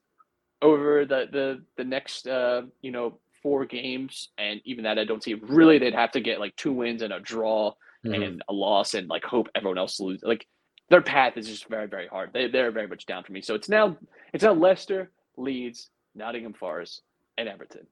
over 0.63 1.05
the 1.05 1.27
the 1.31 1.65
the 1.77 1.85
next 1.85 2.27
uh, 2.27 2.63
you 2.83 2.91
know 2.91 3.19
four 3.43 3.67
games, 3.67 4.31
and 4.39 4.61
even 4.65 4.85
that 4.85 4.99
I 4.99 5.05
don't 5.05 5.23
see. 5.23 5.35
Really, 5.35 5.79
they'd 5.79 5.95
have 5.95 6.13
to 6.13 6.21
get 6.21 6.41
like 6.41 6.57
two 6.57 6.73
wins 6.73 7.03
and 7.03 7.13
a 7.13 7.21
draw 7.21 7.73
Mhm. 8.07 8.23
and 8.27 8.43
a 8.49 8.53
loss, 8.53 8.93
and 8.95 9.09
like 9.09 9.25
hope 9.25 9.49
everyone 9.55 9.79
else 9.79 9.99
loses. 9.99 10.23
Like 10.23 10.47
their 10.91 11.01
path 11.03 11.39
is 11.39 11.49
just 11.49 11.69
very 11.69 11.87
very 11.89 12.07
hard. 12.07 12.33
They 12.35 12.49
they're 12.49 12.71
very 12.71 12.87
much 12.87 13.07
down 13.07 13.25
for 13.25 13.33
me. 13.33 13.41
So 13.41 13.55
it's 13.55 13.69
now 13.69 13.97
it's 14.35 14.45
now 14.45 14.53
Leicester, 14.53 15.11
Leeds, 15.39 15.89
Nottingham 16.15 16.53
Forest, 16.53 17.01
and 17.39 17.49
Everton. 17.49 17.87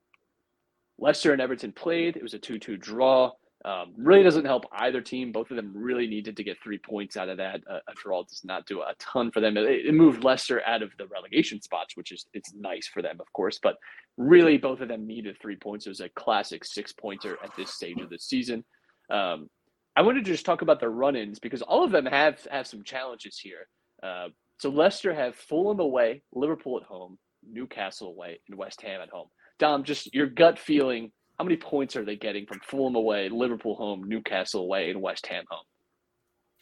Leicester 1.02 1.32
and 1.32 1.42
Everton 1.42 1.72
played. 1.72 2.16
It 2.16 2.22
was 2.22 2.32
a 2.32 2.38
2 2.38 2.60
2 2.60 2.76
draw. 2.76 3.32
Um, 3.64 3.92
really 3.96 4.22
doesn't 4.22 4.44
help 4.44 4.64
either 4.72 5.00
team. 5.00 5.32
Both 5.32 5.50
of 5.50 5.56
them 5.56 5.72
really 5.74 6.06
needed 6.06 6.36
to 6.36 6.44
get 6.44 6.62
three 6.62 6.78
points 6.78 7.16
out 7.16 7.28
of 7.28 7.36
that. 7.38 7.60
A, 7.68 7.76
a 7.76 7.94
draw 7.96 8.22
does 8.22 8.42
not 8.44 8.66
do 8.66 8.82
a 8.82 8.94
ton 9.00 9.32
for 9.32 9.40
them. 9.40 9.56
It, 9.56 9.86
it 9.86 9.94
moved 9.94 10.22
Leicester 10.22 10.62
out 10.64 10.80
of 10.80 10.90
the 10.98 11.06
relegation 11.08 11.60
spots, 11.60 11.96
which 11.96 12.12
is 12.12 12.26
it's 12.34 12.54
nice 12.54 12.86
for 12.86 13.02
them, 13.02 13.18
of 13.20 13.32
course. 13.32 13.58
But 13.60 13.76
really, 14.16 14.58
both 14.58 14.80
of 14.80 14.88
them 14.88 15.06
needed 15.06 15.36
three 15.40 15.56
points. 15.56 15.86
It 15.86 15.90
was 15.90 16.00
a 16.00 16.08
classic 16.10 16.64
six 16.64 16.92
pointer 16.92 17.36
at 17.42 17.54
this 17.56 17.74
stage 17.74 18.00
of 18.00 18.08
the 18.08 18.18
season. 18.18 18.64
Um, 19.10 19.50
I 19.96 20.02
wanted 20.02 20.24
to 20.24 20.30
just 20.30 20.46
talk 20.46 20.62
about 20.62 20.78
the 20.78 20.88
run-ins 20.88 21.40
because 21.40 21.62
all 21.62 21.84
of 21.84 21.90
them 21.90 22.06
have 22.06 22.46
have 22.50 22.68
some 22.68 22.84
challenges 22.84 23.38
here. 23.38 23.66
Uh, 24.02 24.28
so 24.58 24.70
Leicester 24.70 25.12
have 25.12 25.34
Fulham 25.34 25.80
away, 25.80 26.22
Liverpool 26.32 26.78
at 26.78 26.86
home, 26.86 27.18
Newcastle 27.48 28.08
away, 28.08 28.40
and 28.48 28.56
West 28.56 28.82
Ham 28.82 29.00
at 29.00 29.10
home. 29.10 29.28
Dom, 29.58 29.84
just 29.84 30.14
your 30.14 30.26
gut 30.26 30.58
feeling. 30.58 31.12
How 31.38 31.44
many 31.44 31.56
points 31.56 31.96
are 31.96 32.04
they 32.04 32.16
getting 32.16 32.46
from 32.46 32.60
Fulham 32.60 32.94
away, 32.94 33.28
Liverpool 33.28 33.74
home, 33.74 34.04
Newcastle 34.04 34.62
away, 34.62 34.90
and 34.90 35.00
West 35.00 35.26
Ham 35.26 35.44
home? 35.48 35.64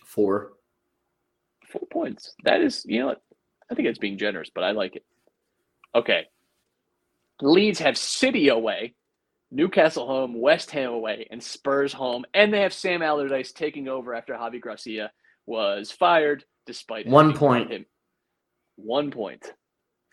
Four. 0.07 0.53
Four 1.71 1.83
points. 1.93 2.35
That 2.45 2.61
is, 2.61 2.85
you 2.87 3.01
know. 3.01 3.15
I 3.71 3.75
think 3.75 3.87
it's 3.87 3.99
being 3.99 4.19
generous, 4.19 4.51
but 4.53 4.65
I 4.65 4.73
like 4.73 4.97
it. 4.97 5.05
Okay. 5.95 6.25
Leeds 7.41 7.79
have 7.79 7.97
City 7.97 8.49
away, 8.49 8.95
Newcastle 9.51 10.07
home, 10.07 10.39
West 10.41 10.71
Ham 10.73 10.91
away, 10.93 11.27
and 11.31 11.43
Spurs 11.43 11.93
home, 11.93 12.25
and 12.35 12.53
they 12.53 12.61
have 12.61 12.73
Sam 12.73 13.01
Allardyce 13.03 13.53
taking 13.53 13.89
over 13.89 14.15
after 14.15 14.35
Javi 14.35 14.61
Gracia 14.61 15.11
was 15.47 15.91
fired, 15.91 16.45
despite 16.67 17.07
One 17.07 17.33
point. 17.35 17.71
him. 17.71 17.87
One 18.77 19.11
point 19.11 19.53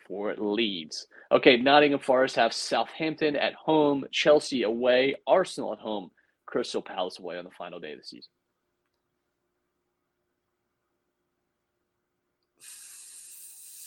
for 0.07 0.33
Leeds. 0.37 1.07
Okay, 1.31 1.57
Nottingham 1.57 1.99
Forest 1.99 2.37
have 2.37 2.53
Southampton 2.53 3.35
at 3.35 3.53
home, 3.53 4.05
Chelsea 4.11 4.63
away, 4.63 5.15
Arsenal 5.27 5.73
at 5.73 5.79
home, 5.79 6.09
Crystal 6.45 6.81
Palace 6.81 7.19
away 7.19 7.37
on 7.37 7.43
the 7.43 7.51
final 7.57 7.79
day 7.79 7.91
of 7.91 7.99
the 7.99 8.05
season. 8.05 8.31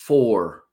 Four. 0.07 0.65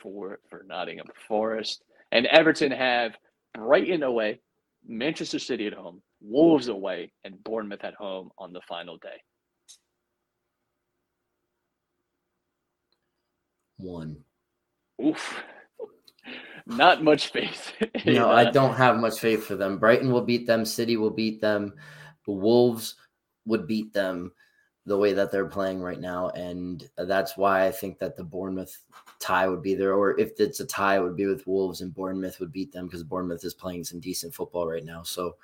for 0.00 0.38
for 0.48 0.62
Nottingham 0.66 1.08
Forest. 1.26 1.82
And 2.12 2.26
Everton 2.26 2.70
have 2.70 3.16
Brighton 3.54 4.02
away, 4.02 4.40
Manchester 4.86 5.38
City 5.38 5.66
at 5.66 5.72
home, 5.72 6.00
Wolves 6.20 6.68
away, 6.68 7.12
and 7.24 7.42
Bournemouth 7.42 7.84
at 7.84 7.94
home 7.94 8.30
on 8.38 8.52
the 8.52 8.60
final 8.68 8.98
day. 8.98 9.20
One. 13.78 14.25
Oof. 15.04 15.42
Not 16.66 17.04
much 17.04 17.28
faith. 17.28 17.72
No, 18.04 18.30
I 18.30 18.46
uh, 18.46 18.50
don't 18.50 18.74
have 18.74 18.96
much 18.96 19.20
faith 19.20 19.44
for 19.44 19.54
them. 19.54 19.78
Brighton 19.78 20.10
will 20.10 20.22
beat 20.22 20.46
them. 20.46 20.64
City 20.64 20.96
will 20.96 21.10
beat 21.10 21.40
them. 21.40 21.74
The 22.24 22.32
Wolves 22.32 22.96
would 23.44 23.66
beat 23.66 23.92
them 23.92 24.32
the 24.84 24.96
way 24.96 25.12
that 25.12 25.30
they're 25.32 25.46
playing 25.46 25.80
right 25.80 26.00
now, 26.00 26.30
and 26.30 26.88
that's 26.96 27.36
why 27.36 27.66
I 27.66 27.72
think 27.72 27.98
that 27.98 28.16
the 28.16 28.24
Bournemouth 28.24 28.76
tie 29.18 29.48
would 29.48 29.62
be 29.62 29.74
there. 29.74 29.94
Or 29.94 30.18
if 30.18 30.38
it's 30.38 30.60
a 30.60 30.66
tie, 30.66 30.96
it 30.96 31.02
would 31.02 31.16
be 31.16 31.26
with 31.26 31.46
Wolves, 31.46 31.80
and 31.80 31.94
Bournemouth 31.94 32.38
would 32.40 32.52
beat 32.52 32.72
them 32.72 32.86
because 32.86 33.02
Bournemouth 33.02 33.44
is 33.44 33.54
playing 33.54 33.84
some 33.84 34.00
decent 34.00 34.34
football 34.34 34.66
right 34.66 34.84
now. 34.84 35.02
So 35.02 35.36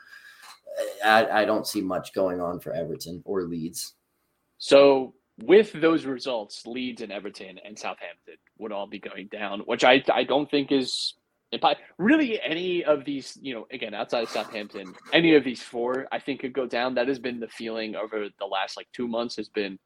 I, 1.05 1.43
I 1.43 1.45
don't 1.45 1.67
see 1.67 1.81
much 1.81 2.13
going 2.13 2.41
on 2.41 2.61
for 2.61 2.73
Everton 2.73 3.23
or 3.25 3.43
Leeds. 3.43 3.95
So 4.59 5.15
with 5.41 5.73
those 5.73 6.05
results, 6.05 6.67
Leeds 6.67 7.03
and 7.03 7.13
Everton 7.13 7.59
and 7.65 7.79
Southampton 7.79 8.37
would 8.59 8.73
all 8.73 8.87
be 8.87 8.99
going 8.99 9.29
down, 9.29 9.61
which 9.61 9.85
I 9.85 10.03
I 10.13 10.25
don't 10.25 10.51
think 10.51 10.71
is 10.73 11.15
really 11.99 12.41
any 12.41 12.85
of 12.85 13.05
these. 13.05 13.39
You 13.41 13.55
know, 13.55 13.67
again 13.71 13.95
outside 13.95 14.25
of 14.25 14.31
Southampton, 14.31 14.95
any 15.13 15.35
of 15.35 15.45
these 15.45 15.63
four 15.63 16.07
I 16.13 16.19
think 16.19 16.41
could 16.41 16.53
go 16.53 16.67
down. 16.67 16.95
That 16.95 17.09
has 17.09 17.19
been 17.19 17.41
the 17.41 17.49
feeling 17.49 17.97
over 17.97 18.29
the 18.39 18.47
last 18.47 18.77
like 18.77 18.89
two 18.93 19.09
months. 19.09 19.37
Has 19.37 19.49
been 19.49 19.79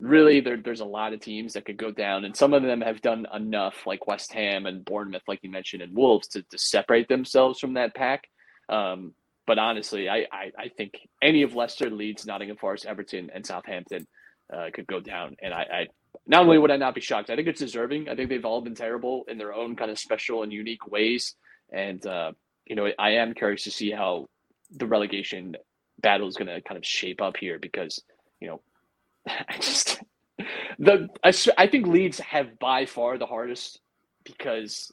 really 0.00 0.40
there. 0.40 0.56
There's 0.56 0.80
a 0.80 0.84
lot 0.84 1.12
of 1.12 1.20
teams 1.20 1.54
that 1.54 1.64
could 1.64 1.76
go 1.76 1.90
down, 1.90 2.24
and 2.24 2.36
some 2.36 2.54
of 2.54 2.62
them 2.62 2.80
have 2.80 3.00
done 3.02 3.26
enough, 3.34 3.86
like 3.86 4.06
West 4.06 4.32
Ham 4.32 4.66
and 4.66 4.84
Bournemouth, 4.84 5.22
like 5.26 5.40
you 5.42 5.50
mentioned, 5.50 5.82
and 5.82 5.94
Wolves, 5.94 6.28
to, 6.28 6.42
to 6.42 6.58
separate 6.58 7.08
themselves 7.08 7.58
from 7.58 7.74
that 7.74 7.94
pack. 7.94 8.28
Um, 8.68 9.14
but 9.46 9.58
honestly, 9.58 10.08
I, 10.08 10.26
I 10.30 10.52
I 10.56 10.68
think 10.76 10.98
any 11.20 11.42
of 11.42 11.54
Leicester, 11.54 11.90
Leeds, 11.90 12.26
Nottingham 12.26 12.58
Forest, 12.58 12.86
Everton, 12.86 13.30
and 13.34 13.44
Southampton 13.44 14.06
uh, 14.52 14.66
could 14.72 14.86
go 14.86 15.00
down. 15.00 15.36
And 15.42 15.52
I, 15.52 15.60
I 15.60 15.86
not 16.26 16.42
only 16.42 16.58
would 16.58 16.70
I 16.70 16.76
not 16.76 16.94
be 16.94 17.00
shocked, 17.00 17.30
I 17.30 17.36
think 17.36 17.48
it's 17.48 17.60
deserving. 17.60 18.08
I 18.08 18.14
think 18.14 18.28
they've 18.28 18.44
all 18.44 18.60
been 18.60 18.74
terrible 18.74 19.24
in 19.28 19.38
their 19.38 19.54
own 19.54 19.76
kind 19.76 19.90
of 19.90 19.98
special 19.98 20.42
and 20.42 20.52
unique 20.52 20.86
ways. 20.86 21.34
And 21.72 22.04
uh, 22.06 22.32
you 22.66 22.76
know, 22.76 22.88
I 22.98 23.10
am 23.12 23.34
curious 23.34 23.64
to 23.64 23.70
see 23.70 23.90
how 23.90 24.28
the 24.70 24.86
relegation 24.86 25.56
battle 26.00 26.28
is 26.28 26.36
going 26.36 26.48
to 26.48 26.60
kind 26.62 26.78
of 26.78 26.84
shape 26.84 27.20
up 27.20 27.36
here 27.36 27.58
because 27.58 28.02
you 28.40 28.48
know, 28.48 28.60
I 29.28 29.56
just 29.58 30.02
the 30.78 31.08
I 31.56 31.66
think 31.66 31.86
Leeds 31.86 32.20
have 32.20 32.58
by 32.58 32.86
far 32.86 33.18
the 33.18 33.26
hardest 33.26 33.80
because 34.24 34.92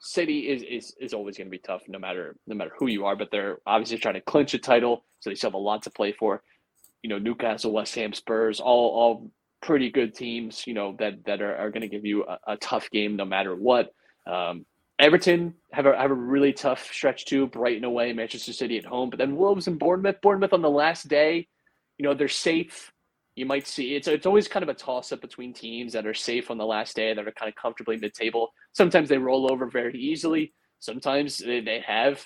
City 0.00 0.48
is 0.48 0.62
is 0.62 0.94
is 1.00 1.14
always 1.14 1.36
going 1.36 1.46
to 1.46 1.50
be 1.50 1.58
tough 1.58 1.82
no 1.88 1.98
matter 1.98 2.36
no 2.46 2.56
matter 2.56 2.72
who 2.78 2.88
you 2.88 3.04
are. 3.04 3.16
But 3.16 3.30
they're 3.30 3.58
obviously 3.66 3.98
trying 3.98 4.14
to 4.14 4.20
clinch 4.22 4.54
a 4.54 4.58
title, 4.58 5.04
so 5.20 5.30
they 5.30 5.36
still 5.36 5.50
have 5.50 5.54
a 5.54 5.58
lot 5.58 5.82
to 5.82 5.90
play 5.90 6.12
for 6.12 6.42
you 7.02 7.10
know 7.10 7.18
Newcastle, 7.18 7.72
West 7.72 7.94
Ham, 7.94 8.12
Spurs, 8.12 8.60
all 8.60 8.90
all 8.90 9.30
pretty 9.62 9.90
good 9.90 10.14
teams. 10.14 10.66
You 10.66 10.74
know 10.74 10.96
that 10.98 11.24
that 11.26 11.42
are, 11.42 11.56
are 11.56 11.70
going 11.70 11.82
to 11.82 11.88
give 11.88 12.04
you 12.04 12.24
a, 12.24 12.38
a 12.52 12.56
tough 12.56 12.90
game 12.90 13.16
no 13.16 13.24
matter 13.24 13.54
what. 13.54 13.92
Um, 14.26 14.66
Everton 14.98 15.54
have 15.72 15.86
a 15.86 15.96
have 15.96 16.10
a 16.10 16.14
really 16.14 16.52
tough 16.52 16.90
stretch 16.92 17.24
too. 17.24 17.46
Brighton 17.46 17.84
away, 17.84 18.12
Manchester 18.12 18.52
City 18.52 18.76
at 18.76 18.84
home, 18.84 19.10
but 19.10 19.18
then 19.18 19.36
Wolves 19.36 19.66
and 19.66 19.78
Bournemouth. 19.78 20.20
Bournemouth 20.20 20.52
on 20.52 20.62
the 20.62 20.70
last 20.70 21.08
day, 21.08 21.48
you 21.98 22.04
know 22.04 22.14
they're 22.14 22.28
safe. 22.28 22.92
You 23.34 23.46
might 23.46 23.66
see 23.66 23.94
it's 23.94 24.08
it's 24.08 24.26
always 24.26 24.48
kind 24.48 24.62
of 24.62 24.68
a 24.68 24.74
toss 24.74 25.12
up 25.12 25.22
between 25.22 25.54
teams 25.54 25.94
that 25.94 26.06
are 26.06 26.14
safe 26.14 26.50
on 26.50 26.58
the 26.58 26.66
last 26.66 26.94
day 26.96 27.14
that 27.14 27.26
are 27.26 27.32
kind 27.32 27.48
of 27.48 27.54
comfortably 27.54 27.96
mid 27.96 28.12
table. 28.12 28.52
Sometimes 28.72 29.08
they 29.08 29.16
roll 29.16 29.50
over 29.50 29.66
very 29.66 29.98
easily. 29.98 30.52
Sometimes 30.80 31.38
they, 31.38 31.60
they 31.60 31.82
have 31.86 32.22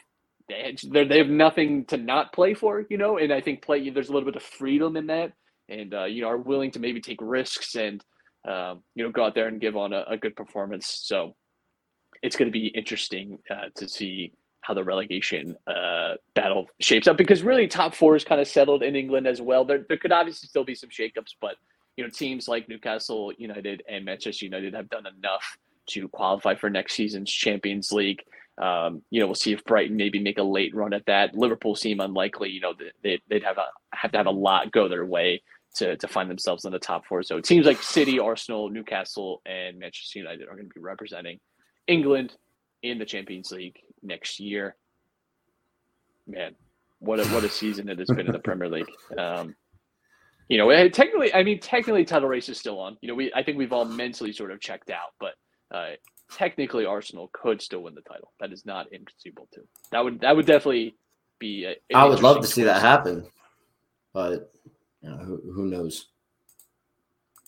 they 0.48 0.76
they're- 0.90 1.18
have 1.18 1.28
nothing 1.28 1.84
to 1.86 1.96
not 1.96 2.32
play 2.32 2.54
for, 2.54 2.84
you 2.90 2.98
know, 2.98 3.18
and 3.18 3.32
I 3.32 3.40
think 3.40 3.62
play 3.62 3.88
there's 3.90 4.08
a 4.08 4.12
little 4.12 4.26
bit 4.26 4.36
of 4.36 4.42
freedom 4.42 4.96
in 4.96 5.06
that, 5.08 5.32
and 5.68 5.94
uh, 5.94 6.04
you 6.04 6.22
know 6.22 6.28
are 6.28 6.38
willing 6.38 6.70
to 6.72 6.80
maybe 6.80 7.00
take 7.00 7.18
risks 7.20 7.74
and 7.76 8.04
um, 8.48 8.82
you 8.94 9.04
know 9.04 9.10
go 9.10 9.24
out 9.24 9.34
there 9.34 9.48
and 9.48 9.60
give 9.60 9.76
on 9.76 9.92
a, 9.92 10.04
a 10.08 10.16
good 10.16 10.36
performance. 10.36 11.00
So 11.04 11.34
it's 12.22 12.36
going 12.36 12.48
to 12.48 12.52
be 12.52 12.68
interesting 12.68 13.38
uh, 13.50 13.68
to 13.76 13.88
see 13.88 14.32
how 14.62 14.74
the 14.74 14.84
relegation 14.84 15.56
uh, 15.66 16.14
battle 16.34 16.66
shapes 16.80 17.06
up 17.06 17.18
because 17.18 17.42
really 17.42 17.66
top 17.66 17.94
four 17.94 18.16
is 18.16 18.24
kind 18.24 18.40
of 18.40 18.48
settled 18.48 18.82
in 18.82 18.96
England 18.96 19.26
as 19.26 19.40
well. 19.40 19.64
There 19.64 19.84
there 19.88 19.98
could 19.98 20.12
obviously 20.12 20.48
still 20.48 20.64
be 20.64 20.74
some 20.74 20.90
shakeups, 20.90 21.34
but 21.40 21.56
you 21.96 22.04
know 22.04 22.10
teams 22.10 22.48
like 22.48 22.68
Newcastle 22.68 23.32
United 23.38 23.82
and 23.88 24.04
Manchester 24.04 24.44
United 24.46 24.74
have 24.74 24.88
done 24.90 25.06
enough 25.06 25.56
to 25.86 26.08
qualify 26.08 26.54
for 26.54 26.70
next 26.70 26.94
season's 26.94 27.30
Champions 27.30 27.92
League. 27.92 28.22
Um, 28.60 29.02
you 29.10 29.20
know, 29.20 29.26
we'll 29.26 29.34
see 29.34 29.52
if 29.52 29.64
Brighton 29.64 29.96
maybe 29.96 30.20
make 30.20 30.38
a 30.38 30.42
late 30.42 30.74
run 30.74 30.92
at 30.92 31.06
that. 31.06 31.34
Liverpool 31.34 31.74
seem 31.74 32.00
unlikely. 32.00 32.50
You 32.50 32.60
know, 32.60 32.74
they, 33.02 33.20
they'd 33.28 33.42
have 33.42 33.58
a 33.58 33.66
have 33.92 34.12
to 34.12 34.18
have 34.18 34.26
a 34.26 34.30
lot 34.30 34.70
go 34.70 34.88
their 34.88 35.04
way 35.04 35.42
to 35.76 35.96
to 35.96 36.08
find 36.08 36.30
themselves 36.30 36.64
in 36.64 36.72
the 36.72 36.78
top 36.78 37.04
four. 37.06 37.22
So 37.22 37.36
it 37.36 37.46
seems 37.46 37.66
like 37.66 37.82
City, 37.82 38.18
Arsenal, 38.18 38.70
Newcastle, 38.70 39.42
and 39.44 39.78
Manchester 39.78 40.20
United 40.20 40.48
are 40.48 40.54
going 40.54 40.68
to 40.68 40.74
be 40.74 40.80
representing 40.80 41.40
England 41.86 42.36
in 42.82 42.98
the 42.98 43.04
Champions 43.04 43.50
League 43.50 43.78
next 44.02 44.38
year. 44.38 44.76
Man, 46.26 46.54
what 47.00 47.18
a 47.18 47.24
what 47.28 47.44
a 47.44 47.48
season 47.48 47.88
it 47.88 47.98
has 47.98 48.08
been 48.08 48.26
in 48.26 48.32
the 48.32 48.38
Premier 48.38 48.68
League. 48.68 48.90
Um, 49.18 49.54
you 50.48 50.58
know, 50.58 50.88
technically, 50.90 51.32
I 51.32 51.42
mean, 51.42 51.58
technically, 51.58 52.04
title 52.04 52.28
race 52.28 52.50
is 52.50 52.58
still 52.58 52.78
on. 52.78 52.98
You 53.00 53.08
know, 53.08 53.14
we 53.14 53.32
I 53.34 53.42
think 53.42 53.56
we've 53.56 53.72
all 53.72 53.86
mentally 53.86 54.30
sort 54.30 54.50
of 54.50 54.60
checked 54.60 54.90
out, 54.90 55.14
but 55.18 55.32
uh, 55.74 55.92
technically, 56.34 56.84
Arsenal 56.84 57.30
could 57.32 57.62
still 57.62 57.82
win 57.84 57.94
the 57.94 58.00
title. 58.02 58.32
That 58.40 58.52
is 58.52 58.66
not 58.66 58.92
inconceivable 58.92 59.48
too. 59.54 59.66
That 59.92 60.04
would 60.04 60.20
that 60.20 60.36
would 60.36 60.46
definitely 60.46 60.96
be. 61.38 61.64
A, 61.64 61.76
I 61.96 62.04
would 62.04 62.22
love 62.22 62.40
to 62.40 62.46
see 62.46 62.64
that 62.64 62.82
happen, 62.82 63.26
but 64.12 64.52
you 65.00 65.10
know, 65.10 65.16
who, 65.18 65.40
who 65.52 65.66
knows? 65.66 66.06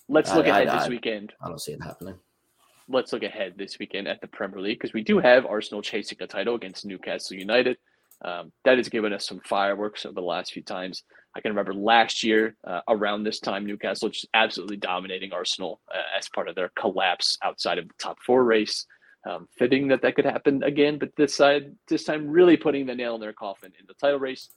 Let's 0.08 0.32
look 0.34 0.46
I- 0.46 0.60
ahead 0.60 0.68
this 0.68 0.86
I- 0.86 0.88
weekend. 0.88 1.32
I 1.42 1.48
don't 1.48 1.60
see 1.60 1.72
it 1.72 1.82
happening. 1.82 2.14
let's 2.88 3.12
look 3.12 3.24
ahead 3.24 3.54
this 3.58 3.78
weekend 3.80 4.06
at 4.06 4.20
the 4.20 4.28
Premier 4.28 4.60
League 4.60 4.78
because 4.78 4.94
we 4.94 5.02
do 5.02 5.18
have 5.18 5.44
Arsenal 5.44 5.82
chasing 5.82 6.18
a 6.20 6.26
title 6.26 6.54
against 6.54 6.86
Newcastle 6.86 7.36
United. 7.36 7.76
Um, 8.24 8.52
that 8.64 8.78
has 8.78 8.88
given 8.88 9.12
us 9.12 9.26
some 9.26 9.40
fireworks 9.44 10.06
over 10.06 10.14
the 10.14 10.22
last 10.22 10.52
few 10.52 10.62
times. 10.62 11.02
I 11.36 11.40
can 11.40 11.50
remember 11.50 11.74
last 11.74 12.22
year 12.22 12.56
uh, 12.66 12.80
around 12.88 13.24
this 13.24 13.40
time, 13.40 13.66
Newcastle 13.66 14.08
just 14.08 14.26
absolutely 14.32 14.78
dominating 14.78 15.32
Arsenal 15.32 15.80
uh, 15.94 16.18
as 16.18 16.28
part 16.30 16.48
of 16.48 16.54
their 16.54 16.70
collapse 16.78 17.36
outside 17.44 17.78
of 17.78 17.86
the 17.88 17.94
top 18.00 18.16
four 18.24 18.42
race. 18.44 18.86
Um, 19.28 19.48
fitting 19.58 19.88
that 19.88 20.02
that 20.02 20.14
could 20.14 20.24
happen 20.24 20.62
again, 20.62 20.98
but 20.98 21.10
this 21.16 21.34
side, 21.34 21.74
this 21.88 22.04
time, 22.04 22.28
really 22.28 22.56
putting 22.56 22.86
the 22.86 22.94
nail 22.94 23.16
in 23.16 23.20
their 23.20 23.32
coffin 23.32 23.72
in 23.78 23.84
the 23.88 23.94
title 23.94 24.20
race. 24.20 24.50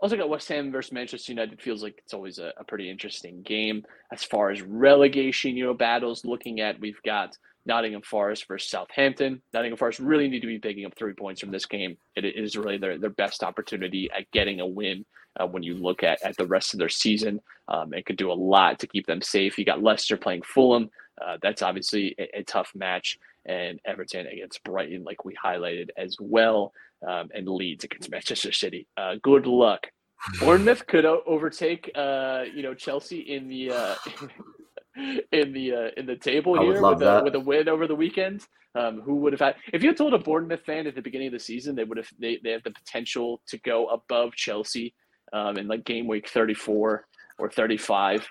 Also 0.00 0.16
got 0.16 0.28
West 0.28 0.48
Ham 0.48 0.72
versus 0.72 0.92
Manchester 0.92 1.32
United. 1.32 1.60
Feels 1.62 1.82
like 1.82 1.94
it's 1.98 2.12
always 2.12 2.38
a, 2.38 2.52
a 2.58 2.64
pretty 2.64 2.90
interesting 2.90 3.42
game 3.42 3.84
as 4.12 4.24
far 4.24 4.50
as 4.50 4.62
relegation, 4.62 5.56
you 5.56 5.64
know, 5.64 5.74
battles. 5.74 6.24
Looking 6.24 6.60
at, 6.60 6.80
we've 6.80 7.00
got 7.04 7.36
Nottingham 7.66 8.02
Forest 8.02 8.46
versus 8.48 8.70
Southampton. 8.70 9.42
Nottingham 9.52 9.76
Forest 9.76 10.00
really 10.00 10.28
need 10.28 10.40
to 10.40 10.46
be 10.46 10.58
picking 10.58 10.86
up 10.86 10.94
three 10.96 11.12
points 11.12 11.40
from 11.40 11.50
this 11.50 11.66
game. 11.66 11.96
It 12.16 12.24
is 12.24 12.56
really 12.56 12.78
their, 12.78 12.98
their 12.98 13.10
best 13.10 13.42
opportunity 13.42 14.08
at 14.16 14.30
getting 14.30 14.60
a 14.60 14.66
win 14.66 15.04
uh, 15.38 15.46
when 15.46 15.62
you 15.62 15.74
look 15.74 16.02
at, 16.02 16.22
at 16.22 16.36
the 16.36 16.46
rest 16.46 16.72
of 16.74 16.78
their 16.78 16.88
season. 16.88 17.40
Um, 17.68 17.94
it 17.94 18.06
could 18.06 18.16
do 18.16 18.32
a 18.32 18.34
lot 18.34 18.78
to 18.80 18.86
keep 18.86 19.06
them 19.06 19.22
safe. 19.22 19.58
You 19.58 19.64
got 19.64 19.82
Leicester 19.82 20.16
playing 20.16 20.42
Fulham. 20.42 20.90
Uh, 21.20 21.36
that's 21.42 21.62
obviously 21.62 22.14
a, 22.18 22.38
a 22.40 22.42
tough 22.44 22.72
match. 22.74 23.18
And 23.46 23.80
Everton 23.84 24.26
against 24.26 24.62
Brighton, 24.64 25.04
like 25.04 25.24
we 25.24 25.34
highlighted 25.34 25.88
as 25.96 26.16
well, 26.20 26.72
um, 27.06 27.30
and 27.34 27.48
Leeds 27.48 27.84
against 27.84 28.10
Manchester 28.10 28.52
City. 28.52 28.86
Uh, 28.96 29.14
good 29.22 29.46
luck. 29.46 29.86
Bournemouth 30.40 30.86
could 30.86 31.04
o- 31.06 31.22
overtake, 31.26 31.90
uh, 31.94 32.44
you 32.54 32.62
know, 32.62 32.74
Chelsea 32.74 33.20
in 33.20 33.48
the 33.48 33.72
uh, 33.72 33.94
in 35.32 35.52
the 35.52 35.72
uh, 35.72 35.90
in 35.96 36.06
the 36.06 36.16
table 36.16 36.58
I 36.58 36.62
here 36.62 36.82
with 36.82 37.02
a, 37.02 37.20
with 37.24 37.34
a 37.34 37.40
win 37.40 37.68
over 37.68 37.86
the 37.86 37.94
weekend. 37.94 38.46
Um, 38.74 39.00
who 39.00 39.16
would 39.16 39.32
have 39.32 39.40
had? 39.40 39.56
If 39.72 39.82
you 39.82 39.88
had 39.88 39.96
told 39.96 40.14
a 40.14 40.18
Bournemouth 40.18 40.64
fan 40.64 40.86
at 40.86 40.94
the 40.94 41.02
beginning 41.02 41.28
of 41.28 41.32
the 41.32 41.40
season 41.40 41.74
they 41.74 41.84
would 41.84 41.96
have 41.96 42.08
they, 42.18 42.38
they 42.42 42.52
have 42.52 42.62
the 42.62 42.70
potential 42.70 43.42
to 43.48 43.58
go 43.58 43.88
above 43.88 44.34
Chelsea 44.34 44.94
um, 45.32 45.56
in 45.56 45.66
like 45.66 45.84
game 45.84 46.06
week 46.06 46.28
thirty 46.28 46.54
four 46.54 47.06
or 47.38 47.50
thirty 47.50 47.76
five. 47.76 48.26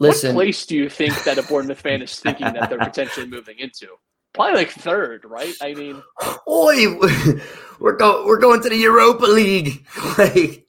Listen, 0.00 0.34
what 0.34 0.44
place 0.44 0.66
do 0.66 0.76
you 0.76 0.88
think 0.88 1.22
that 1.24 1.38
a 1.38 1.42
Bournemouth 1.42 1.80
fan 1.80 2.02
is 2.02 2.18
thinking 2.18 2.52
that 2.52 2.70
they're 2.70 2.78
potentially 2.90 3.26
moving 3.26 3.58
into? 3.58 3.86
Probably 4.32 4.54
like 4.54 4.70
third, 4.70 5.24
right? 5.24 5.54
I 5.60 5.74
mean, 5.74 6.02
Oi, 6.48 6.96
we're 7.80 7.96
going 7.96 8.26
we're 8.26 8.38
going 8.38 8.62
to 8.62 8.68
the 8.68 8.76
Europa 8.76 9.26
League. 9.26 9.86
Like, 10.18 10.66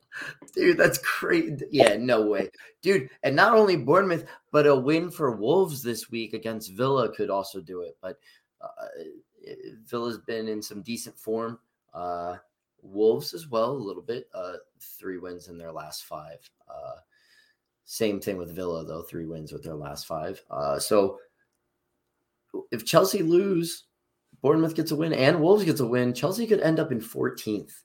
dude, 0.53 0.77
that's 0.77 0.97
crazy. 0.99 1.65
Yeah, 1.71 1.97
no 1.97 2.27
way, 2.27 2.49
dude. 2.81 3.09
And 3.23 3.35
not 3.35 3.53
only 3.53 3.75
Bournemouth, 3.75 4.25
but 4.51 4.67
a 4.67 4.75
win 4.75 5.09
for 5.11 5.35
Wolves 5.35 5.81
this 5.81 6.09
week 6.09 6.33
against 6.33 6.73
Villa 6.73 7.13
could 7.13 7.29
also 7.29 7.61
do 7.61 7.81
it. 7.81 7.97
But 8.01 8.17
uh, 8.61 8.67
Villa's 9.85 10.19
been 10.19 10.47
in 10.47 10.61
some 10.61 10.81
decent 10.81 11.17
form. 11.17 11.59
Uh, 11.93 12.37
Wolves 12.81 13.33
as 13.33 13.47
well, 13.47 13.71
a 13.71 13.73
little 13.73 14.01
bit. 14.01 14.27
Uh, 14.33 14.53
three 14.79 15.17
wins 15.17 15.47
in 15.47 15.57
their 15.57 15.71
last 15.71 16.05
five. 16.05 16.37
Uh, 16.69 16.95
same 17.83 18.19
thing 18.19 18.37
with 18.37 18.55
Villa 18.55 18.85
though, 18.85 19.01
three 19.01 19.25
wins 19.25 19.51
with 19.51 19.63
their 19.63 19.75
last 19.75 20.07
five. 20.07 20.41
Uh, 20.49 20.79
so 20.79 21.19
if 22.71 22.85
Chelsea 22.85 23.23
lose, 23.23 23.85
Bournemouth 24.41 24.75
gets 24.75 24.91
a 24.91 24.95
win 24.95 25.13
and 25.13 25.41
Wolves 25.41 25.65
gets 25.65 25.79
a 25.79 25.85
win, 25.85 26.13
Chelsea 26.13 26.47
could 26.47 26.61
end 26.61 26.79
up 26.79 26.91
in 26.91 26.99
14th. 26.99 27.83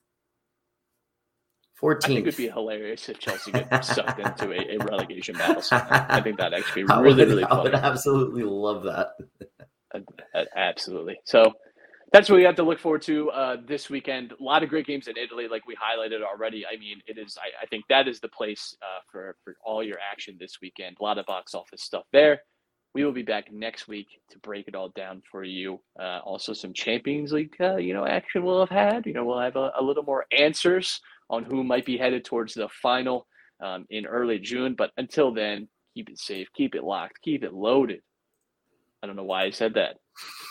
14th. 1.81 2.03
I 2.03 2.07
think 2.07 2.19
it 2.19 2.25
would 2.25 2.37
be 2.37 2.49
hilarious 2.49 3.07
if 3.09 3.19
Chelsea 3.19 3.51
get 3.51 3.85
sucked 3.85 4.19
into 4.19 4.51
a, 4.51 4.77
a 4.77 4.85
relegation 4.85 5.35
battle. 5.35 5.61
somehow. 5.61 6.05
I 6.09 6.21
think 6.23 6.37
that 6.37 6.53
actually 6.53 6.83
be 6.83 6.93
really, 6.93 7.15
would, 7.15 7.27
really 7.29 7.43
I 7.43 7.61
would 7.61 7.75
absolutely 7.75 8.43
love 8.43 8.83
that. 8.83 9.09
Uh, 9.93 10.43
absolutely. 10.55 11.19
So 11.23 11.53
that's 12.11 12.29
what 12.29 12.37
we 12.37 12.43
have 12.43 12.55
to 12.55 12.63
look 12.63 12.79
forward 12.79 13.01
to 13.03 13.29
uh, 13.31 13.57
this 13.67 13.89
weekend. 13.89 14.33
A 14.39 14.43
lot 14.43 14.63
of 14.63 14.69
great 14.69 14.87
games 14.87 15.07
in 15.07 15.17
Italy, 15.17 15.47
like 15.47 15.67
we 15.67 15.75
highlighted 15.75 16.23
already. 16.23 16.65
I 16.65 16.77
mean, 16.77 17.01
it 17.05 17.17
is. 17.17 17.37
I, 17.39 17.63
I 17.63 17.67
think 17.67 17.85
that 17.89 18.07
is 18.07 18.19
the 18.19 18.29
place 18.29 18.75
uh, 18.81 19.01
for 19.11 19.35
for 19.43 19.55
all 19.63 19.83
your 19.83 19.97
action 20.11 20.37
this 20.39 20.57
weekend. 20.61 20.97
A 20.99 21.03
lot 21.03 21.17
of 21.17 21.25
box 21.25 21.53
office 21.53 21.83
stuff 21.83 22.05
there. 22.11 22.41
We 22.95 23.03
will 23.03 23.11
be 23.11 23.23
back 23.23 23.51
next 23.51 23.87
week 23.87 24.07
to 24.31 24.39
break 24.39 24.67
it 24.67 24.73
all 24.73 24.89
down 24.89 25.21
for 25.29 25.43
you. 25.43 25.79
Uh, 25.99 26.19
also, 26.23 26.53
some 26.53 26.73
Champions 26.73 27.31
League, 27.31 27.53
uh, 27.59 27.75
you 27.75 27.93
know, 27.93 28.07
action 28.07 28.43
we'll 28.43 28.65
have 28.65 28.69
had. 28.69 29.05
You 29.05 29.13
know, 29.13 29.25
we'll 29.25 29.39
have 29.39 29.57
a, 29.57 29.71
a 29.79 29.83
little 29.83 30.03
more 30.03 30.25
answers 30.35 30.99
on 31.29 31.43
who 31.43 31.63
might 31.63 31.85
be 31.85 31.97
headed 31.97 32.25
towards 32.25 32.53
the 32.53 32.69
final 32.81 33.27
um, 33.63 33.85
in 33.89 34.05
early 34.05 34.39
June. 34.39 34.75
But 34.77 34.91
until 34.97 35.33
then, 35.33 35.67
keep 35.93 36.09
it 36.09 36.19
safe, 36.19 36.47
keep 36.55 36.75
it 36.75 36.83
locked, 36.83 37.21
keep 37.21 37.43
it 37.43 37.53
loaded. 37.53 38.01
I 39.01 39.07
don't 39.07 39.15
know 39.15 39.23
why 39.23 39.43
I 39.43 39.51
said 39.51 39.75
that. 39.75 39.97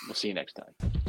We'll 0.07 0.15
see 0.15 0.29
you 0.29 0.35
next 0.35 0.55
time. 0.55 1.06